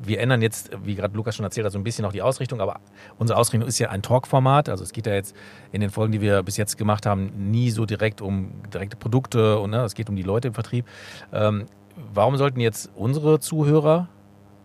wir 0.03 0.21
ändern 0.21 0.43
jetzt, 0.43 0.71
wie 0.83 0.95
gerade 0.95 1.15
Lukas 1.17 1.37
schon 1.37 1.45
erzählt 1.45 1.67
hat, 1.67 1.73
so 1.73 1.79
ein 1.79 1.85
bisschen 1.85 2.05
auch 2.05 2.13
die 2.13 2.23
Ausrichtung, 2.23 2.61
aber 2.61 2.81
unsere 3.19 3.39
Ausrichtung 3.39 3.69
ist 3.69 3.79
ja 3.79 3.91
ein 3.91 4.03
Talk-Format. 4.03 4.69
Also 4.69 4.83
es 4.83 4.93
geht 4.93 5.07
ja 5.07 5.15
jetzt 5.15 5.37
in 5.73 5.81
den 5.81 5.91
Folgen, 5.91 6.13
die 6.13 6.21
wir 6.21 6.43
bis 6.43 6.57
jetzt 6.57 6.79
gemacht 6.79 7.07
haben, 7.07 7.51
nie 7.51 7.71
so 7.71 7.87
direkt 7.87 8.21
um 8.21 8.63
direkte 8.73 8.97
Produkte 8.97 9.59
und 9.59 9.71
ne, 9.71 9.83
es 9.83 9.95
geht 9.95 10.09
um 10.09 10.17
die 10.17 10.23
Leute 10.23 10.49
im 10.49 10.55
Vertrieb. 10.55 10.87
Ähm, 11.33 11.67
warum 12.13 12.37
sollten 12.37 12.61
jetzt 12.61 12.91
unsere 12.95 13.41
Zuhörer, 13.41 14.09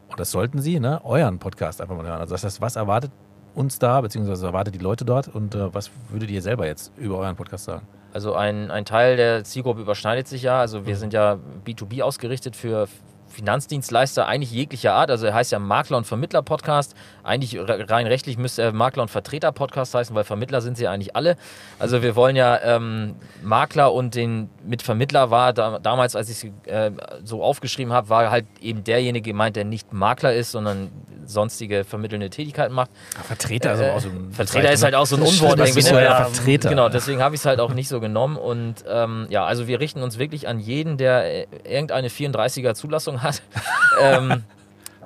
und 0.10 0.20
das 0.20 0.32
sollten 0.32 0.62
sie, 0.62 0.80
ne, 0.80 1.04
euren 1.04 1.39
Podcast 1.39 1.82
einfach 1.82 1.96
mal 1.96 2.06
hören? 2.06 2.22
Also 2.22 2.34
das 2.34 2.44
heißt, 2.44 2.62
was 2.62 2.75
erwartet 2.75 3.12
uns 3.54 3.80
da, 3.80 4.01
beziehungsweise 4.01 4.46
erwartet 4.46 4.75
die 4.75 4.80
Leute 4.80 5.06
dort 5.06 5.27
und 5.27 5.56
äh, 5.56 5.74
was 5.74 5.92
würdet 6.10 6.30
ihr 6.30 6.42
selber 6.42 6.68
jetzt 6.68 6.92
über 6.98 7.18
euren 7.18 7.36
Podcast 7.36 7.65
sagen? 7.65 7.88
Also 8.13 8.34
ein, 8.34 8.72
ein 8.72 8.86
Teil 8.86 9.18
der 9.18 9.44
Zielgruppe 9.44 9.82
überschneidet 9.82 10.27
sich 10.27 10.44
ja. 10.44 10.60
Also 10.60 10.86
wir 10.86 10.96
sind 10.96 11.12
ja 11.12 11.38
B2B 11.65 12.01
ausgerichtet 12.01 12.56
für 12.56 12.88
Finanzdienstleister 13.36 14.25
eigentlich 14.27 14.51
jeglicher 14.51 14.94
Art. 14.94 15.12
Also 15.12 15.25
er 15.27 15.34
heißt 15.34 15.51
ja 15.51 15.60
Makler- 15.60 15.98
und 15.98 16.06
Vermittler-Podcast. 16.08 16.96
Eigentlich 17.24 17.58
re- 17.58 17.86
rein 17.89 18.08
rechtlich 18.08 18.38
müsste 18.38 18.62
er 18.63 18.72
Makler- 18.74 19.04
und 19.04 19.10
Vertreter-Podcast 19.12 19.94
heißen, 19.94 20.15
weil 20.15 20.24
Vermittler 20.24 20.62
sind 20.62 20.77
sie 20.77 20.88
eigentlich 20.88 21.15
alle. 21.15 21.36
Also 21.80 22.01
wir 22.01 22.15
wollen 22.15 22.36
ja 22.36 22.60
ähm, 22.63 23.15
Makler 23.44 23.94
und 23.94 24.15
den 24.15 24.50
mit 24.65 24.82
Vermittler 24.82 25.30
war 25.32 25.54
da, 25.54 25.80
damals, 25.80 26.15
als 26.15 26.30
ich 26.30 26.50
es 26.65 26.70
äh, 26.72 26.92
so 27.24 27.44
aufgeschrieben 27.44 27.94
habe, 27.94 28.10
war 28.10 28.32
halt 28.32 28.46
eben 28.62 28.84
derjenige 28.84 29.30
gemeint, 29.32 29.56
der 29.56 29.65
nicht 29.65 29.94
Makler 29.94 30.34
ist, 30.34 30.51
sondern 30.51 30.92
sonstige 31.27 31.84
vermittelnde 31.84 32.30
Tätigkeiten 32.30 32.74
macht. 32.74 32.92
Vertreter 33.27 33.74
ist 33.74 33.80
Äh, 33.82 33.89
auch 33.92 34.00
so 34.00 34.10
ein 34.10 34.32
Vertreter 34.32 34.72
ist 34.72 34.84
halt 34.84 34.94
auch 34.96 35.06
so 35.08 35.15
ein 35.15 35.24
Unwort. 35.24 35.58
Was 35.60 35.75
irgendwie, 35.75 35.92
ne? 35.94 36.04
ja 36.04 36.20
Ja, 36.20 36.25
Vertreter? 36.25 36.70
Genau, 36.70 36.88
deswegen 36.89 37.22
habe 37.22 37.34
ich 37.36 37.42
es 37.42 37.46
halt 37.46 37.60
auch 37.60 37.74
nicht 37.74 37.88
so 37.88 38.00
genommen. 38.00 38.38
Und 38.38 38.86
ähm, 38.88 39.25
ja, 39.30 39.44
also 39.44 39.68
wir 39.68 39.80
richten 39.80 40.04
uns 40.04 40.20
wirklich 40.20 40.48
an 40.48 40.60
jeden, 40.60 40.98
der 40.98 41.25
äh, 41.25 41.48
irgendeine 41.68 42.10
34er 42.10 42.75
Zulassung 42.75 43.24
hat. 43.24 43.25
ähm, 44.01 44.44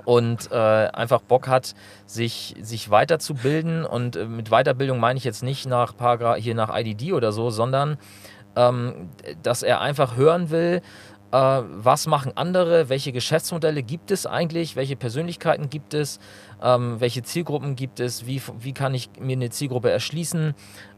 und 0.06 0.52
äh, 0.52 0.56
einfach 0.56 1.22
Bock 1.22 1.48
hat, 1.48 1.76
sich, 2.06 2.56
sich 2.62 2.90
weiterzubilden. 2.90 3.86
Und 3.86 4.16
äh, 4.16 4.26
mit 4.26 4.50
Weiterbildung 4.50 5.00
meine 5.00 5.18
ich 5.18 5.24
jetzt 5.24 5.44
nicht 5.44 5.68
nach 5.68 5.96
Paragraph, 5.96 6.38
hier 6.38 6.56
nach 6.56 6.76
IDD 6.76 7.14
oder 7.14 7.32
so, 7.32 7.50
sondern 7.50 7.98
ähm, 8.56 9.10
dass 9.44 9.64
er 9.64 9.82
einfach 9.82 10.16
hören 10.16 10.50
will, 10.50 10.82
äh, 11.32 11.38
was 11.38 12.08
machen 12.08 12.32
andere, 12.36 12.90
welche 12.90 13.12
Geschäftsmodelle 13.12 13.84
gibt 13.84 14.10
es 14.10 14.26
eigentlich, 14.26 14.76
welche 14.76 14.96
Persönlichkeiten 14.96 15.70
gibt 15.70 15.94
es, 15.94 16.20
ähm, 16.62 17.00
welche 17.00 17.22
Zielgruppen 17.22 17.76
gibt 17.76 18.00
es, 18.00 18.26
wie, 18.26 18.42
wie 18.60 18.74
kann 18.74 18.96
ich 18.96 19.12
mir 19.20 19.34
eine 19.34 19.52
Zielgruppe 19.52 19.92
erschließen. 19.92 20.56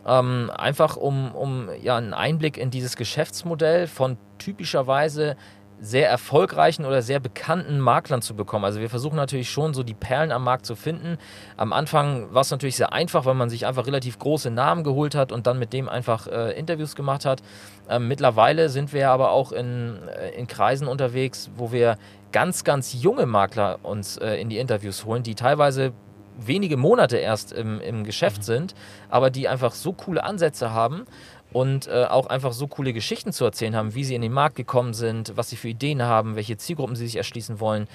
Ähm, 0.08 0.52
einfach 0.56 0.96
um, 0.96 1.36
um 1.36 1.70
ja, 1.82 1.98
einen 1.98 2.14
Einblick 2.14 2.58
in 2.58 2.72
dieses 2.72 2.96
Geschäftsmodell 2.96 3.88
von 3.88 4.18
typischerweise 4.38 5.36
sehr 5.82 6.08
erfolgreichen 6.08 6.86
oder 6.86 7.02
sehr 7.02 7.20
bekannten 7.20 7.80
Maklern 7.80 8.22
zu 8.22 8.36
bekommen. 8.36 8.66
Also 8.66 8.80
wir 8.80 8.90
versuchen 8.90 9.16
natürlich 9.16 9.50
schon 9.50 9.74
so 9.74 9.82
die 9.82 9.96
Perlen 9.96 10.32
am 10.32 10.44
Markt 10.44 10.68
zu 10.68 10.76
finden. 10.76 11.18
Am 11.58 11.74
Anfang 11.74 12.32
war 12.32 12.42
es 12.42 12.52
natürlich 12.52 12.76
sehr 12.76 12.94
einfach, 12.94 13.26
weil 13.26 13.34
man 13.34 13.50
sich 13.50 13.66
einfach 13.66 13.88
relativ 13.88 14.20
große 14.20 14.52
Namen 14.52 14.84
geholt 14.84 15.16
hat 15.16 15.32
und 15.32 15.48
dann 15.48 15.58
mit 15.58 15.74
dem 15.74 15.90
einfach 15.90 16.28
äh, 16.28 16.52
Interviews 16.58 16.96
gemacht 16.96 17.26
hat. 17.26 17.42
Ähm, 17.90 18.08
mittlerweile 18.08 18.70
sind 18.70 18.94
wir 18.94 19.10
aber 19.10 19.32
auch 19.32 19.52
in, 19.52 19.98
äh, 20.08 20.30
in 20.30 20.46
Kreisen 20.46 20.88
unterwegs, 20.88 21.50
wo 21.56 21.72
wir 21.72 21.98
ganz, 22.32 22.64
ganz 22.64 22.94
junge 22.94 23.26
Makler 23.26 23.80
uns 23.82 24.18
äh, 24.18 24.36
in 24.36 24.50
die 24.50 24.60
Interviews 24.60 25.04
holen, 25.06 25.24
die 25.24 25.34
teilweise 25.34 25.94
wenige 26.38 26.78
Monate 26.78 27.18
erst 27.18 27.52
im, 27.52 27.82
im 27.82 28.04
Geschäft 28.04 28.44
sind, 28.44 28.74
aber 29.10 29.30
die 29.30 29.48
einfach 29.48 29.74
so 29.74 29.94
coole 29.94 30.24
Ansätze 30.24 30.72
haben 30.72 31.06
und 31.54 31.88
äh, 31.88 32.06
auch 32.06 32.28
einfach 32.28 32.54
so 32.54 32.68
coole 32.68 32.94
Geschichten 32.94 33.34
zu 33.34 33.44
erzählen 33.44 33.76
haben, 33.76 33.94
wie 33.94 34.04
sie 34.04 34.16
in 34.16 34.22
den 34.22 34.32
Markt 34.32 34.56
gekommen 34.56 34.94
sind, 34.94 35.34
was 35.36 35.50
sie 35.50 35.58
für 35.58 35.68
Ideen 35.68 36.02
haben, 36.02 36.36
welche 36.36 36.58
Zielgruppen 36.58 36.96
sie 36.96 37.06
sich 37.06 37.18
erschließen 37.18 37.60
wollen, 37.60 37.88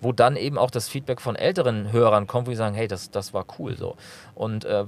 wo 0.00 0.12
dann 0.12 0.36
eben 0.36 0.58
auch 0.58 0.70
das 0.70 0.88
Feedback 0.88 1.20
von 1.20 1.36
älteren 1.36 1.92
Hörern 1.92 2.26
kommt, 2.26 2.46
wo 2.48 2.50
sie 2.50 2.56
sagen, 2.56 2.74
hey, 2.74 2.88
das, 2.88 3.10
das 3.10 3.32
war 3.32 3.46
cool 3.58 3.76
so. 3.76 3.96
Und 4.34 4.64
äh, 4.64 4.84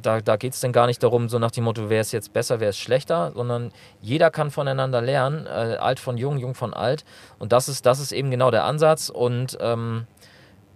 da, 0.00 0.20
da 0.20 0.36
geht 0.36 0.54
es 0.54 0.60
dann 0.60 0.72
gar 0.72 0.86
nicht 0.86 1.02
darum, 1.02 1.28
so 1.28 1.38
nach 1.38 1.50
dem 1.50 1.64
Motto, 1.64 1.90
wer 1.90 2.00
ist 2.00 2.12
jetzt 2.12 2.32
besser, 2.32 2.60
wer 2.60 2.70
ist 2.70 2.78
schlechter, 2.78 3.32
sondern 3.34 3.70
jeder 4.00 4.30
kann 4.30 4.50
voneinander 4.50 5.02
lernen, 5.02 5.46
äh, 5.46 5.76
alt 5.78 6.00
von 6.00 6.16
jung, 6.16 6.38
jung 6.38 6.54
von 6.54 6.72
alt. 6.72 7.04
Und 7.38 7.52
das 7.52 7.68
ist, 7.68 7.84
das 7.84 8.00
ist 8.00 8.12
eben 8.12 8.30
genau 8.30 8.50
der 8.50 8.64
Ansatz. 8.64 9.10
Und 9.10 9.58
ähm, 9.60 10.06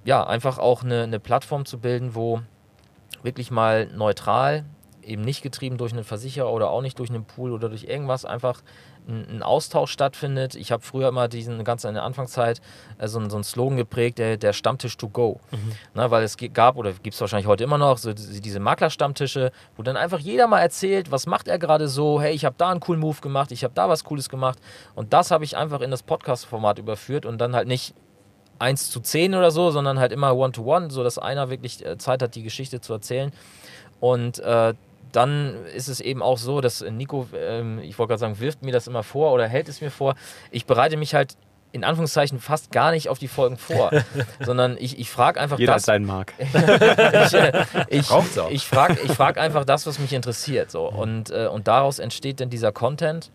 ja, 0.05 0.27
einfach 0.27 0.59
auch 0.59 0.85
eine, 0.85 1.05
eine 1.05 1.21
Plattform 1.21 1.65
zu 1.65 1.79
bilden, 1.79 2.15
wo 2.15 2.43
wirklich 3.23 3.51
mal 3.51 3.87
neutral, 3.87 4.65
eben 5.07 5.23
nicht 5.23 5.43
getrieben 5.43 5.77
durch 5.79 5.93
einen 5.93 6.05
Versicherer 6.05 6.51
oder 6.53 6.71
auch 6.71 6.83
nicht 6.83 6.99
durch 6.99 7.11
einen 7.11 7.25
Pool 7.25 7.53
oder 7.53 7.69
durch 7.69 7.85
irgendwas, 7.85 8.25
einfach 8.25 8.61
ein, 9.09 9.25
ein 9.37 9.43
Austausch 9.43 9.93
stattfindet. 9.93 10.57
Ich 10.57 10.73
habe 10.73 10.83
früher 10.83 11.09
immer 11.09 11.29
diesen 11.29 11.63
ganz 11.63 11.85
in 11.85 11.95
der 11.95 12.03
Anfangszeit 12.03 12.61
äh, 12.99 13.07
so, 13.07 13.19
einen- 13.21 13.31
so 13.31 13.37
einen 13.37 13.45
Slogan 13.45 13.77
geprägt, 13.77 14.19
der, 14.19 14.37
der 14.37 14.53
Stammtisch 14.53 14.97
to 14.97 15.09
go. 15.09 15.39
Na, 15.95 16.11
weil 16.11 16.25
es 16.25 16.37
gab 16.53 16.77
oder 16.77 16.93
gibt 16.93 17.15
es 17.15 17.21
wahrscheinlich 17.21 17.47
heute 17.47 17.63
immer 17.65 17.79
noch 17.79 17.99
so 17.99 18.13
diese, 18.13 18.59
Maklerstammtische, 18.61 19.53
wo 19.77 19.83
dann 19.85 19.97
einfach 19.97 20.19
jeder 20.19 20.49
mal 20.49 20.61
erzählt, 20.61 21.13
was 21.13 21.27
macht 21.27 21.47
er 21.47 21.59
gerade 21.59 21.87
so, 21.89 22.21
hey, 22.21 22.35
ich 22.35 22.45
habe 22.45 22.57
da 22.59 22.71
einen 22.71 22.81
coolen 22.81 23.01
Move 23.01 23.21
gemacht, 23.21 23.53
ich 23.53 23.63
habe 23.63 23.75
da 23.75 23.89
was 23.89 24.03
Cooles 24.03 24.29
gemacht 24.29 24.59
und 24.97 25.13
das 25.13 25.31
habe 25.31 25.45
ich 25.45 25.57
einfach 25.57 25.83
in 25.83 25.91
das 25.93 26.03
Podcast-Format 26.03 26.79
überführt 26.81 27.27
und 27.27 27.39
dann 27.39 27.55
halt 27.55 27.69
nicht 27.69 27.95
1 28.59 28.91
zu 28.91 29.01
10 29.01 29.35
oder 29.35 29.51
so, 29.51 29.71
sondern 29.71 29.99
halt 30.01 30.11
immer 30.13 30.35
One-to-One, 30.35 30.91
so 30.91 31.05
dass 31.05 31.19
einer 31.19 31.49
wirklich 31.51 31.85
äh, 31.85 31.97
Zeit 31.99 32.23
hat, 32.23 32.35
die 32.35 32.43
Geschichte 32.43 32.81
zu 32.81 32.93
erzählen. 32.95 33.31
Und 34.01 34.39
äh, 34.41 34.75
dann 35.17 35.65
ist 35.75 35.89
es 35.89 36.01
eben 36.01 36.23
auch 36.23 36.39
so, 36.39 36.61
dass 36.61 36.83
Nico, 36.83 37.27
ähm, 37.35 37.79
ich 37.79 37.99
wollte 37.99 38.11
gerade 38.11 38.21
sagen, 38.21 38.39
wirft 38.39 38.63
mir 38.63 38.73
das 38.73 38.87
immer 38.87 39.03
vor 39.03 39.33
oder 39.33 39.49
hält 39.49 39.69
es 39.69 39.81
mir 39.81 39.91
vor. 39.91 40.15
Ich 40.51 40.67
bereite 40.67 40.97
mich 40.97 41.15
halt 41.15 41.37
in 41.73 41.85
Anführungszeichen 41.85 42.39
fast 42.39 42.71
gar 42.71 42.91
nicht 42.91 43.09
auf 43.09 43.19
die 43.19 43.29
Folgen 43.29 43.57
vor, 43.57 43.91
sondern 44.41 44.77
ich, 44.79 44.99
ich 44.99 45.11
frage 45.11 45.41
einfach 45.41 45.59
Jeder 45.59 45.75
das. 45.75 45.83
hat 45.83 45.87
seinen 45.87 46.07
Mark. 46.07 46.35
ich 46.39 47.35
äh, 47.35 47.65
ich, 47.89 48.09
Braucht's 48.09 48.39
auch. 48.39 48.51
ich 48.51 48.67
frage 48.67 48.99
ich 49.05 49.13
frag 49.13 49.39
einfach 49.39 49.65
das, 49.65 49.87
was 49.87 49.99
mich 49.99 50.13
interessiert. 50.13 50.71
So. 50.71 50.89
Und, 50.89 51.31
äh, 51.31 51.47
und 51.47 51.67
daraus 51.67 51.99
entsteht 51.99 52.41
dann 52.41 52.51
dieser 52.51 52.73
Content. 52.73 53.31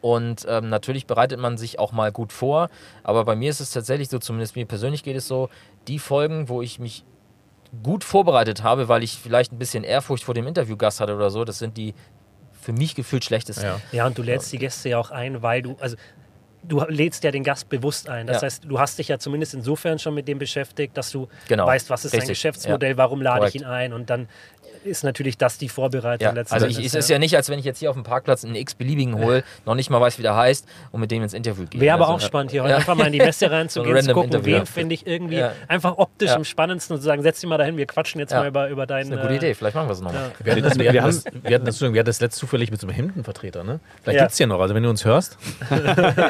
Und 0.00 0.46
ähm, 0.48 0.70
natürlich 0.70 1.06
bereitet 1.06 1.38
man 1.38 1.58
sich 1.58 1.78
auch 1.78 1.92
mal 1.92 2.10
gut 2.10 2.32
vor. 2.32 2.70
Aber 3.02 3.24
bei 3.24 3.36
mir 3.36 3.50
ist 3.50 3.60
es 3.60 3.70
tatsächlich 3.70 4.08
so, 4.08 4.18
zumindest 4.18 4.56
mir 4.56 4.64
persönlich 4.64 5.02
geht 5.02 5.16
es 5.16 5.28
so, 5.28 5.50
die 5.88 5.98
Folgen, 5.98 6.48
wo 6.48 6.62
ich 6.62 6.78
mich 6.78 7.04
gut 7.82 8.04
vorbereitet 8.04 8.62
habe, 8.62 8.88
weil 8.88 9.02
ich 9.02 9.18
vielleicht 9.18 9.52
ein 9.52 9.58
bisschen 9.58 9.84
Ehrfurcht 9.84 10.24
vor 10.24 10.34
dem 10.34 10.46
Interviewgast 10.46 11.00
hatte 11.00 11.14
oder 11.14 11.30
so, 11.30 11.44
das 11.44 11.58
sind 11.58 11.76
die 11.76 11.94
für 12.60 12.72
mich 12.72 12.94
gefühlt 12.94 13.24
schlechtesten. 13.24 13.64
Ja. 13.64 13.80
Ja, 13.92 14.06
und 14.06 14.18
du 14.18 14.22
lädst 14.22 14.52
die 14.52 14.58
Gäste 14.58 14.90
ja 14.90 14.98
auch 14.98 15.10
ein, 15.10 15.42
weil 15.42 15.62
du, 15.62 15.76
also 15.80 15.96
du 16.62 16.84
lädst 16.88 17.24
ja 17.24 17.30
den 17.30 17.42
Gast 17.42 17.68
bewusst 17.70 18.08
ein. 18.08 18.26
Das 18.26 18.42
Ja. 18.42 18.46
heißt, 18.46 18.64
du 18.66 18.78
hast 18.78 18.98
dich 18.98 19.08
ja 19.08 19.18
zumindest 19.18 19.54
insofern 19.54 19.98
schon 19.98 20.14
mit 20.14 20.28
dem 20.28 20.38
beschäftigt, 20.38 20.96
dass 20.96 21.10
du 21.10 21.28
Genau. 21.48 21.66
weißt, 21.66 21.88
was 21.88 22.04
ist 22.04 22.10
sein 22.10 22.20
Richtig. 22.20 22.36
Geschäftsmodell, 22.38 22.96
warum 22.98 23.22
lade 23.22 23.38
Korrekt. 23.38 23.54
ich 23.54 23.60
ihn 23.62 23.66
ein 23.66 23.92
und 23.92 24.10
dann 24.10 24.28
ist 24.84 25.04
natürlich 25.04 25.36
das 25.38 25.58
die 25.58 25.68
Vorbereitung 25.68 26.26
Ja, 26.28 26.32
letzten 26.32 26.54
also 26.54 26.66
ich, 26.66 26.76
Endes, 26.76 26.94
es 26.94 27.04
ist 27.04 27.10
ja 27.10 27.18
nicht, 27.18 27.36
als 27.36 27.48
wenn 27.50 27.58
ich 27.58 27.64
jetzt 27.64 27.78
hier 27.78 27.90
auf 27.90 27.96
dem 27.96 28.02
Parkplatz 28.02 28.44
einen 28.44 28.54
x-beliebigen 28.54 29.18
hole, 29.18 29.44
noch 29.66 29.74
nicht 29.74 29.90
mal 29.90 30.00
weiß, 30.00 30.18
wie 30.18 30.22
der 30.22 30.34
heißt 30.36 30.66
und 30.92 31.00
mit 31.00 31.10
dem 31.10 31.22
ins 31.22 31.34
Interview 31.34 31.66
gehe. 31.66 31.80
Wäre 31.80 31.94
aber 31.94 32.04
Also, 32.08 32.14
auch 32.16 32.20
spannend, 32.26 32.50
hier 32.50 32.62
heute 32.62 32.70
Ja. 32.72 32.76
einfach 32.78 32.94
mal 32.94 33.06
in 33.06 33.12
die 33.12 33.18
Messe 33.18 33.50
reinzugehen, 33.50 33.96
So 34.00 34.08
zu 34.08 34.14
gucken, 34.14 34.32
Interview. 34.32 34.56
wen 34.56 34.66
finde 34.66 34.94
ich 34.94 35.06
irgendwie 35.06 35.36
Ja. 35.36 35.52
einfach 35.68 35.98
optisch 35.98 36.30
Ja. 36.30 36.36
am 36.36 36.44
spannendsten 36.44 36.94
und 36.96 37.00
zu 37.02 37.06
sagen, 37.06 37.22
setz 37.22 37.40
dich 37.40 37.48
mal 37.48 37.58
dahin, 37.58 37.76
wir 37.76 37.86
quatschen 37.86 38.20
jetzt 38.20 38.32
Ja. 38.32 38.40
mal 38.40 38.48
über, 38.48 38.68
über 38.68 38.86
Das 38.86 38.96
deinen. 38.96 39.06
ist 39.06 39.12
eine 39.12 39.20
gute 39.22 39.34
Idee, 39.34 39.54
vielleicht 39.54 39.74
machen 39.76 39.88
wir 39.88 39.92
es 39.92 40.00
nochmal. 40.00 40.30
ja. 40.38 40.44
Wir 40.44 40.52
hatten, 40.52 40.62
das, 40.62 40.78
wir, 40.78 40.92
Wir 40.92 41.02
haben- 41.02 41.06
das, 41.10 41.24
wir, 41.24 41.54
hatten 41.54 41.64
das, 41.66 41.80
wir 41.80 41.88
hatten 41.88 42.04
das 42.06 42.20
letzt 42.20 42.36
zufällig 42.38 42.70
mit 42.70 42.80
so 42.80 42.86
einem 42.86 42.94
Hemdenvertreter. 42.96 43.64
Ne? 43.64 43.80
Vielleicht 44.02 44.16
Ja. 44.16 44.22
gibt 44.24 44.32
es 44.32 44.38
hier 44.38 44.46
noch. 44.46 44.60
Also, 44.60 44.74
wenn 44.74 44.82
du 44.82 44.90
uns 44.90 45.04
hörst, 45.04 45.36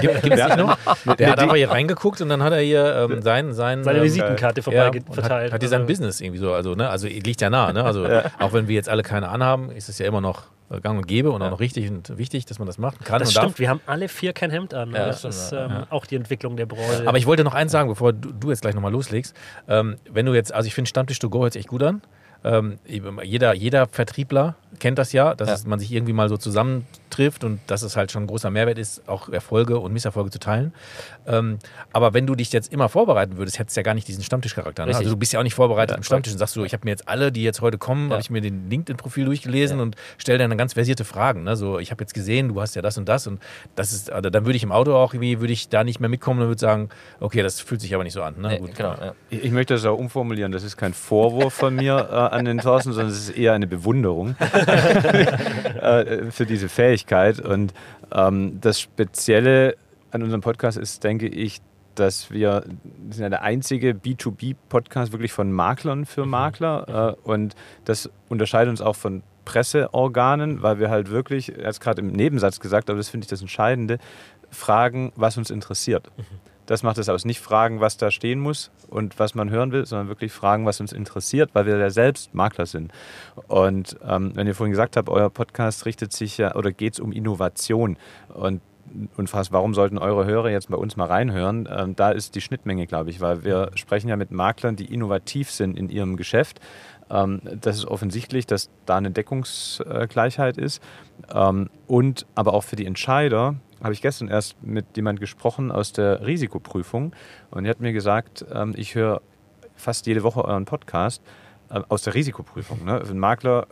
gibt 0.01 0.15
es 0.15 0.23
dich 0.23 0.57
noch? 0.57 0.77
Der 1.19 1.31
hat 1.33 1.39
einfach 1.39 1.57
hier 1.57 1.71
reingeguckt 1.71 2.21
und 2.21 2.29
dann 2.29 2.43
hat 2.43 2.53
er 2.53 2.61
hier 2.61 3.09
ähm, 3.11 3.23
sein, 3.23 3.53
sein, 3.53 3.85
Seine 3.85 3.99
ähm, 3.99 4.05
Visitenkarte 4.05 4.63
vorbei 4.63 4.91
verteilt. 5.11 5.47
Hat, 5.47 5.53
hat 5.55 5.61
hier 5.63 5.69
sein 5.69 5.87
Business 5.87 6.21
irgendwie 6.21 6.39
so. 6.41 6.53
Also, 6.53 6.75
ne? 6.75 6.89
also 6.89 7.07
liegt 7.07 7.41
ja 7.41 7.51
nah. 7.51 7.73
Ne? 7.73 7.85
Also, 7.85 8.05
auch 8.41 8.53
wenn 8.53 8.69
wir 8.69 8.75
jetzt 8.75 8.89
alle 8.89 9.03
keine 9.03 9.29
anhaben, 9.29 9.71
ist 9.71 9.89
es 9.89 9.99
ja 9.99 10.07
immer 10.07 10.21
noch 10.21 10.45
äh, 10.71 10.81
gang 10.81 10.99
und 10.99 11.07
gäbe 11.07 11.31
und 11.31 11.43
auch 11.43 11.51
noch 11.51 11.61
richtig 11.61 11.91
und 11.91 12.17
wichtig, 12.19 12.47
dass 12.47 12.59
man 12.59 12.67
das 12.67 12.79
machen 12.79 12.99
kann 13.05 13.19
Das 13.21 13.31
stimmt, 13.33 13.47
darf. 13.51 13.59
wir 13.59 13.69
haben 13.69 13.81
alle 13.87 14.09
vier 14.09 14.33
kein 14.33 14.51
Hemd 14.51 14.75
an. 14.75 14.93
Ja, 14.93 15.07
das 15.07 15.23
das 15.23 15.45
ist 15.47 15.53
ähm, 15.53 15.85
auch 15.91 16.07
die 16.07 16.17
Entwicklung 16.17 16.57
der 16.57 16.67
Branche. 16.67 17.05
Aber 17.07 17.19
ich 17.19 17.27
wollte 17.27 17.45
noch 17.45 17.55
eins 17.55 17.73
sagen, 17.73 17.89
bevor 17.89 18.13
du, 18.13 18.33
du 18.33 18.51
jetzt 18.51 18.63
gleich 18.63 18.75
nochmal 18.75 18.93
loslegst. 18.93 19.35
Ähm, 19.69 19.97
wenn 20.11 20.27
du 20.27 20.35
jetzt, 20.35 20.53
also 20.53 20.67
ich 20.67 20.75
finde 20.75 20.89
Stammtisch 20.89 21.19
to 21.19 21.29
go 21.31 21.43
hört 21.43 21.53
sich 21.53 21.61
echt 21.61 21.69
gut 21.69 21.83
an. 21.83 22.03
Ähm, 22.43 22.79
jeder, 22.87 23.55
jeder 23.55 23.87
Vertriebler 23.87 24.55
kennt 24.79 24.99
das 24.99 25.13
ja, 25.13 25.35
dass 25.35 25.49
Ja. 25.49 25.55
Es, 25.57 25.67
man 25.67 25.79
sich 25.79 25.93
irgendwie 25.93 26.13
mal 26.13 26.29
so 26.29 26.37
zusammentrifft 26.37 27.45
und 27.45 27.61
dass 27.67 27.83
es 27.83 27.97
halt 27.97 28.13
schon 28.13 28.23
ein 28.25 28.27
großer 28.29 28.51
Mehrwert 28.51 28.79
ist, 28.79 29.07
auch 29.09 29.29
Erfolge 29.29 29.79
und 29.79 29.93
Misserfolge 29.93 30.31
zu 30.31 30.39
teilen. 30.39 30.73
Ähm, 31.27 31.59
aber 31.93 32.15
wenn 32.15 32.27
du 32.27 32.35
dich 32.35 32.53
jetzt 32.53 32.73
immer 32.73 32.89
vorbereiten 32.89 33.37
würdest, 33.37 33.59
hättest 33.59 33.77
du 33.77 33.81
ja 33.81 33.83
gar 33.83 33.95
nicht 33.95 34.09
diesen 34.09 34.23
Stammtischcharakter. 34.23 34.87
Ne? 34.87 34.95
Also 34.97 35.11
du 35.11 35.17
bist 35.17 35.33
ja 35.33 35.41
auch 35.41 35.45
nicht 35.45 35.55
vorbereitet 35.55 35.97
im 35.97 36.03
Stammtisch 36.03 36.33
und 36.33 36.39
sagst 36.39 36.57
du, 36.57 36.65
ich 36.65 36.73
habe 36.73 36.85
mir 36.85 36.91
jetzt 36.93 37.09
alle, 37.09 37.31
die 37.33 37.43
jetzt 37.43 37.61
heute 37.61 37.79
kommen, 37.79 38.07
Ja. 38.09 38.13
habe 38.13 38.23
ich 38.23 38.31
mir 38.31 38.41
den 38.41 38.71
LinkedIn-Profil 38.71 39.25
durchgelesen 39.27 39.79
Ja. 39.79 39.83
und 39.83 39.97
stelle 40.19 40.39
dann 40.39 40.57
ganz 40.57 40.75
versierte 40.75 41.05
Fragen. 41.05 41.43
Ne? 41.45 41.57
So, 41.57 41.79
ich 41.79 41.91
habe 41.91 42.03
jetzt 42.03 42.15
gesehen, 42.15 42.49
du 42.49 42.61
hast 42.61 42.75
ja 42.77 42.81
das 42.83 42.97
und 42.97 43.09
das 43.09 43.27
und 43.27 43.41
das 43.77 43.93
ist, 43.93 44.11
also 44.11 44.31
dann 44.31 44.47
würde 44.47 44.57
ich 44.57 44.63
im 44.63 44.73
Auto 44.73 44.95
auch 44.95 45.13
irgendwie, 45.13 45.41
würde 45.41 45.53
ich 45.53 45.69
da 45.69 45.85
nicht 45.85 46.01
mehr 46.01 46.09
mitkommen 46.09 46.41
und 46.41 46.49
würde 46.49 46.61
sagen, 46.61 46.89
okay, 47.19 47.43
das 47.43 47.61
fühlt 47.61 47.81
sich 47.81 47.95
aber 47.95 48.05
nicht 48.05 48.15
so 48.15 48.23
an. 48.23 48.41
Ne? 48.41 48.49
Nee, 48.49 48.59
Gut. 48.59 48.75
genau, 48.77 48.95
ja. 48.95 49.15
Ich, 49.29 49.45
ich 49.45 49.51
möchte 49.53 49.75
das 49.75 49.85
auch 49.85 49.99
umformulieren. 49.99 50.53
Das 50.53 50.63
ist 50.63 50.77
kein 50.77 50.95
Vorwurf 50.95 51.53
von 51.55 51.75
mir 51.75 52.09
äh, 52.11 52.30
an 52.31 52.45
den 52.45 52.59
Thorsten, 52.59 52.93
sondern 52.93 53.13
es 53.13 53.29
ist 53.29 53.37
eher 53.37 53.53
eine 53.53 53.67
Bewunderung 53.67 54.37
äh, 55.81 56.31
für 56.31 56.47
diese 56.47 56.69
Fähigkeit. 56.69 57.41
Und 57.41 57.75
ähm, 58.13 58.61
das 58.61 58.81
Spezielle 58.81 59.77
an 60.11 60.23
unserem 60.23 60.41
Podcast 60.41 60.79
ist, 60.79 61.05
denke 61.05 61.27
ich, 61.29 61.61
dass 61.95 62.31
wir 62.31 62.65
wir 62.85 63.15
sind 63.15 63.23
ja 63.25 63.29
der 63.29 63.43
einzige 63.43 63.93
B2B-Podcast 63.93 65.13
wirklich 65.13 65.33
von 65.33 65.53
Maklern 65.53 66.07
für 66.07 66.27
Makler. 66.27 67.17
Äh, 67.25 67.29
und 67.29 67.55
das 67.85 68.11
unterscheidet 68.29 68.71
uns 68.71 68.81
auch 68.81 68.97
von 68.97 69.23
Presseorganen, 69.45 70.63
weil 70.63 70.79
wir 70.79 70.91
halt 70.91 71.11
wirklich, 71.11 71.57
er 71.57 71.65
hat 71.65 71.73
es 71.73 71.81
gerade 71.81 72.01
im 72.01 72.09
Nebensatz 72.09 72.61
gesagt, 72.61 72.89
aber 72.89 72.99
das 72.99 73.09
finde 73.09 73.25
ich 73.25 73.31
das 73.31 73.41
Entscheidende, 73.41 73.99
fragen, 74.51 75.13
was 75.17 75.37
uns 75.37 75.51
interessiert. 75.51 76.11
Das 76.71 76.85
macht 76.85 76.99
es 76.99 77.09
aus. 77.09 77.25
Nicht 77.25 77.41
fragen, 77.41 77.81
was 77.81 77.97
da 77.97 78.13
stehen 78.13 78.39
muss 78.39 78.71
und 78.89 79.19
was 79.19 79.35
man 79.35 79.51
hören 79.51 79.73
will, 79.73 79.85
sondern 79.87 80.07
wirklich 80.07 80.31
fragen, 80.31 80.67
was 80.67 80.81
uns 80.81 80.93
interessiert, 80.93 81.51
weil 81.53 81.67
wir 81.67 81.77
ja 81.77 81.91
selbst 81.91 82.33
Makler 82.33 82.65
sind. 82.65 82.93
Und 83.49 83.97
ähm, 84.07 84.31
wenn 84.37 84.47
ihr 84.47 84.55
vorhin 84.55 84.71
gesagt 84.71 84.97
habt, 84.97 85.09
euer 85.09 85.31
Podcast 85.31 85.85
richtet 85.85 86.13
sich 86.13 86.39
ja 86.39 86.55
oder 86.55 86.71
geht 86.71 86.93
es 86.93 87.01
um 87.01 87.11
Innovation 87.11 87.97
und 88.33 88.61
und 89.17 89.31
fragst, 89.31 89.53
warum 89.53 89.73
sollten 89.73 89.99
eure 89.99 90.25
Hörer 90.27 90.51
jetzt 90.51 90.69
bei 90.69 90.77
uns 90.77 90.97
mal 90.97 91.07
reinhören? 91.07 91.69
Ähm, 91.71 91.95
da 91.95 92.11
ist 92.11 92.35
die 92.35 92.41
Schnittmenge, 92.41 92.87
glaube 92.87 93.11
ich, 93.11 93.21
weil 93.21 93.45
wir 93.45 93.71
sprechen 93.75 94.09
ja 94.09 94.17
mit 94.17 94.31
Maklern, 94.33 94.75
die 94.75 94.93
innovativ 94.93 95.51
sind 95.51 95.79
in 95.79 95.89
ihrem 95.89 96.17
Geschäft. 96.17 96.61
Ähm, 97.09 97.41
das 97.61 97.79
ist 97.79 97.87
offensichtlich, 97.87 98.47
dass 98.47 98.69
da 98.87 98.97
eine 98.97 99.11
Deckungsgleichheit 99.13 100.57
ist. 100.57 100.83
Ähm, 101.33 101.71
und 101.87 102.27
aber 102.35 102.55
auch 102.55 102.65
für 102.65 102.77
die 102.77 102.87
Entscheider 102.87 103.57
habe 103.83 103.93
ich 103.93 104.03
gestern 104.03 104.29
erst 104.29 104.63
mit 104.63 104.97
jemand 104.97 105.21
gesprochen 105.21 105.71
aus 105.73 105.93
der 105.93 106.27
Risikoprüfung 106.27 107.13
und 107.51 107.65
er 107.65 107.71
hat 107.71 107.81
mir 107.81 107.93
gesagt, 107.93 108.45
ähm, 108.53 108.75
ich 108.77 108.95
höre 108.95 109.21
fast 109.77 110.07
jede 110.07 110.23
Woche 110.23 110.45
euren 110.45 110.65
Podcast 110.67 111.23
äh, 111.71 111.81
aus 111.89 112.03
der 112.03 112.15
Risikoprüfung. 112.15 112.85
Ne? 112.85 113.05
Für 113.05 113.15
Makler, 113.15 113.67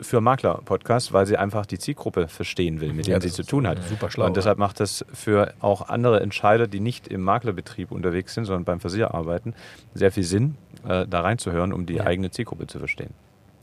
für 0.00 0.20
Makler-Podcast, 0.20 1.12
weil 1.12 1.26
sie 1.26 1.36
einfach 1.36 1.66
die 1.66 1.78
Zielgruppe 1.78 2.28
verstehen 2.28 2.80
will, 2.80 2.92
mit 2.94 3.06
Ja, 3.06 3.18
der 3.18 3.28
sie 3.28 3.34
zu 3.34 3.42
tun 3.44 3.66
hat. 3.66 3.82
super 3.84 4.10
schlau, 4.10 4.26
Und 4.26 4.36
deshalb 4.36 4.58
macht 4.58 4.80
das 4.80 5.04
für 5.12 5.52
auch 5.60 5.88
andere 5.88 6.20
Entscheider, 6.20 6.66
die 6.66 6.80
nicht 6.80 7.08
im 7.08 7.20
Maklerbetrieb 7.22 7.90
unterwegs 7.92 8.32
sind, 8.34 8.44
sondern 8.46 8.64
beim 8.64 8.80
Versicherer 8.80 9.14
arbeiten, 9.14 9.54
sehr 9.92 10.10
viel 10.12 10.22
Sinn, 10.24 10.56
äh, 10.88 11.06
da 11.06 11.20
reinzuhören, 11.20 11.72
um 11.72 11.84
die 11.84 11.94
Ja. 11.96 12.04
eigene 12.04 12.30
Zielgruppe 12.30 12.66
zu 12.66 12.78
verstehen. 12.78 13.10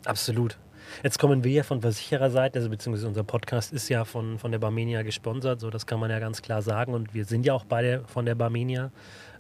Absolut. 0.06 0.58
Jetzt 1.04 1.20
kommen 1.20 1.44
wir 1.44 1.52
ja 1.52 1.64
von 1.64 1.82
Versichererseite, 1.82 2.60
also 2.60 2.70
beziehungsweise 2.70 3.08
unser 3.08 3.24
Podcast 3.24 3.74
ist 3.74 3.90
ja 3.90 4.06
von, 4.06 4.40
von 4.40 4.52
der 4.52 4.60
Barmenia 4.60 5.02
gesponsert, 5.04 5.60
so 5.60 5.70
das 5.70 5.86
kann 5.86 6.00
man 6.00 6.10
ja 6.10 6.20
ganz 6.20 6.42
klar 6.42 6.62
sagen 6.62 6.94
und 6.94 7.14
wir 7.14 7.26
sind 7.26 7.46
ja 7.46 7.54
auch 7.54 7.66
beide 7.66 8.04
von 8.08 8.26
der 8.26 8.36
Barmenia. 8.36 8.92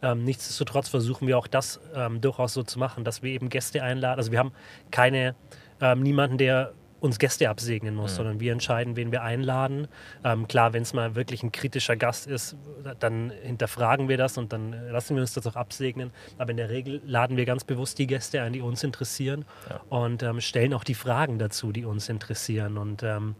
Ähm, 0.02 0.24
nichtsdestotrotz 0.24 0.90
versuchen 0.90 1.28
wir 1.28 1.38
auch 1.38 1.48
das 1.48 1.80
ähm, 1.94 2.22
durchaus 2.22 2.54
so 2.54 2.64
zu 2.64 2.80
machen, 2.80 3.04
dass 3.04 3.22
wir 3.22 3.32
eben 3.32 3.50
Gäste 3.50 3.84
einladen. 3.84 4.18
Also 4.18 4.32
wir 4.32 4.40
haben 4.40 4.54
keine, 4.92 5.36
ähm, 5.82 6.02
niemanden, 6.02 6.38
der 6.38 6.74
uns 7.00 7.20
Gäste 7.20 7.50
absegnen 7.50 7.96
muss, 7.96 8.16
sondern 8.16 8.40
wir 8.40 8.52
entscheiden, 8.52 8.96
wen 8.96 9.12
wir 9.12 9.24
einladen. 9.24 9.88
Ähm, 10.24 10.48
klar, 10.48 10.74
wenn 10.74 10.84
es 10.84 10.94
mal 10.94 11.16
wirklich 11.16 11.44
ein 11.44 11.52
kritischer 11.52 11.96
Gast 11.96 12.28
ist, 12.28 12.56
dann 13.00 13.32
hinterfragen 13.44 14.10
wir 14.10 14.18
das 14.18 14.38
und 14.38 14.52
dann 14.52 14.72
lassen 14.92 15.16
wir 15.16 15.22
uns 15.22 15.34
das 15.34 15.48
auch 15.48 15.56
absegnen. 15.56 16.12
Aber 16.38 16.52
in 16.52 16.58
der 16.58 16.70
Regel 16.70 17.02
laden 17.06 17.38
wir 17.38 17.46
ganz 17.46 17.64
bewusst 17.64 18.00
die 18.00 18.08
Gäste 18.08 18.42
ein, 18.42 18.54
die 18.54 18.62
uns 18.62 18.84
interessieren 18.84 19.46
und 19.90 20.24
ähm, 20.24 20.42
stellen 20.42 20.74
auch 20.74 20.84
die 20.84 20.96
Fragen 20.96 21.40
dazu, 21.40 21.72
die 21.72 21.86
uns 21.86 22.10
interessieren. 22.10 22.78
Und 22.78 23.04
ähm, 23.04 23.36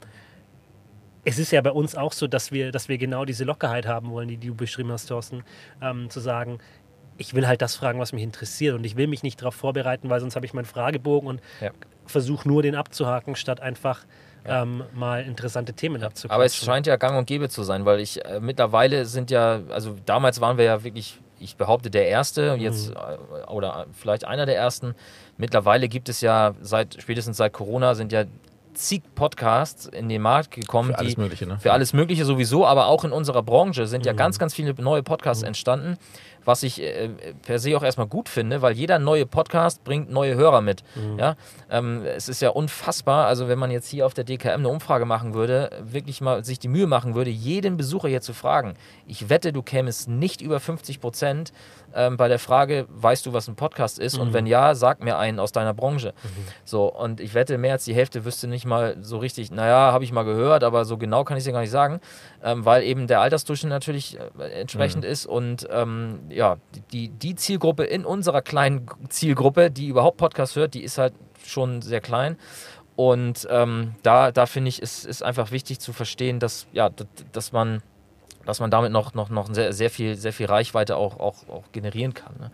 es 1.26 1.38
ist 1.38 1.52
ja 1.52 1.62
bei 1.62 1.72
uns 1.72 1.96
auch 1.96 2.14
so, 2.14 2.28
dass 2.28 2.52
wir, 2.52 2.72
dass 2.72 2.88
wir 2.88 2.98
genau 2.98 3.26
diese 3.26 3.44
Lockerheit 3.44 3.86
haben 3.86 4.10
wollen, 4.12 4.30
die, 4.30 4.38
die 4.38 4.48
du 4.48 4.56
beschrieben 4.56 4.92
hast, 4.92 5.08
Thorsten, 5.08 5.44
ähm, 5.82 6.10
zu 6.10 6.20
sagen, 6.20 6.60
ich 7.18 7.34
will 7.34 7.46
halt 7.46 7.62
das 7.62 7.76
fragen, 7.76 8.00
was 8.00 8.14
mich 8.14 8.24
interessiert 8.24 8.76
und 8.76 8.86
ich 8.86 8.96
will 8.96 9.08
mich 9.08 9.24
nicht 9.24 9.42
darauf 9.42 9.54
vorbereiten, 9.54 10.10
weil 10.10 10.22
sonst 10.22 10.38
habe 10.38 10.46
ich 10.46 10.54
meinen 10.54 10.66
Fragebogen 10.66 11.28
und 11.28 11.42
Ja. 11.60 11.72
Versuche 12.10 12.48
nur 12.48 12.62
den 12.64 12.76
abzuhaken, 12.76 13.36
statt 13.36 13.60
einfach 13.62 14.02
ähm, 14.46 14.84
mal 14.94 15.24
interessante 15.24 15.74
Themen 15.74 16.02
abzuquatschen. 16.02 16.32
Aber 16.34 16.46
es 16.46 16.56
scheint 16.56 16.88
ja 16.88 16.96
gang 16.96 17.18
und 17.18 17.26
gäbe 17.28 17.50
zu 17.50 17.64
sein, 17.64 17.86
weil 17.86 18.00
ich 18.00 18.24
äh, 18.26 18.40
mittlerweile 18.40 19.06
sind 19.06 19.32
ja, 19.32 19.60
also 19.70 19.96
damals 20.06 20.40
waren 20.42 20.58
wir 20.58 20.66
ja 20.66 20.84
wirklich, 20.84 21.20
ich 21.40 21.56
behaupte, 21.58 21.90
der 21.90 22.08
Erste, 22.08 22.56
Mhm. 22.56 22.62
jetzt 22.62 22.92
äh, 22.92 22.96
oder 23.52 23.86
vielleicht 23.94 24.26
einer 24.26 24.46
der 24.46 24.56
Ersten. 24.56 24.96
Mittlerweile 25.38 25.88
gibt 25.90 26.10
es 26.10 26.22
ja 26.22 26.54
seit 26.62 27.02
spätestens 27.02 27.38
seit 27.38 27.54
Corona 27.54 27.96
sind 27.96 28.12
ja 28.12 28.24
zig 28.74 29.02
Podcasts 29.14 29.88
in 29.88 30.08
den 30.08 30.22
Markt 30.22 30.52
gekommen, 30.52 30.92
Für 30.92 31.00
alles 31.00 31.16
die 31.16 31.22
Mögliche, 31.22 31.46
ne? 31.46 31.60
für 31.60 31.74
alles 31.74 31.92
Mögliche 31.92 32.24
sowieso, 32.24 32.66
aber 32.66 32.88
auch 32.88 33.04
in 33.04 33.12
unserer 33.12 33.44
Branche 33.44 33.88
sind 33.88 34.02
Mhm. 34.04 34.08
ja 34.08 34.14
ganz, 34.14 34.40
ganz 34.40 34.54
viele 34.54 34.74
neue 34.82 35.04
Podcasts 35.04 35.44
entstanden, 35.44 35.98
was 36.50 36.64
ich 36.64 36.82
äh, 36.82 37.10
per 37.44 37.60
se 37.60 37.78
auch 37.78 37.84
erstmal 37.84 38.08
gut 38.08 38.28
finde, 38.28 38.64
weil 38.64 38.74
jeder 38.74 38.98
neue 38.98 39.28
Podcast 39.28 39.84
bringt 39.84 40.10
neue 40.10 40.34
Hörer 40.34 40.62
mit. 40.62 40.84
Mhm. 40.96 41.20
Ja? 41.20 41.36
Ähm, 41.70 42.04
es 42.04 42.28
ist 42.28 42.42
ja 42.42 42.50
unfassbar, 42.50 43.28
also 43.28 43.48
wenn 43.48 43.60
man 43.60 43.70
jetzt 43.70 43.88
hier 43.88 44.08
auf 44.08 44.16
der 44.16 44.24
DKM 44.24 44.48
eine 44.48 44.70
Umfrage 44.70 45.06
machen 45.06 45.36
würde, 45.36 45.70
wirklich 45.84 46.22
mal 46.22 46.44
sich 46.44 46.58
die 46.58 46.68
Mühe 46.68 46.88
machen 46.88 47.14
würde, 47.14 47.30
jeden 47.30 47.78
Besucher 47.78 48.08
hier 48.08 48.22
zu 48.22 48.34
fragen. 48.34 48.74
Ich 49.06 49.30
wette, 49.30 49.54
du 49.54 49.62
kämest 49.62 50.10
nicht 50.10 50.42
über 50.42 50.60
50 50.60 51.00
Prozent 51.00 51.54
ähm, 51.94 52.18
bei 52.18 52.28
der 52.28 52.40
Frage, 52.40 52.88
weißt 52.90 53.26
du, 53.26 53.34
was 53.34 53.48
ein 53.48 53.56
Podcast 53.56 54.00
ist? 54.00 54.18
Und 54.18 54.34
wenn 54.34 54.46
ja, 54.46 54.76
sag 54.76 55.04
mir 55.04 55.18
einen 55.18 55.40
aus 55.40 55.52
deiner 55.52 55.74
Branche. 55.74 56.14
So, 56.66 56.86
und 56.94 57.20
ich 57.20 57.34
wette, 57.34 57.58
mehr 57.58 57.74
als 57.74 57.86
die 57.86 57.94
Hälfte 57.94 58.26
wüsste 58.26 58.48
nicht 58.48 58.66
mal 58.66 58.98
so 59.02 59.18
richtig, 59.18 59.52
naja, 59.52 59.92
habe 59.92 60.04
ich 60.04 60.12
mal 60.12 60.24
gehört, 60.24 60.64
aber 60.64 60.86
so 60.86 60.98
genau 60.98 61.24
kann 61.24 61.38
ich 61.38 61.42
es 61.42 61.46
dir 61.46 61.54
gar 61.54 61.62
nicht 61.62 61.72
sagen, 61.72 62.00
ähm, 62.44 62.66
weil 62.66 62.84
eben 62.84 63.08
der 63.08 63.22
Altersdurchschnitt 63.22 63.70
natürlich 63.70 64.18
äh, 64.20 64.60
entsprechend 64.60 65.06
ist 65.06 65.26
und 65.26 65.68
ähm, 65.72 66.20
ja, 66.40 66.58
die, 66.94 67.10
die 67.10 67.36
Zielgruppe 67.36 67.84
in 67.84 68.06
unserer 68.06 68.42
kleinen 68.42 68.88
Zielgruppe, 69.10 69.70
die 69.70 69.88
überhaupt 69.88 70.16
Podcast 70.16 70.56
hört, 70.56 70.74
die 70.74 70.84
ist 70.84 70.98
halt 70.98 71.14
schon 71.46 71.82
sehr 71.82 72.00
klein. 72.00 72.38
Und 72.96 73.46
ähm, 73.52 73.96
da, 74.04 74.32
da 74.32 74.46
finde 74.46 74.70
ich, 74.70 74.82
ist, 74.82 75.06
ist 75.06 75.22
einfach 75.22 75.52
wichtig 75.52 75.82
zu 75.82 75.92
verstehen, 75.92 76.40
dass, 76.40 76.66
ja, 76.72 76.90
dass 77.34 77.52
man 77.52 77.84
dass 78.46 78.60
man 78.60 78.72
damit 78.72 78.92
noch, 78.92 79.14
noch, 79.14 79.30
noch 79.30 79.54
sehr, 79.54 79.74
sehr, 79.74 79.90
viel, 79.90 80.16
sehr 80.16 80.34
viel 80.34 80.48
Reichweite 80.48 80.96
auch, 80.98 81.20
auch, 81.20 81.48
auch 81.50 81.64
generieren 81.72 82.14
kann. 82.14 82.34
Ne? 82.40 82.52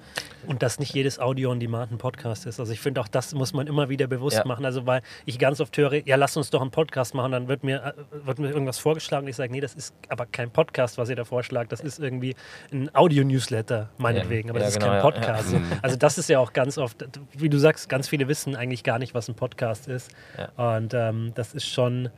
Und 0.48 0.62
dass 0.62 0.80
nicht 0.80 0.94
jedes 0.94 1.20
Audio 1.20 1.52
on 1.52 1.60
Demand 1.60 1.92
ein 1.92 1.98
Podcast 1.98 2.46
ist. 2.46 2.60
Also 2.60 2.74
ich 2.74 2.80
finde 2.82 3.02
auch, 3.02 3.08
das 3.08 3.34
muss 3.34 3.54
man 3.54 3.68
immer 3.68 3.88
wieder 3.90 4.08
bewusst 4.08 4.38
Ja. 4.38 4.46
machen. 4.46 4.66
Also 4.66 4.86
weil 4.86 5.02
ich 5.26 5.40
ganz 5.40 5.62
oft 5.62 5.76
höre, 5.78 6.06
ja, 6.06 6.16
lass 6.18 6.36
uns 6.38 6.50
doch 6.50 6.62
einen 6.62 6.72
Podcast 6.72 7.14
machen, 7.14 7.32
dann 7.32 7.48
wird 7.48 7.64
mir, 7.64 7.96
äh, 7.98 8.26
wird 8.26 8.40
mir 8.40 8.50
irgendwas 8.50 8.78
vorgeschlagen. 8.78 9.28
Ich 9.28 9.36
sage, 9.36 9.52
nee, 9.52 9.62
das 9.62 9.74
ist 9.74 9.94
aber 10.10 10.26
kein 10.26 10.52
Podcast, 10.52 10.98
was 10.98 11.10
ihr 11.10 11.16
da 11.16 11.24
vorschlagt. 11.24 11.72
Das 11.72 11.80
ist 11.82 12.00
irgendwie 12.00 12.36
ein 12.72 12.94
Audio-Newsletter, 12.94 13.90
meinetwegen. 13.98 14.50
Aber 14.50 14.60
Ja, 14.60 14.66
das 14.66 14.74
ist 14.76 14.80
genau, 14.80 14.92
kein 14.92 14.98
ja, 14.98 15.02
Podcast. 15.02 15.56
Also 15.82 15.96
das 15.96 16.18
ist 16.18 16.30
ja 16.30 16.40
auch 16.40 16.54
ganz 16.54 16.78
oft, 16.78 17.06
wie 17.34 17.50
du 17.50 17.58
sagst, 17.58 17.90
ganz 17.90 18.08
viele 18.08 18.28
wissen 18.28 18.56
eigentlich 18.56 18.84
gar 18.84 19.00
nicht, 19.00 19.14
was 19.14 19.28
ein 19.30 19.36
Podcast 19.36 19.88
ist. 19.88 20.12
Und 20.58 20.94
ähm, 20.94 21.32
das 21.36 21.54
ist 21.54 21.68
schon. 21.68 22.10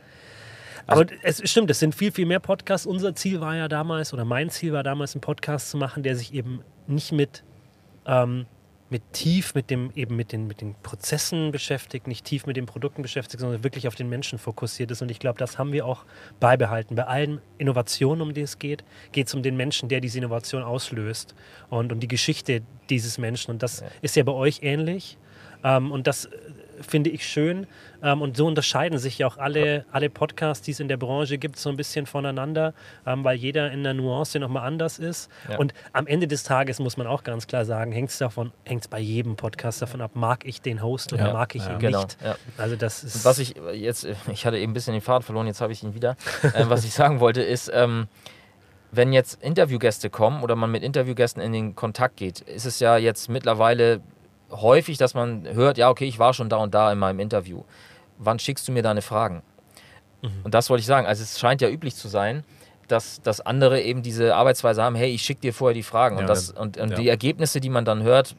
Aber 0.88 1.06
es 1.22 1.48
stimmt, 1.48 1.70
es 1.70 1.78
sind 1.78 1.94
viel, 1.94 2.10
viel 2.10 2.26
mehr 2.26 2.40
Podcasts. 2.40 2.86
Unser 2.86 3.14
Ziel 3.14 3.40
war 3.40 3.54
ja 3.56 3.68
damals, 3.68 4.12
oder 4.12 4.24
mein 4.24 4.50
Ziel 4.50 4.72
war 4.72 4.82
damals, 4.82 5.14
einen 5.14 5.20
Podcast 5.20 5.70
zu 5.70 5.76
machen, 5.76 6.02
der 6.02 6.16
sich 6.16 6.34
eben 6.34 6.62
nicht 6.86 7.12
mit 7.12 7.44
ähm, 8.06 8.46
mit 8.90 9.02
tief 9.12 9.54
mit 9.54 9.68
dem 9.68 9.90
eben 9.96 10.16
mit 10.16 10.32
den 10.32 10.46
mit 10.46 10.62
den 10.62 10.74
Prozessen 10.82 11.52
beschäftigt, 11.52 12.06
nicht 12.06 12.24
tief 12.24 12.46
mit 12.46 12.56
den 12.56 12.64
Produkten 12.64 13.02
beschäftigt, 13.02 13.40
sondern 13.40 13.62
wirklich 13.62 13.86
auf 13.86 13.94
den 13.96 14.08
Menschen 14.08 14.38
fokussiert 14.38 14.90
ist. 14.90 15.02
Und 15.02 15.10
ich 15.10 15.18
glaube, 15.18 15.38
das 15.38 15.58
haben 15.58 15.72
wir 15.72 15.84
auch 15.84 16.06
beibehalten. 16.40 16.94
Bei 16.94 17.04
allen 17.04 17.42
Innovationen, 17.58 18.22
um 18.22 18.32
die 18.32 18.40
es 18.40 18.58
geht, 18.58 18.84
geht 19.12 19.26
es 19.26 19.34
um 19.34 19.42
den 19.42 19.58
Menschen, 19.58 19.90
der 19.90 20.00
diese 20.00 20.16
Innovation 20.16 20.62
auslöst 20.62 21.34
und 21.68 21.92
um 21.92 22.00
die 22.00 22.08
Geschichte 22.08 22.62
dieses 22.88 23.18
Menschen. 23.18 23.50
Und 23.50 23.62
das 23.62 23.80
Ja. 23.80 23.86
ist 24.00 24.16
ja 24.16 24.22
bei 24.24 24.32
euch 24.32 24.60
ähnlich. 24.62 25.18
Ähm, 25.62 25.92
und 25.92 26.06
das 26.06 26.30
finde 26.80 27.10
ich 27.10 27.26
schön. 27.26 27.66
Ähm, 28.02 28.22
und 28.22 28.36
so 28.36 28.46
unterscheiden 28.46 28.98
sich 28.98 29.18
ja 29.18 29.26
auch 29.26 29.36
alle, 29.38 29.84
alle 29.90 30.08
Podcasts, 30.10 30.64
die 30.64 30.70
es 30.70 30.80
in 30.80 30.88
der 30.88 30.96
Branche 30.96 31.38
gibt, 31.38 31.58
so 31.58 31.68
ein 31.70 31.76
bisschen 31.76 32.06
voneinander, 32.06 32.74
ähm, 33.06 33.24
weil 33.24 33.36
jeder 33.36 33.70
in 33.72 33.82
der 33.82 33.94
Nuance 33.94 34.38
nochmal 34.38 34.66
anders 34.66 34.98
ist. 34.98 35.30
Ja. 35.50 35.58
Und 35.58 35.74
am 35.92 36.06
Ende 36.06 36.28
des 36.28 36.42
Tages 36.44 36.78
muss 36.78 36.96
man 36.96 37.06
auch 37.06 37.24
ganz 37.24 37.46
klar 37.46 37.64
sagen, 37.64 37.90
hängt 37.92 38.10
es 38.10 38.18
davon, 38.18 38.52
hängt 38.64 38.82
es 38.82 38.88
bei 38.88 39.00
jedem 39.00 39.36
Podcast 39.36 39.82
davon 39.82 40.00
ab, 40.00 40.12
mag 40.14 40.44
ich 40.46 40.62
den 40.62 40.82
Host 40.82 41.12
oder 41.12 41.26
Ja. 41.28 41.32
mag 41.32 41.54
ich 41.54 41.64
Ja. 41.64 41.72
ihn 41.72 41.78
Genau. 41.80 42.02
nicht. 42.04 42.16
Also 42.56 42.76
das 42.76 43.02
ist 43.04 43.16
Und 43.16 43.24
was 43.24 43.38
ich 43.38 43.56
äh, 43.56 43.72
jetzt, 43.72 44.04
äh, 44.04 44.14
ich 44.32 44.46
hatte 44.46 44.58
eben 44.58 44.70
ein 44.70 44.74
bisschen 44.74 44.92
den 44.92 45.02
Faden 45.02 45.22
verloren, 45.22 45.46
jetzt 45.46 45.60
habe 45.60 45.72
ich 45.72 45.82
ihn 45.82 45.94
wieder. 45.94 46.16
ähm, 46.54 46.70
was 46.70 46.84
ich 46.84 46.92
sagen 46.92 47.20
wollte 47.20 47.42
ist, 47.42 47.70
ähm, 47.74 48.06
wenn 48.90 49.12
jetzt 49.12 49.42
Interviewgäste 49.42 50.08
kommen 50.08 50.42
oder 50.42 50.56
man 50.56 50.70
mit 50.70 50.82
Interviewgästen 50.82 51.42
in 51.42 51.52
den 51.52 51.74
Kontakt 51.74 52.16
geht, 52.16 52.40
ist 52.40 52.64
es 52.64 52.80
ja 52.80 52.96
jetzt 52.96 53.28
mittlerweile 53.28 54.00
häufig, 54.50 54.98
dass 54.98 55.14
man 55.14 55.46
hört, 55.46 55.78
ja, 55.78 55.90
okay, 55.90 56.06
ich 56.06 56.18
war 56.18 56.34
schon 56.34 56.48
da 56.48 56.56
und 56.56 56.74
da 56.74 56.92
in 56.92 56.98
meinem 56.98 57.20
Interview. 57.20 57.62
Wann 58.18 58.38
schickst 58.38 58.66
du 58.68 58.72
mir 58.72 58.82
deine 58.82 59.02
Fragen? 59.02 59.42
Und 60.42 60.54
das 60.54 60.68
wollte 60.68 60.80
ich 60.80 60.86
sagen. 60.86 61.06
Also 61.06 61.22
es 61.22 61.38
scheint 61.38 61.60
ja 61.60 61.68
üblich 61.68 61.94
zu 61.94 62.08
sein, 62.08 62.44
dass, 62.88 63.22
dass 63.22 63.40
andere 63.40 63.80
eben 63.82 64.02
diese 64.02 64.34
Arbeitsweise 64.34 64.82
haben, 64.82 64.96
hey, 64.96 65.10
ich 65.10 65.22
schicke 65.22 65.40
dir 65.40 65.54
vorher 65.54 65.74
die 65.74 65.82
Fragen. 65.82 66.16
Ja, 66.16 66.22
und 66.22 66.28
das, 66.28 66.50
und, 66.50 66.76
und 66.76 66.90
ja. 66.90 66.96
die 66.96 67.08
Ergebnisse, 67.08 67.60
die 67.60 67.68
man 67.68 67.84
dann 67.84 68.02
hört, 68.02 68.34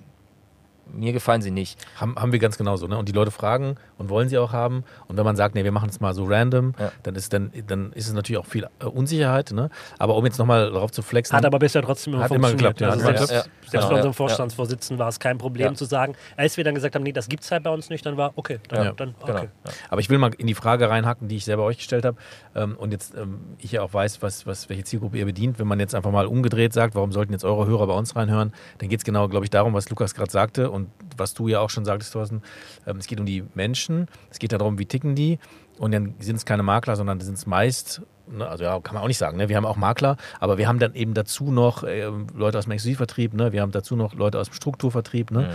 mir 0.94 1.14
gefallen 1.14 1.42
sie 1.42 1.52
nicht. 1.52 1.80
Haben, 2.00 2.16
haben 2.16 2.32
wir 2.32 2.40
ganz 2.40 2.58
genauso. 2.58 2.88
Ne? 2.88 2.98
Und 2.98 3.08
die 3.08 3.14
Leute 3.14 3.32
fragen 3.32 3.76
und 3.98 4.10
wollen 4.10 4.30
sie 4.30 4.38
auch 4.38 4.52
haben. 4.54 4.84
Und 5.08 5.18
wenn 5.18 5.26
man 5.26 5.36
sagt, 5.36 5.56
nee, 5.56 5.64
wir 5.64 5.72
machen 5.72 5.90
es 5.90 6.00
mal 6.00 6.14
so 6.14 6.26
random, 6.26 6.74
Ja. 6.80 6.92
dann, 7.04 7.16
ist, 7.16 7.32
dann, 7.34 7.52
dann 7.68 7.92
ist 7.94 8.08
es 8.08 8.14
natürlich 8.14 8.40
auch 8.40 8.46
viel 8.46 8.68
äh, 8.80 8.86
Unsicherheit. 8.86 9.52
Ne? 9.52 9.70
Aber 9.98 10.16
um 10.16 10.26
jetzt 10.26 10.38
nochmal 10.40 10.72
darauf 10.72 10.92
zu 10.92 11.02
flexen. 11.02 11.36
Hat 11.38 11.46
aber 11.46 11.60
bisher 11.60 11.82
trotzdem 11.82 12.14
immer 12.14 12.24
Hat 12.24 12.32
immer 12.32 12.48
funktioniert. 12.50 12.78
geklappt, 12.78 12.82
ja. 12.82 13.10
Also 13.10 13.10
immer 13.10 13.28
selbst. 13.28 13.32
Ja, 13.32 13.70
selbst 13.70 13.72
genau. 13.72 13.84
bei 13.90 13.96
unserem 13.96 14.12
Ja, 14.12 14.14
Vorstandsvorsitzenden 14.14 15.00
war 15.00 15.10
es 15.10 15.20
kein 15.20 15.38
Problem 15.38 15.68
Ja. 15.68 15.74
zu 15.74 15.86
sagen, 15.86 16.16
als 16.38 16.58
wir 16.58 16.64
dann 16.64 16.76
gesagt 16.76 16.96
haben, 16.96 17.04
nee, 17.04 17.12
das 17.12 17.28
gibt 17.30 17.44
es 17.44 17.52
halt 17.52 17.64
bei 17.64 17.70
uns 17.72 17.90
nicht, 17.90 18.06
dann 18.06 18.18
war 18.18 18.34
okay, 18.36 18.60
dann, 18.70 18.84
Ja. 18.86 18.92
dann 18.94 19.16
Genau. 19.26 19.38
okay. 19.40 19.50
Ja. 19.66 19.72
Aber 19.90 20.02
ich 20.02 20.10
will 20.10 20.18
mal 20.18 20.32
in 20.38 20.48
die 20.48 20.56
Frage 20.56 20.90
reinhacken, 20.90 21.28
die 21.28 21.36
ich 21.38 21.46
selber 21.46 21.64
euch 21.64 21.78
gestellt 21.78 22.06
habe. 22.06 22.18
Ähm, 22.56 22.76
und 22.78 22.92
jetzt 22.92 23.16
ähm, 23.16 23.40
ich 23.60 23.72
ja 23.72 23.82
auch 23.82 23.94
weiß, 23.94 24.22
was, 24.22 24.46
was, 24.48 24.70
welche 24.70 24.84
Zielgruppe 24.84 25.18
ihr 25.18 25.26
bedient. 25.26 25.60
Wenn 25.60 25.68
man 25.68 25.80
jetzt 25.80 25.94
einfach 25.96 26.12
mal 26.12 26.26
umgedreht 26.26 26.74
sagt, 26.74 26.96
warum 26.96 27.12
sollten 27.12 27.34
jetzt 27.34 27.44
eure 27.46 27.66
Hörer 27.68 27.88
bei 27.88 27.94
uns 27.94 28.16
reinhören, 28.16 28.54
dann 28.80 28.90
geht 28.90 29.00
es 29.00 29.06
genau, 29.06 29.28
glaube 29.28 29.46
ich, 29.46 29.50
darum, 29.50 29.74
was 29.74 29.90
Lukas 29.90 30.14
gerade 30.16 30.32
sagte 30.32 30.72
und 30.72 30.79
was 31.18 31.34
du 31.34 31.48
ja 31.48 31.60
auch 31.60 31.70
schon 31.70 31.86
sagtest, 31.86 32.14
Thorsten. 32.14 32.42
Ähm, 32.86 32.98
es 32.98 33.08
geht 33.08 33.20
um 33.20 33.26
die 33.26 33.44
Menschen, 33.54 34.08
es 34.30 34.40
geht 34.40 34.52
darum, 34.52 34.80
wie 34.80 34.86
ticken 34.86 35.16
die. 35.16 35.40
Und 35.78 35.94
dann 35.94 36.16
sind 36.20 36.36
es 36.36 36.46
keine 36.46 36.64
Makler, 36.64 36.96
sondern 36.96 37.20
sind 37.22 37.36
es 37.36 37.46
meist, 37.46 38.02
ne, 38.28 38.48
also 38.48 38.66
ja, 38.66 38.80
kann 38.82 38.96
man 38.96 39.04
auch 39.04 39.08
nicht 39.08 39.18
sagen, 39.18 39.38
ne? 39.38 39.48
wir 39.48 39.56
haben 39.56 39.66
auch 39.66 39.78
Makler, 39.78 40.18
aber 40.40 40.58
wir 40.58 40.68
haben 40.68 40.80
dann 40.80 40.94
eben 40.94 41.14
dazu 41.14 41.52
noch 41.52 41.84
ähm, 41.88 42.28
Leute 42.36 42.58
aus 42.58 42.66
dem 42.66 42.72
Exklusivvertrieb, 42.72 43.34
ne? 43.34 43.54
wir 43.54 43.62
haben 43.62 43.72
dazu 43.72 43.96
noch 43.96 44.14
Leute 44.14 44.40
aus 44.40 44.50
dem 44.50 44.56
Strukturvertrieb, 44.56 45.32
ne? 45.32 45.50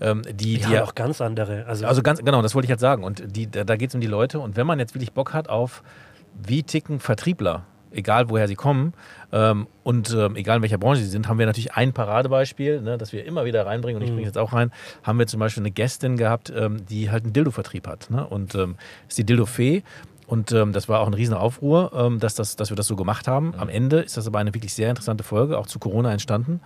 ähm, 0.00 0.22
die, 0.22 0.32
Die 0.32 0.56
die 0.58 0.64
haben 0.66 0.72
ja 0.72 0.84
auch 0.84 0.94
ganz 0.94 1.20
andere. 1.22 1.64
Also, 1.66 1.86
also 1.86 2.02
ganz, 2.02 2.22
genau, 2.22 2.42
das 2.42 2.54
wollte 2.54 2.66
ich 2.66 2.70
jetzt 2.70 2.80
sagen. 2.80 3.04
Und 3.04 3.22
die, 3.34 3.50
da, 3.50 3.64
da 3.64 3.76
geht 3.76 3.88
es 3.88 3.94
um 3.94 4.02
die 4.02 4.06
Leute. 4.06 4.38
Und 4.38 4.56
wenn 4.56 4.66
man 4.66 4.78
jetzt 4.78 4.94
wirklich 4.94 5.12
Bock 5.12 5.32
hat 5.32 5.48
auf, 5.48 5.82
wie 6.34 6.62
ticken 6.62 7.00
Vertriebler, 7.00 7.64
egal 7.92 8.30
woher 8.30 8.48
sie 8.48 8.54
kommen 8.54 8.92
ähm, 9.32 9.66
und 9.82 10.14
ähm, 10.14 10.36
egal 10.36 10.56
in 10.56 10.62
welcher 10.62 10.78
Branche 10.78 11.02
sie 11.02 11.08
sind, 11.08 11.28
haben 11.28 11.38
wir 11.38 11.46
natürlich 11.46 11.74
ein 11.74 11.92
Paradebeispiel, 11.92 12.80
ne, 12.80 12.98
das 12.98 13.12
wir 13.12 13.24
immer 13.24 13.44
wieder 13.44 13.66
reinbringen. 13.66 13.96
Und 14.00 14.04
ich 14.04 14.10
Mhm. 14.10 14.14
bringe 14.16 14.26
es 14.28 14.34
jetzt 14.34 14.38
auch 14.38 14.52
rein. 14.52 14.72
Haben 15.02 15.18
wir 15.18 15.26
zum 15.26 15.40
Beispiel 15.40 15.62
eine 15.62 15.70
Gästin 15.70 16.16
gehabt, 16.16 16.52
ähm, 16.54 16.84
die 16.86 17.10
halt 17.10 17.24
einen 17.24 17.32
Dildo-Vertrieb 17.32 17.86
hat. 17.86 18.10
Ne? 18.10 18.26
Und 18.26 18.54
ähm, 18.54 18.76
ist 19.08 19.18
die 19.18 19.24
Dildo-Fee. 19.24 19.82
Und 20.26 20.52
ähm, 20.52 20.72
das 20.72 20.88
war 20.88 21.00
auch 21.00 21.08
ein 21.08 21.14
riesen 21.14 21.34
Aufruhr, 21.34 21.90
ähm, 21.92 22.20
dass, 22.20 22.34
das, 22.36 22.54
dass 22.54 22.70
wir 22.70 22.76
das 22.76 22.86
so 22.86 22.94
gemacht 22.94 23.26
haben. 23.26 23.52
Am 23.56 23.68
Ende 23.68 23.98
ist 24.00 24.16
das 24.16 24.28
aber 24.28 24.38
eine 24.38 24.54
wirklich 24.54 24.74
sehr 24.74 24.88
interessante 24.88 25.24
Folge, 25.24 25.58
auch 25.58 25.66
zu 25.66 25.80
Corona 25.80 26.12
entstanden, 26.12 26.60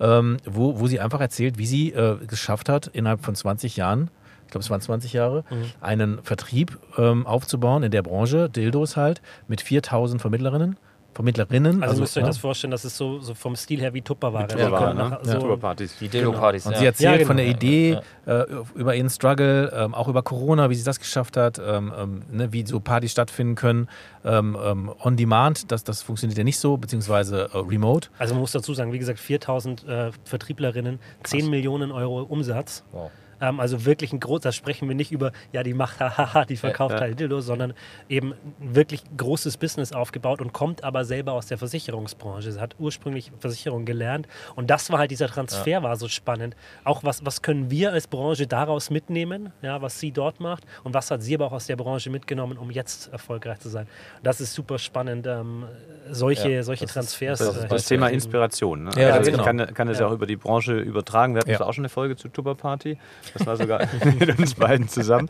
ähm, 0.00 0.38
wo, 0.46 0.80
wo 0.80 0.86
sie 0.86 1.00
einfach 1.00 1.20
erzählt, 1.20 1.58
wie 1.58 1.66
sie 1.66 1.92
äh, 1.92 2.16
geschafft 2.26 2.70
hat, 2.70 2.86
innerhalb 2.86 3.22
von 3.22 3.34
20 3.34 3.76
Jahren, 3.76 4.08
ich 4.50 4.52
glaube 4.52 4.64
es 4.64 4.70
waren 4.70 4.80
20 4.80 5.12
Jahre, 5.12 5.44
einen 5.80 6.20
Vertrieb 6.24 6.76
ähm, 6.98 7.24
aufzubauen 7.24 7.84
in 7.84 7.92
der 7.92 8.02
Branche, 8.02 8.50
Dildos 8.50 8.96
halt, 8.96 9.22
mit 9.46 9.60
4000 9.60 10.20
Vermittlerinnen. 10.20 10.76
Vermittlerinnen. 11.12 11.82
also, 11.82 12.00
müsst 12.00 12.16
ihr 12.16 12.20
euch 12.20 12.24
ja. 12.24 12.28
das 12.28 12.38
vorstellen, 12.38 12.70
das 12.70 12.84
ist 12.84 12.96
so, 12.96 13.18
so 13.18 13.34
vom 13.34 13.56
Stil 13.56 13.80
her 13.80 13.92
wie 13.94 14.00
Tupperware. 14.00 14.44
Also 14.44 14.56
Tupperware, 14.56 14.94
kommt 14.94 15.10
ne? 15.10 15.18
Ja. 15.24 15.32
so- 15.32 15.40
Tupperpartys. 15.40 15.98
Die 15.98 16.08
Dildo-Partys. 16.08 16.66
Und 16.66 16.72
ja. 16.72 16.78
sie 16.78 16.86
erzählt 16.86 17.10
Ja, 17.10 17.16
genau. 17.16 17.26
von 17.26 17.36
der 17.36 17.46
Idee 17.46 17.98
Ja, 18.26 18.42
Äh, 18.42 18.46
über 18.74 18.94
ihren 18.94 19.10
Struggle, 19.10 19.72
ähm, 19.74 19.92
auch 19.94 20.06
über 20.08 20.22
Corona, 20.22 20.70
wie 20.70 20.76
sie 20.76 20.84
das 20.84 20.98
geschafft 21.00 21.36
hat, 21.36 21.58
ähm, 21.64 21.92
ähm, 21.96 22.22
ne, 22.30 22.52
wie 22.52 22.64
so 22.64 22.78
Partys 22.80 23.10
stattfinden 23.12 23.56
können, 23.56 23.88
ähm, 24.24 24.56
ähm, 24.64 24.92
on 25.02 25.16
demand, 25.16 25.70
das, 25.72 25.82
das 25.84 26.02
funktioniert 26.02 26.38
ja 26.38 26.44
nicht 26.44 26.58
so, 26.58 26.76
beziehungsweise 26.76 27.50
äh, 27.52 27.58
remote. 27.58 28.08
Also 28.18 28.34
man 28.34 28.40
muss 28.42 28.52
dazu 28.52 28.72
sagen, 28.74 28.92
wie 28.92 28.98
gesagt, 28.98 29.18
4000 29.18 29.86
äh, 29.88 30.10
Vertrieblerinnen, 30.24 31.00
10 31.24 31.50
Millionen 31.50 31.90
Euro 31.92 32.22
Umsatz. 32.22 32.84
Wow. 32.92 33.10
Ähm, 33.40 33.60
also 33.60 33.84
wirklich 33.84 34.12
ein 34.12 34.20
groß, 34.20 34.40
da 34.42 34.52
sprechen 34.52 34.88
wir 34.88 34.94
nicht 34.94 35.12
über, 35.12 35.32
ja, 35.52 35.62
die 35.62 35.74
macht 35.74 35.98
hahaha, 36.00 36.44
die 36.44 36.56
verkauft 36.56 36.94
Ja. 36.94 37.00
halt 37.00 37.18
Dildos, 37.20 37.46
sondern 37.46 37.72
eben 38.08 38.32
ein 38.60 38.74
wirklich 38.74 39.02
großes 39.16 39.56
Business 39.56 39.92
aufgebaut 39.92 40.40
und 40.40 40.52
kommt 40.52 40.84
aber 40.84 41.04
selber 41.04 41.32
aus 41.32 41.46
der 41.46 41.58
Versicherungsbranche. 41.58 42.52
Sie 42.52 42.60
hat 42.60 42.76
ursprünglich 42.78 43.32
Versicherung 43.38 43.84
gelernt 43.84 44.28
und 44.56 44.70
das 44.70 44.90
war 44.90 44.98
halt, 44.98 45.10
dieser 45.10 45.28
Transfer 45.28 45.82
war 45.82 45.96
so 45.96 46.08
spannend. 46.08 46.54
Auch 46.84 47.04
was, 47.04 47.24
was 47.24 47.42
können 47.42 47.70
wir 47.70 47.92
als 47.92 48.06
Branche 48.06 48.46
daraus 48.46 48.90
mitnehmen, 48.90 49.52
ja, 49.62 49.80
was 49.82 49.98
sie 50.00 50.12
dort 50.12 50.40
macht 50.40 50.64
und 50.84 50.94
was 50.94 51.10
hat 51.10 51.22
sie 51.22 51.34
aber 51.34 51.46
auch 51.46 51.52
aus 51.52 51.66
der 51.66 51.76
Branche 51.76 52.10
mitgenommen, 52.10 52.58
um 52.58 52.70
jetzt 52.70 53.12
erfolgreich 53.12 53.58
zu 53.60 53.68
sein. 53.68 53.86
Das 54.22 54.40
ist 54.40 54.52
super 54.54 54.78
spannend, 54.78 55.26
ähm, 55.26 55.64
solche, 56.10 56.50
Ja, 56.50 56.62
solche 56.62 56.84
das 56.84 56.90
ist- 56.90 56.94
Transfers. 56.94 57.38
Das, 57.38 57.56
äh, 57.56 57.62
ist 57.64 57.72
das 57.72 57.84
Thema. 57.86 58.08
Inspiration. 58.08 58.84
Ne? 58.84 58.90
Ja, 58.96 59.08
also 59.08 59.14
ganz 59.14 59.26
ich 59.28 59.32
genau. 59.32 59.44
kann, 59.44 59.74
kann 59.74 59.88
es 59.88 59.98
ja. 59.98 60.04
Ja. 60.04 60.10
auch 60.10 60.14
über 60.14 60.26
die 60.26 60.36
Branche 60.36 60.78
übertragen. 60.78 61.34
Wir 61.34 61.40
hatten 61.40 61.50
Ja. 61.50 61.60
auch 61.60 61.72
schon 61.72 61.82
eine 61.84 61.88
Folge 61.88 62.16
zu 62.16 62.28
Tupper 62.28 62.54
Party. 62.54 62.98
Das 63.34 63.46
war 63.46 63.56
sogar 63.56 63.86
mit 64.18 64.38
uns 64.38 64.54
beiden 64.54 64.88
zusammen. 64.88 65.28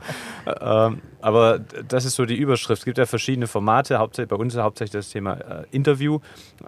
Ähm, 0.61 1.03
aber 1.21 1.59
das 1.59 2.05
ist 2.05 2.15
so 2.17 2.25
die 2.25 2.37
Überschrift. 2.37 2.81
Es 2.81 2.85
gibt 2.85 2.99
ja 2.99 3.07
verschiedene 3.07 3.47
Formate. 3.47 3.99
Hauptsächlich, 3.99 4.31
bei 4.31 4.37
uns 4.37 4.55
ist 4.55 4.61
hauptsächlich 4.61 4.93
das 4.93 5.11
Thema 5.11 5.35
äh, 5.35 5.65
Interview 5.71 6.21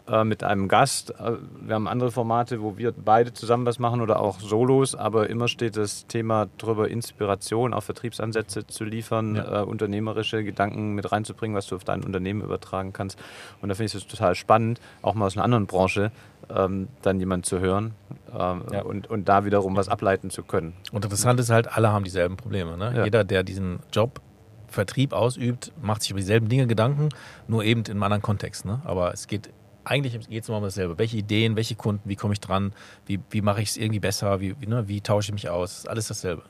äh, 0.09 0.25
mit 0.25 0.45
einem 0.45 0.69
Gast. 0.69 1.11
Äh, 1.11 1.33
wir 1.61 1.75
haben 1.75 1.89
andere 1.89 2.11
Formate, 2.11 2.61
wo 2.63 2.77
wir 2.77 2.93
beide 2.93 3.33
zusammen 3.33 3.65
was 3.67 3.79
machen 3.79 4.01
oder 4.01 4.21
auch 4.21 4.41
Solos. 4.41 4.95
Aber 4.95 5.31
immer 5.31 5.49
steht 5.49 5.77
das 5.77 6.07
Thema 6.07 6.49
drüber, 6.59 6.89
Inspiration, 6.89 7.73
auch 7.73 7.83
Vertriebsansätze 7.83 8.67
zu 8.67 8.85
liefern, 8.85 9.37
Ja. 9.37 9.63
äh, 9.63 9.65
unternehmerische 9.65 10.45
Gedanken 10.45 10.93
mit 10.95 11.11
reinzubringen, 11.13 11.57
was 11.57 11.67
du 11.67 11.77
auf 11.77 11.85
dein 11.85 12.03
Unternehmen 12.05 12.43
übertragen 12.43 12.93
kannst. 12.93 13.19
Und 13.63 13.69
da 13.71 13.75
finde 13.75 13.87
ich 13.87 13.95
es 13.95 14.07
total 14.07 14.35
spannend, 14.35 14.81
auch 15.01 15.15
mal 15.15 15.27
aus 15.27 15.37
einer 15.37 15.45
anderen 15.45 15.67
Branche 15.67 16.11
ähm, 16.51 16.89
dann 17.03 17.19
jemand 17.21 17.47
zu 17.47 17.61
hören 17.61 17.95
ähm, 18.33 18.65
Ja. 18.73 18.83
und, 18.83 19.09
und 19.09 19.29
da 19.29 19.45
wiederum 19.45 19.77
was 19.77 19.89
ableiten 19.89 20.31
zu 20.31 20.43
können. 20.43 20.75
Und 20.93 21.05
interessant 21.05 21.39
ist 21.41 21.51
halt, 21.51 21.77
alle 21.77 21.93
haben 21.93 22.05
dieselben 22.05 22.37
Probleme. 22.37 22.77
Ne? 22.77 22.93
Ja. 22.97 23.05
Jeder, 23.05 23.25
der 23.25 23.43
diesen 23.43 23.81
Job 23.93 24.21
Vertrieb 24.69 25.13
ausübt, 25.13 25.71
macht 25.83 26.03
sich 26.03 26.13
über 26.13 26.21
dieselben 26.21 26.49
Dinge 26.49 26.67
Gedanken, 26.67 27.11
nur 27.47 27.63
eben 27.63 27.83
in 27.83 27.91
einem 27.93 28.03
anderen 28.03 28.23
Kontext. 28.23 28.65
Ne? 28.65 28.81
Aber 28.85 29.13
es 29.13 29.27
geht 29.27 29.51
eigentlich 29.85 30.29
geht 30.29 30.45
es 30.45 30.49
immer 30.49 30.59
um 30.59 30.65
dasselbe. 30.65 30.97
Welche 30.97 31.17
Ideen, 31.17 31.57
welche 31.57 31.75
Kunden, 31.75 32.09
wie 32.09 32.15
komme 32.15 32.35
ich 32.35 32.41
dran, 32.41 32.73
wie, 33.07 33.19
wie 33.31 33.43
mache 33.43 33.63
ich 33.63 33.71
es 33.71 33.77
irgendwie 33.77 33.99
besser, 33.99 34.41
wie, 34.41 34.55
wie, 34.61 34.67
ne? 34.67 34.87
wie 34.87 35.01
tausche 35.01 35.31
ich 35.31 35.33
mich 35.33 35.49
aus, 35.51 35.79
ist 35.79 35.89
alles 35.89 36.07
dasselbe. 36.09 36.43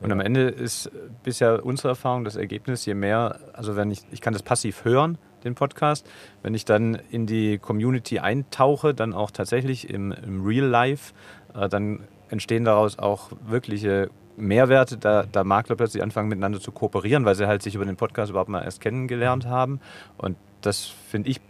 Und 0.00 0.12
am 0.12 0.20
Ende 0.20 0.42
ist 0.48 0.90
bisher 1.24 1.66
unsere 1.66 1.88
Erfahrung 1.88 2.24
das 2.24 2.36
Ergebnis, 2.36 2.86
je 2.86 2.94
mehr, 2.94 3.40
also 3.52 3.74
wenn 3.74 3.90
ich, 3.90 4.02
ich 4.12 4.20
kann 4.20 4.32
das 4.32 4.44
passiv 4.44 4.84
hören, 4.84 5.18
den 5.48 5.54
Podcast, 5.54 6.06
wenn 6.42 6.54
ich 6.54 6.64
dann 6.64 6.98
in 7.10 7.26
die 7.26 7.58
Community 7.58 8.18
eintauche, 8.18 8.94
dann 8.94 9.12
auch 9.12 9.30
tatsächlich 9.30 9.90
im, 9.90 10.12
im 10.12 10.44
Real 10.44 10.66
Life, 10.66 11.14
äh, 11.54 11.68
dann 11.68 12.00
entstehen 12.30 12.64
daraus 12.64 12.98
auch 12.98 13.30
wirkliche 13.46 14.10
Mehrwerte, 14.36 14.96
da, 14.96 15.24
da 15.24 15.44
Makler 15.44 15.76
plötzlich 15.76 16.02
anfangen 16.02 16.28
miteinander 16.28 16.60
zu 16.60 16.70
kooperieren, 16.72 17.24
weil 17.24 17.34
sie 17.34 17.46
halt 17.46 17.62
sich 17.62 17.74
über 17.74 17.84
den 17.84 17.96
Podcast 17.96 18.30
überhaupt 18.30 18.50
mal 18.50 18.62
erst 18.62 18.80
kennengelernt 18.80 19.46
haben. 19.46 19.80
Und 20.16 20.36
das 20.60 20.84
finde 20.84 21.30
ich 21.30 21.40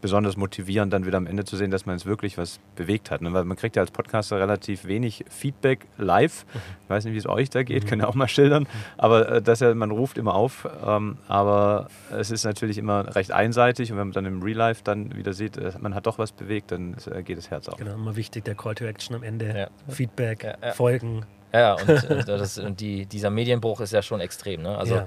besonders 0.00 0.36
motivierend, 0.36 0.92
dann 0.92 1.06
wieder 1.06 1.16
am 1.16 1.26
Ende 1.26 1.44
zu 1.44 1.56
sehen, 1.56 1.70
dass 1.70 1.86
man 1.86 1.96
jetzt 1.96 2.06
wirklich 2.06 2.38
was 2.38 2.60
bewegt 2.76 3.10
hat. 3.10 3.20
Ne? 3.20 3.32
Weil 3.32 3.44
man 3.44 3.56
kriegt 3.56 3.76
ja 3.76 3.82
als 3.82 3.90
Podcaster 3.90 4.38
relativ 4.38 4.84
wenig 4.86 5.24
Feedback 5.28 5.86
live. 5.96 6.46
Ich 6.84 6.90
weiß 6.90 7.04
nicht, 7.04 7.14
wie 7.14 7.18
es 7.18 7.28
euch 7.28 7.50
da 7.50 7.62
geht, 7.62 7.86
könnt 7.86 8.02
ihr 8.02 8.08
auch 8.08 8.14
mal 8.14 8.28
schildern. 8.28 8.66
Aber 8.96 9.28
äh, 9.28 9.42
dass 9.42 9.60
ja, 9.60 9.74
man 9.74 9.90
ruft 9.90 10.18
immer 10.18 10.34
auf, 10.34 10.68
ähm, 10.86 11.18
aber 11.26 11.88
es 12.10 12.30
ist 12.30 12.44
natürlich 12.44 12.78
immer 12.78 13.14
recht 13.16 13.32
einseitig. 13.32 13.90
Und 13.92 13.98
wenn 13.98 14.08
man 14.08 14.14
dann 14.14 14.26
im 14.26 14.42
Real 14.42 14.56
Life 14.56 14.82
dann 14.84 15.16
wieder 15.16 15.32
sieht, 15.32 15.56
äh, 15.56 15.72
man 15.80 15.94
hat 15.94 16.06
doch 16.06 16.18
was 16.18 16.32
bewegt, 16.32 16.70
dann 16.70 16.96
äh, 17.10 17.22
geht 17.22 17.38
das 17.38 17.50
Herz 17.50 17.68
auf. 17.68 17.78
Genau, 17.78 17.94
immer 17.94 18.16
wichtig, 18.16 18.44
der 18.44 18.54
Call 18.54 18.74
to 18.74 18.84
Action 18.84 19.16
am 19.16 19.22
Ende. 19.22 19.56
Ja. 19.56 19.68
Feedback, 19.92 20.44
Ja, 20.44 20.56
ja. 20.62 20.72
Folgen. 20.72 21.24
Ja, 21.52 21.74
und, 21.74 21.88
äh, 21.88 22.24
das, 22.24 22.58
und 22.58 22.80
die, 22.80 23.06
dieser 23.06 23.30
Medienbruch 23.30 23.80
ist 23.80 23.92
ja 23.92 24.02
schon 24.02 24.20
extrem. 24.20 24.62
Ne? 24.62 24.76
Also 24.76 24.96
ja. 24.96 25.06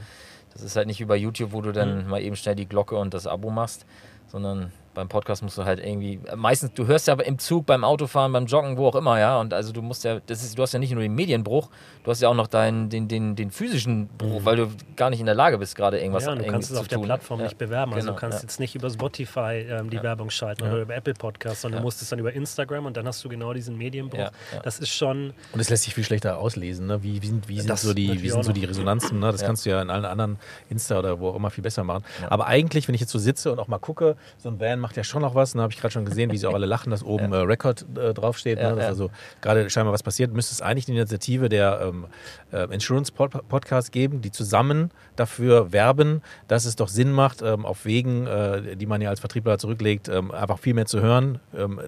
das 0.54 0.64
ist 0.64 0.76
halt 0.76 0.88
nicht 0.88 1.00
wie 1.00 1.06
bei 1.06 1.16
YouTube, 1.16 1.52
wo 1.54 1.62
du 1.62 1.72
dann 1.72 2.08
mal 2.08 2.22
eben 2.22 2.36
schnell 2.36 2.56
die 2.56 2.68
Glocke 2.68 2.96
und 2.96 3.14
das 3.14 3.28
Abo 3.28 3.50
machst, 3.50 3.86
sondern 4.28 4.72
beim 4.94 5.08
Podcast 5.08 5.42
musst 5.44 5.58
du 5.58 5.64
halt 5.66 5.80
irgendwie, 5.80 6.20
meistens, 6.36 6.74
du 6.74 6.86
hörst 6.88 7.08
ja 7.08 7.14
im 7.16 7.40
Zug, 7.40 7.66
beim 7.66 7.84
Autofahren, 7.84 8.32
beim 8.34 8.46
Joggen, 8.46 8.78
wo 8.78 8.88
auch 8.88 8.96
immer, 8.96 9.20
ja. 9.20 9.40
Und 9.40 9.54
also 9.54 9.72
du 9.72 9.82
musst 9.82 10.04
ja, 10.04 10.20
das 10.26 10.44
ist, 10.44 10.58
du 10.58 10.62
hast 10.62 10.74
ja 10.74 10.80
nicht 10.80 10.92
nur 10.92 11.02
den 11.02 11.16
Medienbruch, 11.16 11.70
du 12.04 12.12
hast 12.12 12.22
ja 12.22 12.30
auch 12.30 12.36
noch 12.36 12.48
deinen, 12.48 12.90
den, 12.90 13.08
den, 13.08 13.36
den 13.36 13.52
physischen 13.52 14.08
Bruch, 14.18 14.46
weil 14.46 14.58
du 14.58 14.68
gar 14.96 15.10
nicht 15.10 15.20
in 15.20 15.26
der 15.26 15.36
Lage 15.36 15.58
bist, 15.58 15.76
gerade 15.76 16.00
irgendwas 16.00 16.26
Ja, 16.26 16.34
und 16.34 16.40
du 16.40 16.46
kannst 16.48 16.70
es 16.70 16.76
zu 16.76 16.82
auf 16.82 16.88
der 16.88 16.98
tun. 16.98 17.06
Plattform 17.06 17.40
ja. 17.40 17.46
nicht 17.46 17.58
bewerben. 17.58 17.94
Also 17.94 18.06
Genau, 18.08 18.14
du 18.16 18.20
kannst 18.20 18.40
ja. 18.40 18.44
jetzt 18.44 18.60
nicht 18.60 18.76
über 18.76 18.90
Spotify 18.90 19.66
ähm, 19.70 19.90
die 19.90 20.02
Werbung 20.04 20.30
schalten 20.30 20.64
oder 20.64 20.82
über 20.82 20.96
Apple 20.96 21.14
Podcasts, 21.14 21.62
sondern 21.62 21.78
Ja. 21.78 21.82
du 21.82 21.86
musst 21.88 22.02
es 22.02 22.10
dann 22.10 22.20
über 22.20 22.34
Instagram 22.34 22.86
und 22.86 22.98
dann 22.98 23.08
hast 23.08 23.24
du 23.24 23.30
genau 23.30 23.54
diesen 23.54 23.78
Medienbruch. 23.78 24.20
Ja, 24.20 24.32
ja. 24.54 24.60
Das 24.62 24.80
ist 24.80 24.90
schon, 24.90 25.34
Und 25.54 25.60
es 25.60 25.70
lässt 25.70 25.84
sich 25.84 25.94
viel 25.94 26.04
schlechter 26.04 26.38
auslesen. 26.38 26.88
Ne? 26.88 27.02
Wie, 27.04 27.22
wie 27.22 27.28
sind, 27.28 27.48
wie 27.48 27.60
sind, 27.62 27.78
so, 27.80 27.94
die, 27.94 28.22
wie 28.22 28.30
sind 28.30 28.44
so 28.44 28.52
die 28.52 28.66
Resonanzen? 28.66 29.20
Ne? 29.20 29.32
Das 29.32 29.42
Ja. 29.42 29.48
kannst 29.48 29.66
du 29.66 29.70
ja 29.70 29.82
in 29.82 29.90
allen 29.90 30.06
anderen 30.06 30.38
Insta 30.70 31.00
oder 31.00 31.20
wo 31.20 31.30
auch 31.30 31.36
immer 31.36 31.50
viel 31.50 31.64
besser 31.64 31.84
machen. 31.84 32.04
Aber 32.30 32.48
eigentlich, 32.48 32.88
wenn 32.88 32.96
ich 32.96 33.02
jetzt 33.02 33.12
so 33.12 33.20
sitze 33.20 33.52
und 33.52 33.60
auch 33.60 33.68
mal 33.68 33.80
gucke, 33.80 34.18
so 34.38 34.50
ein 34.50 34.60
Van 34.60 34.81
macht 34.82 34.98
ja 34.98 35.04
schon 35.04 35.22
noch 35.22 35.36
was. 35.36 35.54
Da 35.54 35.62
habe 35.62 35.72
ich 35.72 35.80
gerade 35.80 35.94
schon 35.94 36.06
gesehen, 36.06 36.32
wie 36.32 36.38
sie 36.38 36.48
auch 36.48 36.54
alle 36.54 36.65
lachen, 36.65 36.89
dass 36.89 37.04
oben 37.04 37.32
äh, 37.32 37.38
Record 37.38 37.86
äh, 37.98 38.13
draufsteht. 38.13 38.60
Ja, 38.60 38.72
ne? 38.72 38.76
Dass 38.76 38.84
ja. 38.84 38.89
also 38.89 39.12
gerade 39.41 39.70
scheinbar 39.70 39.94
was 39.94 40.04
passiert. 40.04 40.34
Müsste 40.34 40.54
es 40.54 40.62
eigentlich 40.62 40.88
eine 40.88 40.98
Initiative 40.98 41.48
der 41.48 41.82
ähm, 41.84 42.08
äh, 42.52 42.63
Insurance 42.74 43.12
Pod 43.12 43.48
Podcast 43.48 43.91
geben, 43.91 44.22
die 44.22 44.32
zusammen 44.32 44.91
dafür 45.15 45.72
werben, 45.72 46.22
dass 46.48 46.65
es 46.65 46.76
doch 46.76 46.89
Sinn 46.89 47.12
macht, 47.12 47.41
ähm, 47.41 47.65
auf 47.65 47.86
Wegen, 47.86 48.28
äh, 48.28 48.76
die 48.76 48.86
man 48.86 49.02
ja 49.02 49.10
als 49.10 49.20
Vertriebler 49.20 49.58
zurücklegt, 49.58 50.10
ähm, 50.10 50.32
einfach 50.32 50.60
viel 50.60 50.74
mehr 50.74 50.86
zu 50.86 51.00
hören, 51.02 51.39
ähm, 51.56 51.80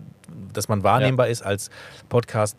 dass 0.54 0.70
man 0.70 0.84
wahrnehmbar 0.84 1.28
ist 1.28 1.42
als 1.42 1.70
Podcast. 2.10 2.58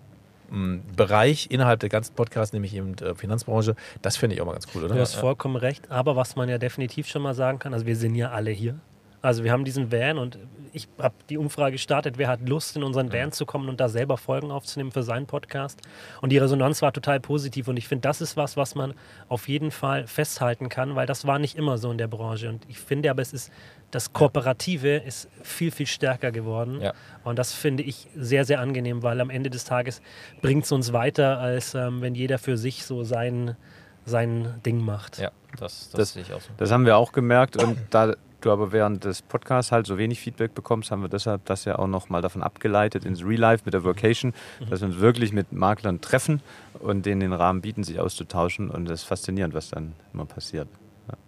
m, 0.50 0.82
Bereich 0.96 1.48
innerhalb 1.50 1.80
der 1.80 1.88
ganzen 1.88 2.14
Podcasts, 2.14 2.52
nämlich 2.52 2.74
eben 2.74 2.94
äh, 2.98 3.14
Finanzbranche, 3.14 3.74
das 4.02 4.16
finde 4.16 4.36
ich 4.36 4.42
auch 4.42 4.46
mal 4.46 4.52
ganz 4.52 4.66
cool, 4.74 4.84
oder? 4.84 4.94
du 4.94 5.00
hast 5.00 5.14
vollkommen 5.14 5.56
recht. 5.56 5.90
Aber 5.90 6.16
was 6.16 6.36
man 6.36 6.48
ja 6.48 6.58
definitiv 6.58 7.06
schon 7.08 7.22
mal 7.22 7.34
sagen 7.34 7.58
kann, 7.58 7.72
also 7.72 7.86
wir 7.86 7.96
sind 7.96 8.14
ja 8.14 8.30
alle 8.30 8.50
hier. 8.50 8.78
Also 9.24 9.42
wir 9.42 9.52
haben 9.52 9.64
diesen 9.64 9.90
Van 9.90 10.18
und 10.18 10.38
ich 10.72 10.88
habe 10.98 11.14
die 11.30 11.38
Umfrage 11.38 11.72
gestartet, 11.72 12.18
wer 12.18 12.28
hat 12.28 12.46
Lust 12.48 12.76
in 12.76 12.82
unseren 12.82 13.12
Van 13.12 13.32
zu 13.32 13.46
kommen 13.46 13.68
und 13.68 13.80
da 13.80 13.88
selber 13.88 14.16
Folgen 14.18 14.50
aufzunehmen 14.50 14.90
für 14.92 15.02
seinen 15.02 15.26
Podcast. 15.26 15.80
Und 16.20 16.30
die 16.30 16.38
Resonanz 16.38 16.82
war 16.82 16.92
total 16.92 17.20
positiv 17.20 17.68
und 17.68 17.76
ich 17.76 17.88
finde, 17.88 18.02
das 18.02 18.20
ist 18.20 18.36
was, 18.36 18.56
was 18.56 18.74
man 18.74 18.92
auf 19.28 19.48
jeden 19.48 19.70
Fall 19.70 20.06
festhalten 20.06 20.68
kann, 20.68 20.94
weil 20.94 21.06
das 21.06 21.26
war 21.26 21.38
nicht 21.38 21.56
immer 21.56 21.78
so 21.78 21.90
in 21.90 21.96
der 21.98 22.08
Branche. 22.08 22.48
Und 22.48 22.64
ich 22.68 22.78
finde 22.78 23.10
aber, 23.10 23.22
es 23.22 23.32
ist 23.32 23.50
das 23.92 24.12
Kooperative 24.12 24.96
ist 24.96 25.28
viel, 25.42 25.70
viel 25.70 25.86
stärker 25.86 26.32
geworden. 26.32 26.80
Ja. 26.80 26.92
Und 27.22 27.38
das 27.38 27.52
finde 27.54 27.84
ich 27.84 28.08
sehr, 28.16 28.44
sehr 28.44 28.58
angenehm, 28.60 29.04
weil 29.04 29.20
am 29.20 29.30
Ende 29.30 29.50
des 29.50 29.64
Tages 29.64 30.02
bringt 30.42 30.64
es 30.64 30.72
uns 30.72 30.92
weiter, 30.92 31.38
als 31.38 31.74
ähm, 31.74 32.02
wenn 32.02 32.16
jeder 32.16 32.38
für 32.38 32.56
sich 32.56 32.84
so 32.84 33.04
sein, 33.04 33.56
sein 34.04 34.60
Ding 34.66 34.84
macht. 34.84 35.18
Ja, 35.18 35.30
das, 35.56 35.90
das, 35.90 35.90
Das- 35.92 36.12
sehe 36.14 36.22
ich 36.22 36.32
auch 36.32 36.40
so. 36.40 36.48
Das 36.56 36.72
haben 36.72 36.84
wir 36.84 36.96
auch 36.96 37.12
gemerkt 37.12 37.56
und 37.56 37.78
da 37.90 38.14
du 38.44 38.50
aber 38.52 38.72
während 38.72 39.04
des 39.04 39.22
Podcasts 39.22 39.72
halt 39.72 39.86
so 39.86 39.98
wenig 39.98 40.20
Feedback 40.20 40.54
bekommst, 40.54 40.90
haben 40.90 41.02
wir 41.02 41.08
deshalb 41.08 41.44
das 41.46 41.64
ja 41.64 41.78
auch 41.78 41.86
noch 41.86 42.08
mal 42.08 42.22
davon 42.22 42.42
abgeleitet 42.42 43.04
ins 43.04 43.24
Real 43.24 43.40
Life 43.40 43.62
mit 43.64 43.74
der 43.74 43.84
Vocation, 43.84 44.32
dass 44.70 44.80
wir 44.80 44.88
uns 44.88 44.98
wirklich 44.98 45.32
mit 45.32 45.52
Maklern 45.52 46.00
treffen 46.00 46.40
und 46.80 47.06
denen 47.06 47.20
den 47.20 47.32
Rahmen 47.32 47.60
bieten, 47.60 47.84
sich 47.84 48.00
auszutauschen 48.00 48.70
und 48.70 48.86
das 48.86 49.00
ist 49.02 49.06
faszinierend, 49.06 49.54
was 49.54 49.70
dann 49.70 49.92
immer 50.12 50.26
passiert. 50.26 50.68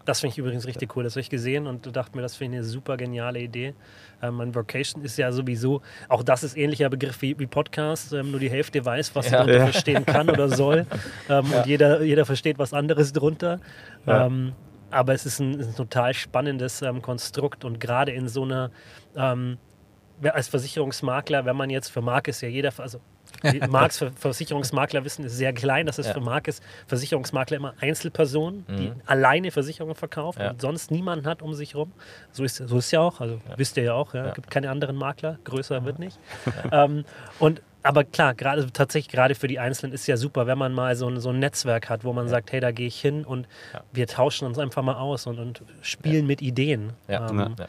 Das 0.07 0.21
finde 0.21 0.33
ich 0.33 0.39
übrigens 0.39 0.67
richtig 0.67 0.97
cool. 0.97 1.05
Das 1.05 1.13
habe 1.15 1.21
ich 1.21 1.29
gesehen 1.29 1.67
und 1.67 1.95
dachte 1.95 2.17
mir, 2.17 2.23
das 2.23 2.35
finde 2.35 2.57
ich 2.57 2.61
eine 2.63 2.67
super 2.67 2.97
geniale 2.97 3.41
Idee. 3.41 3.75
Ähm, 4.23 4.41
ein 4.41 4.55
Vocation 4.55 5.03
ist 5.05 5.19
ja 5.19 5.31
sowieso, 5.33 5.83
auch 6.09 6.23
das 6.23 6.43
ist 6.45 6.57
ähnlicher 6.57 6.89
Begriff 6.89 7.21
wie, 7.21 7.39
wie 7.39 7.47
Podcast, 7.47 8.15
ähm, 8.15 8.31
nur 8.31 8.41
die 8.41 8.49
Hälfte 8.49 8.83
weiß, 8.83 9.15
was 9.15 9.27
Ja. 9.31 9.45
darunter 9.45 9.61
verstehen 9.69 10.07
kann 10.07 10.31
oder 10.31 10.49
soll. 10.49 10.87
Ähm, 11.29 11.45
Und 11.53 11.67
jeder, 11.67 12.03
jeder 12.03 12.25
versteht 12.25 12.59
was 12.59 12.73
anderes 12.73 13.13
drunter. 13.13 13.61
Ja. 14.91 14.99
Aber 14.99 15.15
es 15.15 15.27
ist 15.27 15.41
ein, 15.41 15.61
ein 15.61 15.75
total 15.77 16.15
spannendes 16.15 16.83
ähm, 16.83 17.03
Konstrukt 17.03 17.65
und 17.65 17.81
gerade 17.81 18.13
in 18.13 18.29
so 18.29 18.43
einer, 18.45 18.71
ähm, 19.17 19.59
als 20.23 20.49
Versicherungsmakler, 20.49 21.45
wenn 21.45 21.57
man 21.57 21.69
jetzt 21.71 21.89
für 21.91 22.01
Marc 22.01 22.29
ist 22.29 22.41
ja 22.41 22.49
jeder, 22.49 22.73
also 22.79 23.01
Marks 23.69 23.99
Ver- 23.99 24.13
Versicherungsmakler 24.13 25.05
wissen, 25.05 25.25
ist 25.25 25.37
sehr 25.37 25.53
klein. 25.53 25.85
Das 25.87 25.99
ist 25.99 26.07
Ja. 26.07 26.15
für 26.15 26.21
Marc 26.21 26.47
ist 26.49 26.63
Versicherungsmakler 26.87 27.57
immer 27.57 27.75
Einzelpersonen, 27.81 28.65
die 28.69 28.89
Mhm. 28.91 29.01
alleine 29.05 29.51
Versicherungen 29.51 29.97
verkaufen 29.97 30.41
Ja. 30.41 30.51
und 30.51 30.61
sonst 30.61 30.91
niemanden 30.93 31.27
hat 31.27 31.43
um 31.43 31.53
sich 31.53 31.75
rum. 31.75 31.93
So 32.31 32.45
ist 32.45 32.57
so 32.57 32.79
ist 32.79 32.91
ja 32.93 33.01
auch. 33.01 33.21
Also 33.21 33.41
wisst 33.57 33.77
ihr 33.77 33.83
ja 33.83 33.95
auch. 33.95 34.15
Ja, 34.15 34.27
Ja. 34.27 34.33
gibt 34.33 34.51
keine 34.51 34.71
anderen 34.71 34.97
Makler. 34.97 35.39
Größer 35.45 35.85
wird 35.85 35.99
nicht. 35.99 36.19
ähm, 36.73 37.05
und 37.41 37.61
aber 37.87 38.05
klar, 38.05 38.35
gerade 38.35 38.71
tatsächlich 38.73 39.13
gerade 39.13 39.35
für 39.35 39.49
die 39.49 39.59
Einzelnen 39.59 39.93
ist 39.93 40.07
ja 40.07 40.17
super, 40.17 40.47
wenn 40.47 40.59
man 40.59 40.73
mal 40.73 40.95
so 40.97 41.09
ein, 41.09 41.21
so 41.21 41.31
ein 41.31 41.39
Netzwerk 41.39 41.89
hat, 41.89 42.05
wo 42.05 42.13
man 42.13 42.29
sagt, 42.29 42.53
hey, 42.53 42.61
da 42.61 42.71
gehe 42.73 42.87
ich 42.87 43.01
hin 43.01 43.25
und 43.25 43.47
Ja. 43.73 43.81
wir 43.93 44.07
tauschen 44.07 44.47
uns 44.47 44.59
einfach 44.59 44.83
mal 44.83 44.95
aus 44.97 45.27
und, 45.27 45.39
und 45.39 45.63
spielen 45.83 46.27
mit 46.27 46.43
Ideen. 46.43 46.93
Ja. 47.09 47.29
Ähm, 47.31 47.39
Ja. 47.39 47.51
Ja. 47.59 47.67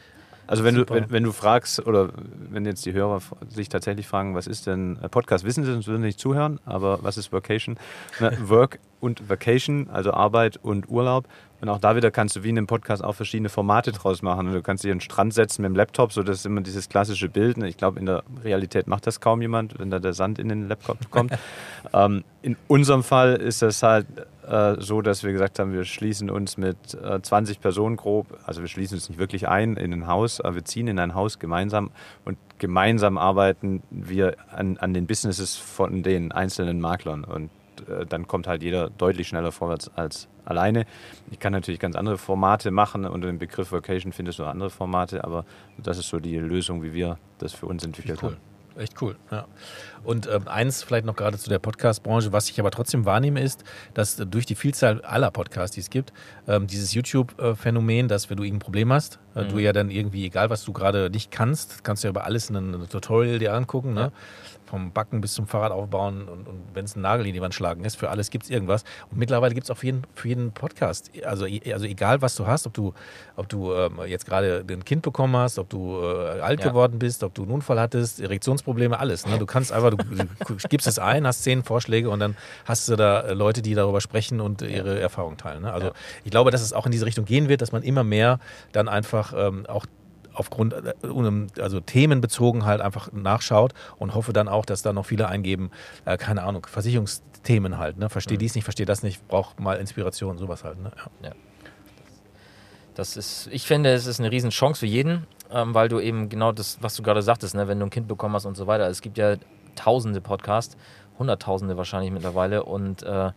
Also 0.49 0.63
wenn 0.63 0.75
du, 0.75 0.85
wenn, 0.87 1.11
wenn 1.11 1.23
du 1.23 1.33
fragst 1.33 1.85
oder 1.85 2.09
wenn 2.49 2.65
jetzt 2.65 2.85
die 2.85 2.93
Hörer 2.93 3.21
sich 3.49 3.67
tatsächlich 3.67 4.07
fragen, 4.07 4.33
was 4.33 4.47
ist 4.47 4.65
denn 4.65 4.97
äh, 5.03 5.09
Podcast, 5.09 5.43
wissen 5.43 5.65
sie, 5.65 5.73
sonst 5.73 5.87
würden 5.87 6.01
sie 6.03 6.07
nicht 6.07 6.19
zuhören, 6.21 6.61
aber 6.65 7.03
was 7.03 7.17
ist 7.17 7.33
Vacation? 7.33 7.77
Na, 8.21 8.31
Work 8.47 8.79
und 9.01 9.27
Vacation, 9.29 9.89
also 9.89 10.13
Arbeit 10.13 10.55
und 10.55 10.87
Urlaub. 10.89 11.27
Und 11.59 11.69
auch 11.69 11.79
da 11.79 11.95
wieder 11.95 12.11
kannst 12.11 12.35
du 12.35 12.43
wie 12.43 12.49
in 12.49 12.57
einem 12.57 12.67
Podcast 12.67 13.03
auch 13.03 13.13
verschiedene 13.13 13.49
Formate 13.49 13.91
draus 13.91 14.21
machen. 14.21 14.47
Und 14.47 14.53
du 14.53 14.61
kannst 14.61 14.83
dich 14.83 14.91
an 14.91 14.97
den 14.97 15.01
Strand 15.01 15.33
setzen 15.33 15.63
mit 15.63 15.69
dem 15.69 15.75
Laptop, 15.75 16.11
so 16.13 16.21
das 16.21 16.39
ist 16.39 16.45
immer 16.45 16.61
dieses 16.61 16.87
klassische 16.87 17.29
Bild. 17.29 17.57
Ich 17.63 17.77
glaube, 17.77 17.99
in 17.99 18.05
der 18.05 18.23
Realität 18.43 18.87
macht 18.87 19.07
das 19.07 19.19
kaum 19.19 19.41
jemand, 19.41 19.79
wenn 19.79 19.89
da 19.89 19.99
der 19.99 20.13
Sand 20.13 20.37
in 20.37 20.49
den 20.49 20.67
Laptop 20.67 21.09
kommt. 21.09 21.33
ähm, 21.93 22.23
in 22.41 22.55
unserem 22.67 23.03
Fall 23.03 23.35
ist 23.35 23.61
das 23.61 23.81
halt 23.81 24.05
äh, 24.47 24.75
so, 24.79 25.01
dass 25.01 25.23
wir 25.23 25.33
gesagt 25.33 25.59
haben, 25.59 25.73
wir 25.73 25.83
schließen 25.83 26.29
uns 26.29 26.57
mit 26.57 26.77
äh, 26.93 27.21
20 27.21 27.59
Personen 27.59 27.97
grob, 27.97 28.37
also 28.45 28.61
wir 28.61 28.67
schließen 28.67 28.95
uns 28.95 29.09
nicht 29.09 29.19
wirklich 29.19 29.47
ein 29.47 29.75
in 29.75 29.91
ein 29.93 30.07
Haus, 30.07 30.39
aber 30.39 30.55
wir 30.55 30.65
ziehen 30.65 30.87
in 30.87 30.99
ein 30.99 31.15
Haus 31.15 31.39
gemeinsam 31.39 31.91
und 32.23 32.37
gemeinsam 32.57 33.17
arbeiten 33.17 33.83
wir 33.89 34.35
an, 34.51 34.77
an 34.77 34.93
den 34.93 35.05
Businesses 35.05 35.55
von 35.55 36.01
den 36.01 36.31
einzelnen 36.31 36.79
Maklern 36.79 37.23
und 37.23 37.49
äh, 37.89 38.05
dann 38.05 38.27
kommt 38.27 38.47
halt 38.47 38.63
jeder 38.63 38.89
deutlich 38.89 39.27
schneller 39.27 39.51
vorwärts 39.51 39.91
als 39.95 40.27
alleine. 40.47 40.85
Ich 41.31 41.39
kann 41.39 41.51
natürlich 41.51 41.79
ganz 41.79 41.95
andere 41.95 42.17
Formate 42.17 42.71
machen. 42.71 43.05
Unter 43.05 43.27
dem 43.27 43.37
Begriff 43.37 43.71
Vacation 43.71 44.11
findest 44.11 44.39
du 44.39 44.45
andere 44.45 44.69
Formate, 44.69 45.23
aber 45.23 45.45
das 45.77 45.97
ist 45.97 46.09
so 46.09 46.19
die 46.19 46.37
Lösung, 46.37 46.83
wie 46.83 46.93
wir 46.93 47.17
das 47.37 47.53
für 47.53 47.65
uns 47.65 47.83
entwickelt 47.83 48.19
cool. 48.23 48.31
haben. 48.31 48.37
Echt 48.77 49.01
cool, 49.01 49.15
ja. 49.31 49.47
Und 50.03 50.27
ähm, 50.27 50.47
eins 50.47 50.83
vielleicht 50.83 51.05
noch 51.05 51.15
gerade 51.15 51.37
zu 51.37 51.49
der 51.49 51.57
Podcast-Branche, 51.57 52.31
was 52.31 52.49
ich 52.49 52.59
aber 52.59 52.69
trotzdem 52.69 53.05
wahrnehme, 53.05 53.41
ist, 53.41 53.63
dass 53.95 54.19
äh, 54.19 54.27
durch 54.27 54.45
die 54.45 54.53
Vielzahl 54.53 55.01
aller 55.01 55.31
Podcasts, 55.31 55.73
die 55.73 55.81
es 55.81 55.89
gibt, 55.89 56.13
ähm, 56.47 56.67
dieses 56.67 56.93
YouTube-Phänomen, 56.93 58.07
dass 58.07 58.29
wenn 58.29 58.37
du 58.37 58.43
irgendein 58.43 58.63
Problem 58.63 58.93
hast, 58.93 59.19
äh, 59.37 59.45
du 59.45 59.59
ja 59.59 59.73
dann 59.73 59.89
irgendwie, 59.89 60.25
egal 60.25 60.49
was 60.49 60.63
du 60.65 60.73
gerade 60.73 61.09
nicht 61.09 61.31
kannst, 61.31 61.83
kannst 61.83 62.03
du 62.03 62.07
ja 62.07 62.09
über 62.11 62.25
alles 62.25 62.49
ein, 62.49 62.87
Tutorial 62.89 63.39
dir 63.39 63.53
angucken, 63.53 63.93
ne? 63.93 64.11
vom 64.65 64.91
Backen 64.91 65.21
bis 65.21 65.33
zum 65.33 65.47
Fahrrad 65.47 65.71
aufbauen 65.71 66.27
und, 66.27 66.45
und 66.45 66.61
wenn 66.73 66.83
es 66.83 66.97
ein 66.97 67.01
Nagel 67.01 67.25
in 67.25 67.33
die 67.33 67.39
Wand 67.41 67.53
schlagen 67.53 67.85
ist, 67.85 67.95
für 67.95 68.09
alles 68.09 68.29
gibt 68.31 68.43
es 68.43 68.49
irgendwas. 68.49 68.83
Und 69.09 69.17
mittlerweile 69.17 69.53
gibt 69.53 69.63
es 69.63 69.71
auch 69.71 69.77
für 69.77 69.85
jeden, 69.85 70.01
für 70.13 70.27
jeden 70.27 70.51
Podcast, 70.51 71.09
also, 71.23 71.45
e- 71.45 71.71
also 71.71 71.85
egal 71.85 72.21
was 72.21 72.35
du 72.35 72.45
hast, 72.47 72.67
ob 72.67 72.73
du, 72.73 72.93
ob 73.37 73.47
du 73.47 73.71
ähm, 73.73 74.01
jetzt 74.07 74.25
gerade 74.25 74.65
ein 74.69 74.83
Kind 74.83 75.03
bekommen 75.03 75.37
hast, 75.37 75.57
ob 75.57 75.69
du 75.69 76.01
äh, 76.01 76.41
alt 76.41 76.59
Ja. 76.59 76.67
geworden 76.67 76.99
bist, 76.99 77.23
ob 77.23 77.33
du 77.33 77.43
einen 77.43 77.51
Unfall 77.51 77.79
hattest, 77.79 78.19
Erektionsprobleme, 78.19 78.99
alles. 78.99 79.25
Ne? 79.25 79.37
Du 79.39 79.45
kannst 79.45 79.71
einfach, 79.71 79.91
du, 79.91 79.97
du 79.97 80.57
gibst 80.69 80.85
es 80.85 80.99
ein, 80.99 81.25
hast 81.25 81.43
zehn 81.43 81.63
Vorschläge 81.63 82.09
und 82.09 82.19
dann 82.19 82.35
hast 82.65 82.89
du 82.89 82.97
da 82.97 83.21
äh, 83.21 83.33
Leute, 83.33 83.61
die 83.61 83.73
darüber 83.73 84.01
sprechen 84.01 84.41
und 84.41 84.61
ihre 84.63 84.99
Erfahrungen 84.99 85.37
teilen. 85.37 85.61
Ne? 85.61 85.71
Also 85.71 85.87
Ja. 85.87 85.93
ich 86.25 86.31
glaube, 86.31 86.51
dass 86.51 86.61
es 86.61 86.73
auch 86.73 86.85
in 86.85 86.91
diese 86.91 87.05
Richtung 87.05 87.23
gehen 87.23 87.47
wird, 87.47 87.61
dass 87.61 87.71
man 87.71 87.83
immer 87.83 88.03
mehr 88.03 88.39
dann 88.73 88.89
einfach 88.89 89.26
ähm, 89.33 89.65
auch 89.67 89.85
aufgrund, 90.33 90.73
äh, 90.73 90.93
also 91.61 91.79
themenbezogen 91.79 92.65
halt 92.65 92.81
einfach 92.81 93.11
nachschaut 93.11 93.73
und 93.97 94.13
hoffe 94.13 94.33
dann 94.33 94.47
auch, 94.47 94.65
dass 94.65 94.81
da 94.81 94.93
noch 94.93 95.05
viele 95.05 95.27
eingeben, 95.27 95.71
äh, 96.05 96.17
keine 96.17 96.43
Ahnung, 96.43 96.65
Versicherungsthemen 96.67 97.77
halt, 97.77 97.97
ne? 97.97 98.09
Verstehe 98.09 98.37
dies 98.37 98.55
nicht, 98.55 98.63
verstehe 98.63 98.85
das 98.85 99.03
nicht, 99.03 99.27
braucht 99.27 99.59
mal 99.59 99.77
Inspiration, 99.77 100.37
sowas 100.37 100.63
halt, 100.63 100.81
ne? 100.81 100.91
Ja. 101.23 101.31
Das 102.95 103.15
ist, 103.15 103.47
ich 103.51 103.67
finde, 103.67 103.93
es 103.93 104.07
ist 104.07 104.19
eine 104.19 104.31
riesen 104.31 104.49
Chance 104.49 104.79
für 104.79 104.87
jeden, 104.87 105.27
ähm, 105.51 105.75
weil 105.75 105.87
du 105.87 105.99
eben 105.99 106.29
genau 106.29 106.51
das, 106.51 106.79
was 106.81 106.95
du 106.95 107.03
gerade 107.03 107.21
sagtest, 107.21 107.53
ne, 107.53 107.67
wenn 107.67 107.79
du 107.79 107.85
ein 107.85 107.91
Kind 107.91 108.07
bekommen 108.07 108.33
hast 108.33 108.45
und 108.45 108.57
so 108.57 108.65
weiter. 108.65 108.87
Es 108.87 109.01
gibt 109.01 109.19
ja 109.19 109.35
tausende 109.75 110.19
Podcasts, 110.19 110.75
hunderttausende 111.19 111.77
wahrscheinlich 111.77 112.11
mittlerweile 112.11 112.63
und 112.63 113.03
äh, 113.03 113.31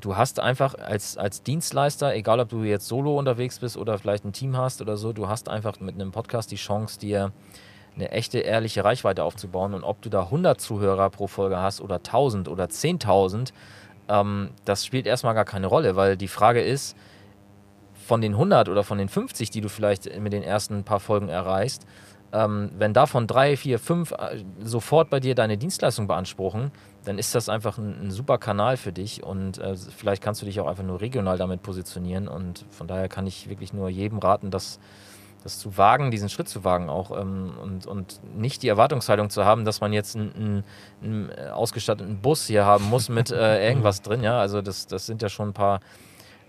du, 0.00 0.16
hast 0.16 0.40
einfach 0.40 0.74
als, 0.74 1.16
als 1.16 1.42
Dienstleister, 1.42 2.14
egal 2.14 2.40
ob 2.40 2.48
du 2.48 2.62
jetzt 2.62 2.86
solo 2.86 3.18
unterwegs 3.18 3.58
bist 3.58 3.76
oder 3.76 3.98
vielleicht 3.98 4.24
ein 4.24 4.32
Team 4.32 4.56
hast 4.56 4.80
oder 4.80 4.96
so, 4.96 5.12
du 5.12 5.28
hast 5.28 5.48
einfach 5.48 5.80
mit 5.80 5.94
einem 5.94 6.12
Podcast 6.12 6.50
die 6.50 6.56
Chance, 6.56 6.98
dir 6.98 7.32
eine 7.94 8.10
echte, 8.10 8.38
ehrliche 8.38 8.84
Reichweite 8.84 9.24
aufzubauen. 9.24 9.74
Und 9.74 9.84
ob 9.84 10.00
du 10.02 10.08
da 10.08 10.22
100 10.22 10.60
Zuhörer 10.60 11.10
pro 11.10 11.26
Folge 11.26 11.58
hast 11.58 11.80
oder 11.80 11.96
1000 11.96 12.48
oder 12.48 12.64
10.000, 12.64 13.52
ähm, 14.08 14.50
das 14.64 14.84
spielt 14.84 15.06
erstmal 15.06 15.34
gar 15.34 15.44
keine 15.44 15.66
Rolle, 15.66 15.96
weil 15.96 16.16
die 16.16 16.28
Frage 16.28 16.62
ist, 16.62 16.96
von 17.94 18.20
den 18.20 18.32
100 18.32 18.68
oder 18.68 18.82
von 18.82 18.98
den 18.98 19.08
50, 19.08 19.50
die 19.50 19.60
du 19.60 19.68
vielleicht 19.68 20.18
mit 20.18 20.32
den 20.32 20.42
ersten 20.42 20.84
paar 20.84 21.00
Folgen 21.00 21.28
erreichst, 21.28 21.86
ähm, 22.32 22.70
wenn 22.76 22.94
davon 22.94 23.26
drei, 23.26 23.56
vier, 23.56 23.78
fünf 23.78 24.12
äh, 24.12 24.42
sofort 24.62 25.10
bei 25.10 25.20
dir 25.20 25.34
deine 25.34 25.58
Dienstleistung 25.58 26.06
beanspruchen, 26.06 26.72
dann 27.04 27.18
ist 27.18 27.34
das 27.34 27.48
einfach 27.48 27.78
ein, 27.78 28.06
ein 28.06 28.10
super 28.10 28.38
Kanal 28.38 28.76
für 28.76 28.92
dich 28.92 29.22
und 29.22 29.58
äh, 29.58 29.76
vielleicht 29.76 30.22
kannst 30.22 30.42
du 30.42 30.46
dich 30.46 30.60
auch 30.60 30.66
einfach 30.66 30.84
nur 30.84 31.00
regional 31.00 31.38
damit 31.38 31.62
positionieren 31.62 32.28
und 32.28 32.64
von 32.70 32.86
daher 32.86 33.08
kann 33.08 33.26
ich 33.26 33.48
wirklich 33.48 33.72
nur 33.72 33.88
jedem 33.88 34.18
raten, 34.18 34.50
das 34.50 34.78
das 35.42 35.58
zu 35.58 35.76
wagen, 35.76 36.10
diesen 36.10 36.28
Schritt 36.28 36.48
zu 36.48 36.64
wagen 36.64 36.88
auch 36.88 37.10
ähm, 37.18 37.52
und, 37.60 37.86
und 37.86 38.20
nicht 38.36 38.62
die 38.62 38.68
Erwartungshaltung 38.68 39.30
zu 39.30 39.44
haben, 39.44 39.64
dass 39.64 39.80
man 39.80 39.92
jetzt 39.92 40.16
einen, 40.16 40.32
einen, 40.34 40.64
einen 41.02 41.50
ausgestatteten 41.52 42.20
Bus 42.20 42.46
hier 42.46 42.64
haben 42.64 42.84
muss 42.84 43.08
mit 43.08 43.30
äh, 43.30 43.68
irgendwas 43.68 44.02
drin. 44.02 44.22
Ja, 44.22 44.38
also 44.38 44.62
das, 44.62 44.86
das 44.86 45.06
sind 45.06 45.22
ja 45.22 45.28
schon 45.28 45.48
ein 45.48 45.52
paar, 45.52 45.80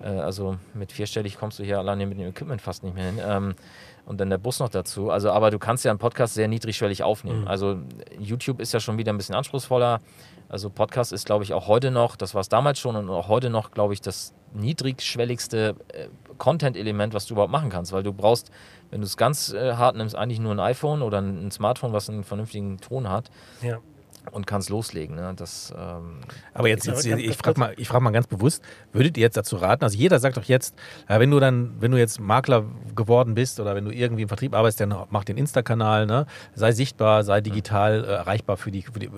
äh, 0.02 0.08
also 0.08 0.58
mit 0.74 0.92
vierstellig 0.92 1.38
kommst 1.38 1.60
du 1.60 1.64
hier 1.64 1.80
alleine 1.80 2.06
mit 2.06 2.20
dem 2.20 2.28
Equipment 2.28 2.62
fast 2.62 2.84
nicht 2.84 2.96
mehr 2.96 3.06
hin. 3.06 3.20
Ähm, 3.26 3.56
und 4.06 4.20
dann 4.20 4.30
der 4.30 4.38
Bus 4.38 4.60
noch 4.60 4.70
dazu. 4.70 5.10
Also, 5.10 5.32
aber 5.32 5.50
du 5.50 5.60
kannst 5.60 5.86
ja 5.86 5.92
einen 5.92 6.00
Podcast 6.00 6.34
sehr 6.34 6.50
niedrigschwellig 6.50 7.04
aufnehmen. 7.04 7.42
Mhm. 7.42 7.48
Also 7.48 7.78
YouTube 8.20 8.60
ist 8.60 8.74
ja 8.74 8.82
schon 8.82 8.98
wieder 8.98 9.14
ein 9.14 9.18
bisschen 9.18 9.36
anspruchsvoller. 9.36 10.02
Also 10.54 10.70
Podcast 10.70 11.12
ist, 11.14 11.26
glaube 11.26 11.44
ich, 11.44 11.52
auch 11.52 11.68
heute 11.68 11.90
noch, 11.90 12.16
das 12.16 12.36
war 12.36 12.42
es 12.42 12.48
damals 12.48 12.78
schon 12.78 12.96
und 12.96 13.10
auch 13.10 13.28
heute 13.28 13.50
noch, 13.50 13.72
glaube 13.72 13.96
ich, 13.96 14.02
das 14.02 14.36
niedrigschwelligste 14.54 15.76
äh, 15.88 16.10
Content-Element, 16.38 17.16
was 17.16 17.26
du 17.26 17.34
überhaupt 17.34 17.52
machen 17.52 17.72
kannst, 17.72 17.92
weil 17.92 18.04
du 18.04 18.14
brauchst, 18.14 18.52
wenn 18.92 19.02
du 19.02 19.08
es 19.08 19.18
ganz 19.18 19.52
äh, 19.52 19.74
hart 19.74 19.96
nimmst, 19.96 20.16
eigentlich 20.16 20.40
nur 20.40 20.52
ein 20.52 20.60
iPhone 20.60 21.02
oder 21.02 21.20
ein, 21.20 21.48
ein 21.48 21.50
Smartphone, 21.50 21.92
was 21.92 22.08
einen 22.08 22.24
vernünftigen 22.24 22.78
Ton 22.78 23.10
hat 23.10 23.32
Ja. 23.64 23.80
Und 24.32 24.48
kannst 24.48 24.70
loslegen. 24.70 25.16
Ne? 25.16 25.34
Das, 25.36 25.74
ähm, 25.78 26.20
Aber 26.54 26.68
jetzt, 26.68 26.86
jetzt 26.86 27.06
ich 27.06 27.38
frage 27.38 27.60
mal, 27.60 27.74
ich 27.78 27.88
frag 27.88 28.02
mal 28.02 28.12
ganz 28.12 28.28
bewusst, 28.28 28.64
würdet 28.92 29.18
ihr 29.18 29.22
jetzt 29.22 29.38
dazu 29.38 29.58
raten, 29.58 29.84
also 29.84 29.98
jeder 29.98 30.20
sagt 30.20 30.38
doch 30.38 30.44
jetzt, 30.44 30.76
ja, 31.10 31.20
wenn 31.20 31.30
du 31.30 31.40
dann, 31.40 31.76
wenn 31.80 31.92
du 31.92 31.98
jetzt 31.98 32.20
Makler 32.20 32.66
geworden 32.96 33.36
bist 33.36 33.60
oder 33.60 33.76
wenn 33.76 33.86
du 33.86 33.92
irgendwie 33.92 34.24
im 34.24 34.28
Vertrieb 34.28 34.56
arbeitest, 34.56 34.82
dann 34.82 34.96
mach 35.10 35.24
den 35.24 35.38
Insta-Kanal, 35.38 36.06
ne? 36.06 36.26
sei 36.56 36.72
sichtbar, 36.72 37.24
sei 37.24 37.42
digital 37.42 38.04
äh, 38.04 38.08
erreichbar 38.08 38.58
für 38.58 38.72
die, 38.72 38.82
für 38.82 39.00
die. 39.00 39.10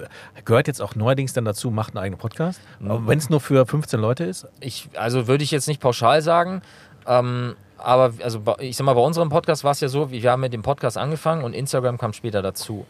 Gehört 0.44 0.68
jetzt 0.68 0.82
auch 0.82 0.96
neuerdings 0.96 1.34
dann 1.34 1.46
dazu, 1.46 1.72
macht 1.72 1.96
einen 1.96 2.04
eigenen 2.04 2.20
Podcast? 2.20 2.60
Wenn 2.80 3.18
es 3.18 3.30
nur 3.30 3.40
für 3.40 3.66
15 3.66 4.00
Leute 4.00 4.24
ist? 4.24 4.48
ich, 4.60 4.90
also 4.96 5.28
würde 5.28 5.44
ich 5.44 5.52
jetzt 5.52 5.68
nicht 5.68 5.82
pauschal 5.82 6.22
sagen, 6.22 6.62
ähm, 7.08 7.56
aber 7.78 8.14
also 8.24 8.42
ich 8.60 8.78
sag 8.78 8.86
mal, 8.86 8.94
bei 8.94 9.02
unserem 9.02 9.30
Podcast 9.30 9.64
war 9.64 9.72
es 9.72 9.80
ja 9.80 9.88
so, 9.88 10.12
wir 10.12 10.32
haben 10.32 10.42
mit 10.42 10.54
dem 10.54 10.64
Podcast 10.64 10.98
angefangen 10.98 11.44
und 11.44 11.54
Instagram 11.54 11.98
kam 11.98 12.14
später 12.14 12.42
dazu. 12.42 12.86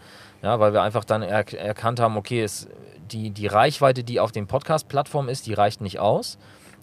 Ja, 0.46 0.60
weil 0.60 0.74
wir 0.74 0.84
einfach 0.84 1.04
dann 1.04 1.24
er, 1.24 1.52
erkannt 1.56 2.00
haben, 2.00 2.18
okay, 2.18 2.44
es, 2.44 2.68
die, 3.12 3.32
die 3.32 3.48
Reichweite, 3.48 4.04
die 4.04 4.20
auf 4.20 4.32
den 4.32 4.46
Podcast-Plattformen 4.46 5.28
ist, 5.28 5.48
die 5.48 5.54
reicht 5.54 5.82
nicht 5.82 5.98
aus. 5.98 6.38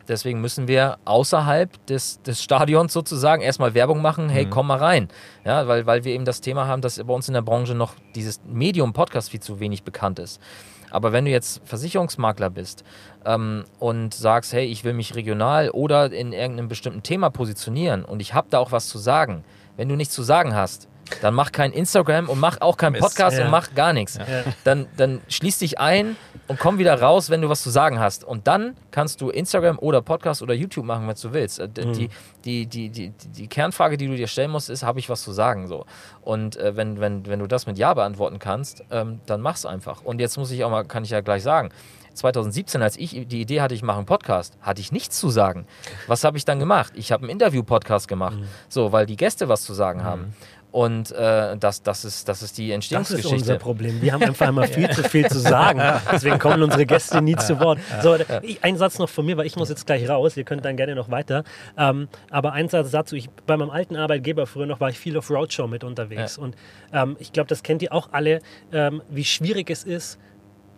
Deswegen 0.09 0.41
müssen 0.41 0.67
wir 0.67 0.99
außerhalb 1.05 1.87
des, 1.87 2.21
des 2.23 2.43
Stadions 2.43 2.93
sozusagen 2.93 3.41
erstmal 3.41 3.75
Werbung 3.75 4.03
machen, 4.03 4.29
hey, 4.29 4.47
komm 4.51 4.67
mal 4.67 4.79
rein. 4.79 5.07
Ja, 5.45 5.69
weil, 5.69 5.87
weil 5.87 6.03
wir 6.03 6.13
eben 6.13 6.25
das 6.25 6.41
Thema 6.41 6.67
haben, 6.67 6.83
dass 6.83 7.01
bei 7.01 7.15
uns 7.15 7.29
in 7.29 7.35
der 7.35 7.43
Branche 7.43 7.77
noch 7.77 7.95
dieses 8.17 8.41
Medium 8.45 8.95
Podcast 8.95 9.31
viel 9.31 9.39
zu 9.39 9.61
wenig 9.61 9.85
bekannt 9.85 10.19
ist. 10.19 10.41
Aber 10.91 11.13
wenn 11.13 11.25
du 11.25 11.31
jetzt 11.31 11.63
Versicherungsmakler 11.65 12.51
bist 12.51 12.83
ähm, 13.25 13.63
und 13.79 14.13
sagst, 14.13 14.53
hey, 14.53 14.65
ich 14.65 14.83
will 14.83 14.93
mich 14.93 15.15
regional 15.15 15.71
oder 15.71 16.11
in 16.13 16.33
irgendeinem 16.33 16.67
bestimmten 16.67 17.05
Thema 17.05 17.31
positionieren 17.31 18.05
und 18.05 18.21
ich 18.21 18.35
habe 18.35 18.49
da 18.51 18.59
auch 18.59 18.73
was 18.73 18.89
zu 18.89 18.99
sagen, 18.99 19.45
wenn 19.77 19.89
du 19.89 19.95
nichts 19.95 20.15
zu 20.15 20.25
sagen 20.25 20.53
hast, 20.53 20.89
dann 21.21 21.35
mach 21.35 21.53
kein 21.53 21.73
Instagram 21.73 22.29
und 22.29 22.41
mach 22.41 22.61
auch 22.61 22.77
keinen. 22.77 22.99
Podcast 23.01 23.39
Ja. 23.39 23.45
und 23.45 23.51
mach 23.51 23.75
gar 23.75 23.93
nichts. 23.93 24.17
Ja. 24.17 24.25
Dann, 24.65 24.87
dann 24.97 25.21
schließ 25.29 25.59
dich 25.59 25.79
ein 25.79 26.17
und 26.49 26.59
komm 26.59 26.79
wieder 26.79 27.01
raus, 27.01 27.31
wenn 27.31 27.41
du 27.43 27.49
was 27.49 27.63
zu 27.63 27.71
sagen 27.71 27.99
hast. 28.01 28.25
Und 28.25 28.47
dann 28.47 28.77
kannst 28.91 29.21
du 29.21 29.31
Instagram 29.31 29.79
oder 29.79 30.03
Podcast 30.03 30.43
oder 30.43 30.55
YouTube 30.55 30.85
machen, 30.85 31.07
was 31.07 31.21
du 31.21 31.33
willst. 31.33 31.59
Äh, 31.59 31.69
Mhm. 31.83 31.93
Die, 31.95 32.09
die, 32.45 32.67
die, 32.67 32.89
die, 32.91 33.09
die 33.11 33.47
Kernfrage, 33.49 33.97
die 33.97 34.07
du 34.07 34.17
dir 34.17 34.27
stellen 34.29 34.51
musst, 34.51 34.71
ist, 34.71 34.83
habe 34.83 34.99
ich 34.99 35.09
was 35.09 35.23
zu 35.23 35.33
sagen? 35.33 35.67
So. 35.67 35.85
Und 36.23 36.57
äh, 36.57 36.77
wenn, 36.77 37.01
wenn, 37.01 37.27
wenn 37.27 37.39
du 37.41 37.47
das 37.47 37.67
mit 37.67 37.79
Ja 37.79 37.95
beantworten 37.95 38.39
kannst, 38.39 38.85
ähm, 38.91 39.21
dann 39.27 39.41
mach's 39.41 39.65
einfach. 39.67 40.03
Und 40.03 40.21
jetzt 40.21 40.37
muss 40.39 40.51
ich 40.51 40.63
auch 40.65 40.71
mal, 40.71 40.85
kann 40.85 41.05
ich 41.05 41.11
ja 41.11 41.21
gleich 41.21 41.43
sagen, 41.43 41.71
2017, 42.15 42.83
als 42.83 42.97
ich 42.99 43.27
die 43.27 43.41
Idee 43.41 43.61
hatte, 43.63 43.75
ich 43.75 43.83
mache 43.83 43.97
einen 43.97 44.07
Podcast, 44.07 44.57
hatte 44.61 44.81
ich 44.83 44.93
nichts 44.93 45.19
zu 45.19 45.31
sagen. 45.31 45.67
Was 46.07 46.25
habe 46.25 46.37
ich 46.37 46.45
dann 46.45 46.59
gemacht? 46.59 46.93
Ich 46.95 47.11
habe 47.11 47.23
einen 47.23 47.31
Interview-Podcast 47.31 48.07
gemacht, 48.07 48.37
so, 48.69 48.93
weil 48.93 49.07
die 49.07 49.17
Gäste 49.17 49.49
was 49.49 49.63
zu 49.63 49.73
sagen 49.73 50.05
haben. 50.05 50.35
Und 50.73 51.13
äh, 51.13 51.57
das, 51.59 51.83
das, 51.83 52.05
ist, 52.07 52.29
das 52.29 52.43
ist 52.43 52.57
die 52.57 52.71
Das 52.71 52.87
ist 52.87 52.93
unser 52.93 53.15
Entstehungsgeschichte. 53.15 53.59
Problem. 53.59 54.01
Wir 54.01 54.15
haben 54.15 54.23
einfach 54.23 54.49
immer 54.49 54.67
viel 54.67 54.89
zu 54.95 55.05
viel 55.05 55.29
zu 55.29 55.39
sagen. 55.39 55.83
Deswegen 56.11 56.39
kommen 56.39 56.63
unsere 56.63 56.87
Gäste 56.87 57.21
nie 57.21 57.37
zu 57.37 57.61
Wort. 57.61 57.79
So, 58.03 58.17
ein 58.63 58.79
Satz 58.79 58.99
noch 58.99 59.11
von 59.11 59.27
mir, 59.27 59.37
weil 59.37 59.47
ich 59.47 59.55
muss 59.57 59.69
jetzt 59.69 59.87
gleich 59.87 60.09
raus. 60.09 60.35
Ihr 60.37 60.45
könnt 60.45 60.65
dann 60.65 60.79
gerne 60.79 60.95
noch 60.95 61.11
weiter. 61.11 61.45
Ähm, 61.77 62.09
aber 62.31 62.55
ein 62.55 62.71
Satz 62.71 62.91
dazu. 62.91 63.17
Ich, 63.17 63.29
bei 63.47 63.59
meinem 63.59 63.69
alten 63.69 63.97
Arbeitgeber 63.97 64.47
früher 64.47 64.65
noch 64.65 64.81
war 64.81 64.89
ich 64.89 64.99
viel 64.99 65.17
auf 65.19 65.31
Roadshow 65.31 65.67
mit 65.67 65.85
unterwegs. 65.85 66.39
Und 66.39 66.57
ähm, 66.93 67.17
ich 67.19 67.33
glaube, 67.35 67.49
das 67.49 67.63
kennt 67.63 67.83
ihr 67.83 67.93
auch 67.93 68.09
alle, 68.13 68.41
ähm, 68.73 69.03
wie 69.11 69.25
schwierig 69.25 69.69
es 69.69 69.85
ist, 69.85 70.19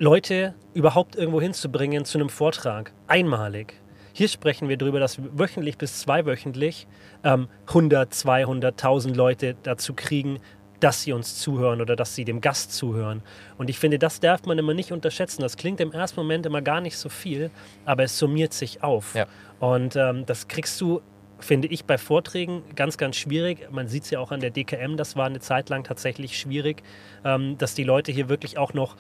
Leute 0.01 0.55
überhaupt 0.75 1.15
irgendwo 1.15 1.41
hinzubringen 1.41 2.05
zu 2.05 2.19
einem 2.19 2.31
Vortrag. 2.31 2.93
Einmalig. 3.07 3.81
Hier 4.17 4.29
sprechen 4.29 4.69
wir 4.69 4.77
darüber, 4.77 5.01
dass 5.01 5.19
wir 5.19 5.37
wöchentlich 5.37 5.77
bis 5.77 5.99
zweiwöchentlich 5.99 6.87
ähm, 7.25 7.49
100, 7.67 8.15
200, 8.15 8.73
1000 8.73 9.17
Leute 9.17 9.57
dazu 9.65 9.93
kriegen, 9.93 10.39
dass 10.79 11.03
sie 11.03 11.13
uns 11.13 11.37
zuhören 11.41 11.81
oder 11.81 11.97
dass 11.97 12.15
sie 12.15 12.25
dem 12.25 12.41
Gast 12.41 12.73
zuhören. 12.73 13.23
Und 13.59 13.71
ich 13.71 13.79
finde, 13.81 13.99
das 13.99 14.21
darf 14.21 14.47
man 14.47 14.57
immer 14.57 14.73
nicht 14.73 14.93
unterschätzen. 14.93 15.43
Das 15.43 15.57
klingt 15.57 15.81
im 15.81 15.91
ersten 15.91 16.21
Moment 16.21 16.47
immer 16.47 16.63
gar 16.63 16.81
nicht 16.81 16.97
so 16.97 17.09
viel, 17.09 17.51
aber 17.85 18.05
es 18.05 18.17
summiert 18.17 18.53
sich 18.53 18.85
auf. 18.85 19.17
Ja. 19.17 19.27
Und 19.59 19.97
ähm, 19.97 20.25
das 20.27 20.47
kriegst 20.47 20.81
du, 20.81 21.01
finde 21.41 21.67
ich, 21.67 21.85
bei 21.85 21.99
Vorträgen 21.99 22.63
ganz, 22.77 22.97
ganz 22.97 23.17
schwierig. 23.17 23.69
Man 23.73 23.89
sieht 23.89 24.05
es 24.05 24.11
ja 24.11 24.21
auch 24.21 24.31
an 24.31 24.39
der 24.39 24.51
DKM, 24.51 24.97
das 24.97 25.17
war 25.17 25.27
eine 25.27 25.41
Zeit 25.41 25.71
lang 25.71 25.83
tatsächlich 25.83 26.39
schwierig, 26.39 26.85
ähm, 27.25 27.59
dass 27.59 27.75
die 27.75 27.85
Leute 27.85 28.13
hier 28.13 28.29
wirklich 28.29 28.59
auch 28.59 28.75
noch 28.75 28.95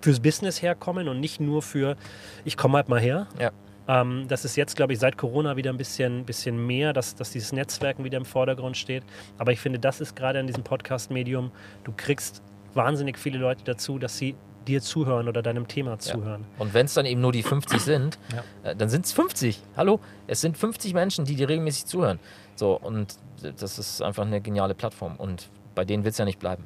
fürs 0.00 0.20
Business 0.20 0.62
herkommen 0.62 1.08
und 1.08 1.18
nicht 1.18 1.40
nur 1.40 1.60
für, 1.60 1.96
ich 2.44 2.56
komme 2.56 2.76
halt 2.76 2.88
mal 2.88 3.00
her. 3.00 3.26
Ja. 3.40 3.50
Ähm, 3.88 4.26
das 4.28 4.44
ist 4.44 4.56
jetzt, 4.56 4.76
glaube 4.76 4.92
ich, 4.92 4.98
seit 4.98 5.16
Corona 5.16 5.56
wieder 5.56 5.70
ein 5.70 5.76
bisschen, 5.76 6.24
bisschen 6.24 6.66
mehr, 6.66 6.92
dass, 6.92 7.14
dass 7.14 7.30
dieses 7.30 7.52
Netzwerken 7.52 8.04
wieder 8.04 8.18
im 8.18 8.24
Vordergrund 8.24 8.76
steht. 8.76 9.02
Aber 9.38 9.52
ich 9.52 9.60
finde, 9.60 9.78
das 9.78 10.00
ist 10.00 10.14
gerade 10.16 10.38
an 10.38 10.46
diesem 10.46 10.62
Podcast-Medium, 10.62 11.50
du 11.84 11.92
kriegst 11.96 12.42
wahnsinnig 12.74 13.18
viele 13.18 13.38
Leute 13.38 13.64
dazu, 13.64 13.98
dass 13.98 14.16
sie 14.16 14.34
dir 14.66 14.80
zuhören 14.80 15.28
oder 15.28 15.42
deinem 15.42 15.66
Thema 15.66 15.98
zuhören. 15.98 16.44
Und 16.58 16.72
wenn 16.72 16.86
es 16.86 16.94
dann 16.94 17.06
eben 17.06 17.20
nur 17.20 17.32
die 17.32 17.42
50 17.42 17.80
sind, 17.80 18.18
äh, 18.62 18.76
dann 18.76 18.88
sind 18.88 19.04
es 19.06 19.12
50. 19.12 19.60
Hallo, 19.76 20.00
es 20.26 20.40
sind 20.40 20.56
50 20.56 20.94
Menschen, 20.94 21.24
die 21.24 21.34
dir 21.34 21.48
regelmäßig 21.48 21.86
zuhören. 21.86 22.20
So, 22.54 22.78
und 22.78 23.16
das 23.42 23.78
ist 23.78 24.02
einfach 24.02 24.24
eine 24.24 24.40
geniale 24.40 24.74
Plattform. 24.74 25.16
Und 25.16 25.50
bei 25.74 25.84
denen 25.84 26.04
wird 26.04 26.12
es 26.12 26.18
ja 26.18 26.24
nicht 26.24 26.38
bleiben. 26.38 26.64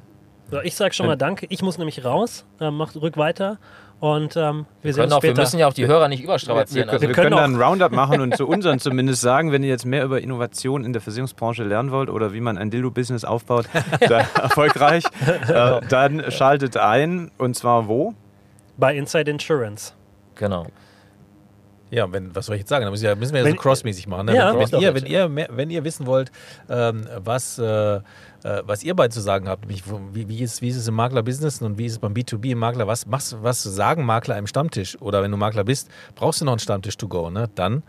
So, 0.49 0.61
ich 0.61 0.75
sage 0.75 0.93
schon 0.93 1.07
mal 1.07 1.17
Danke. 1.17 1.45
Ich 1.49 1.61
muss 1.61 1.77
nämlich 1.77 2.05
raus. 2.05 2.45
Ähm, 2.61 2.75
macht 2.75 2.95
rück 2.95 3.17
weiter. 3.17 3.59
Und 3.99 4.35
ähm, 4.37 4.67
wir, 4.81 4.89
Wir, 4.89 4.93
sehen 4.93 5.03
uns 5.05 5.13
auch, 5.13 5.23
wir 5.23 5.29
später. 5.31 5.41
müssen 5.41 5.59
ja 5.59 5.67
auch 5.67 5.73
die 5.73 5.87
Hörer 5.87 6.07
nicht 6.07 6.19
Wir, 6.19 6.25
überstrapazieren. 6.25 6.87
wir, 6.87 6.93
Also, 6.93 7.07
wir 7.07 7.13
können 7.15 7.29
können 7.31 7.37
dann 7.41 7.55
auch- 7.55 7.61
ein 7.65 7.69
Roundup 7.69 7.91
machen 7.91 8.21
und 8.21 8.37
zu 8.37 8.47
unseren 8.47 8.77
zumindest 8.79 9.21
sagen, 9.21 9.51
wenn 9.51 9.63
ihr 9.63 9.69
jetzt 9.69 9.85
mehr 9.85 10.03
über 10.05 10.21
Innovation 10.21 10.85
in 10.85 10.93
der 10.93 11.01
Versicherungsbranche 11.01 11.63
lernen 11.63 11.89
wollt 11.91 12.09
oder 12.11 12.31
wie 12.31 12.39
man 12.41 12.59
ein 12.59 12.69
Dildo-Business 12.69 13.25
aufbaut, 13.25 13.65
da, 14.07 14.19
erfolgreich, 14.39 15.03
äh, 15.47 15.81
dann 15.89 16.29
schaltet 16.31 16.77
ein. 16.77 17.31
Und 17.39 17.55
zwar 17.55 17.87
wo? 17.87 18.13
bei 18.77 18.95
Inside 18.95 19.31
Insurance. 19.31 19.93
genau. 20.35 20.67
Ja, 21.89 22.11
wenn, 22.11 22.35
was 22.35 22.45
soll 22.47 22.55
ich 22.55 22.61
jetzt 22.61 22.69
sagen? 22.69 22.83
Da 22.85 22.91
müssen 22.91 23.03
wir, 23.03 23.15
müssen 23.15 23.33
wir 23.33 23.39
ja 23.41 23.45
Wenn- 23.45 23.53
so 23.55 23.59
crossmäßig 23.61 24.07
machen. 24.07 24.25
Ne? 24.25 24.35
Ja, 24.35 24.57
wenn, 24.57 24.71
wenn, 24.71 24.81
ihr, 24.81 24.93
wenn, 24.93 25.05
ihr, 25.05 25.29
mehr- 25.29 25.47
wenn 25.51 25.69
ihr 25.69 25.83
wissen 25.85 26.05
wollt, 26.05 26.31
ähm, 26.69 27.07
was, 27.23 27.57
äh, 27.59 27.95
äh, 27.95 28.01
was 28.63 28.83
ihr 28.83 28.93
beide 28.93 29.13
zu 29.13 29.21
sagen 29.21 29.47
habt, 29.47 29.61
nämlich 29.61 29.83
wie, 30.13 30.27
wie, 30.27 30.39
ist, 30.41 30.61
wie 30.61 30.67
ist 30.67 30.75
es 30.75 30.87
im 30.87 30.95
Makler-Business 30.95 31.61
und 31.61 31.77
wie 31.77 31.85
ist 31.85 31.93
es 31.93 31.99
beim 31.99 32.13
B2B 32.13 32.51
im 32.51 32.57
Makler, 32.59 32.87
was, 32.87 33.05
machst, 33.05 33.37
was 33.41 33.63
sagen 33.63 34.05
Makler 34.05 34.37
im 34.37 34.47
Stammtisch? 34.47 35.01
Oder 35.01 35.23
wenn 35.23 35.31
du 35.31 35.37
Makler 35.37 35.63
bist, 35.63 35.89
brauchst 36.15 36.41
du 36.41 36.45
noch 36.45 36.51
einen 36.53 36.59
Stammtisch 36.59 36.97
to 36.97 37.07
go, 37.07 37.29
ne? 37.29 37.49
Dann 37.55 37.83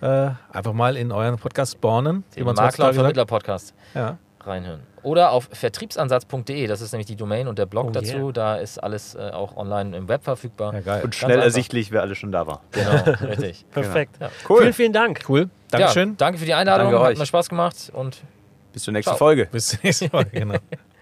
äh, 0.00 0.30
einfach 0.52 0.72
mal 0.72 0.96
in 0.96 1.12
euren 1.12 1.36
Podcast 1.38 1.74
spawnen. 1.74 2.24
Den 2.36 2.44
man's 2.44 2.58
Makler- 2.58 2.62
und 2.62 2.64
heutzutage 2.66 2.94
sagt. 2.94 2.94
Vermittler-Podcast 2.96 3.74
Ja. 3.94 4.18
reinhören. 4.40 4.80
Oder 5.04 5.30
auf 5.30 5.48
vertriebsansatz.de, 5.52 6.66
das 6.66 6.80
ist 6.80 6.92
nämlich 6.92 7.06
die 7.06 7.16
Domain 7.16 7.46
und 7.46 7.58
der 7.58 7.66
Blog 7.66 7.86
Oh, 7.88 7.90
dazu. 7.90 8.16
yeah. 8.16 8.32
Da 8.32 8.56
ist 8.56 8.78
alles 8.82 9.14
äh, 9.14 9.30
auch 9.30 9.56
online 9.56 9.96
im 9.96 10.08
Web 10.08 10.24
verfügbar. 10.24 10.74
ja, 10.74 10.80
geil. 10.80 11.04
Und 11.04 11.14
schnell 11.14 11.32
einfach. 11.32 11.44
ersichtlich, 11.44 11.92
wer 11.92 12.02
alles 12.02 12.18
schon 12.18 12.32
da 12.32 12.46
war. 12.46 12.62
Genau, 12.72 12.90
richtig. 13.28 13.64
Perfekt. 13.70 14.16
Ja. 14.20 14.30
Cool. 14.48 14.60
Vielen, 14.62 14.72
vielen 14.72 14.92
Dank. 14.92 15.20
Cool. 15.28 15.48
Dankeschön. 15.70 16.10
Ja, 16.10 16.14
danke 16.18 16.38
für 16.38 16.44
die 16.46 16.54
Einladung, 16.54 16.90
Danke 16.90 17.06
hat 17.06 17.18
mir 17.18 17.26
Spaß 17.26 17.48
gemacht 17.48 17.90
und 17.92 18.22
Bis 18.72 18.82
zur 18.82 18.92
nächsten 18.92 19.10
Ciao. 19.10 19.18
Folge. 19.18 19.46
Bis 19.52 19.68
zur 19.68 19.78
nächsten 19.82 20.10
Folge. 20.10 20.30
Genau. 20.30 20.54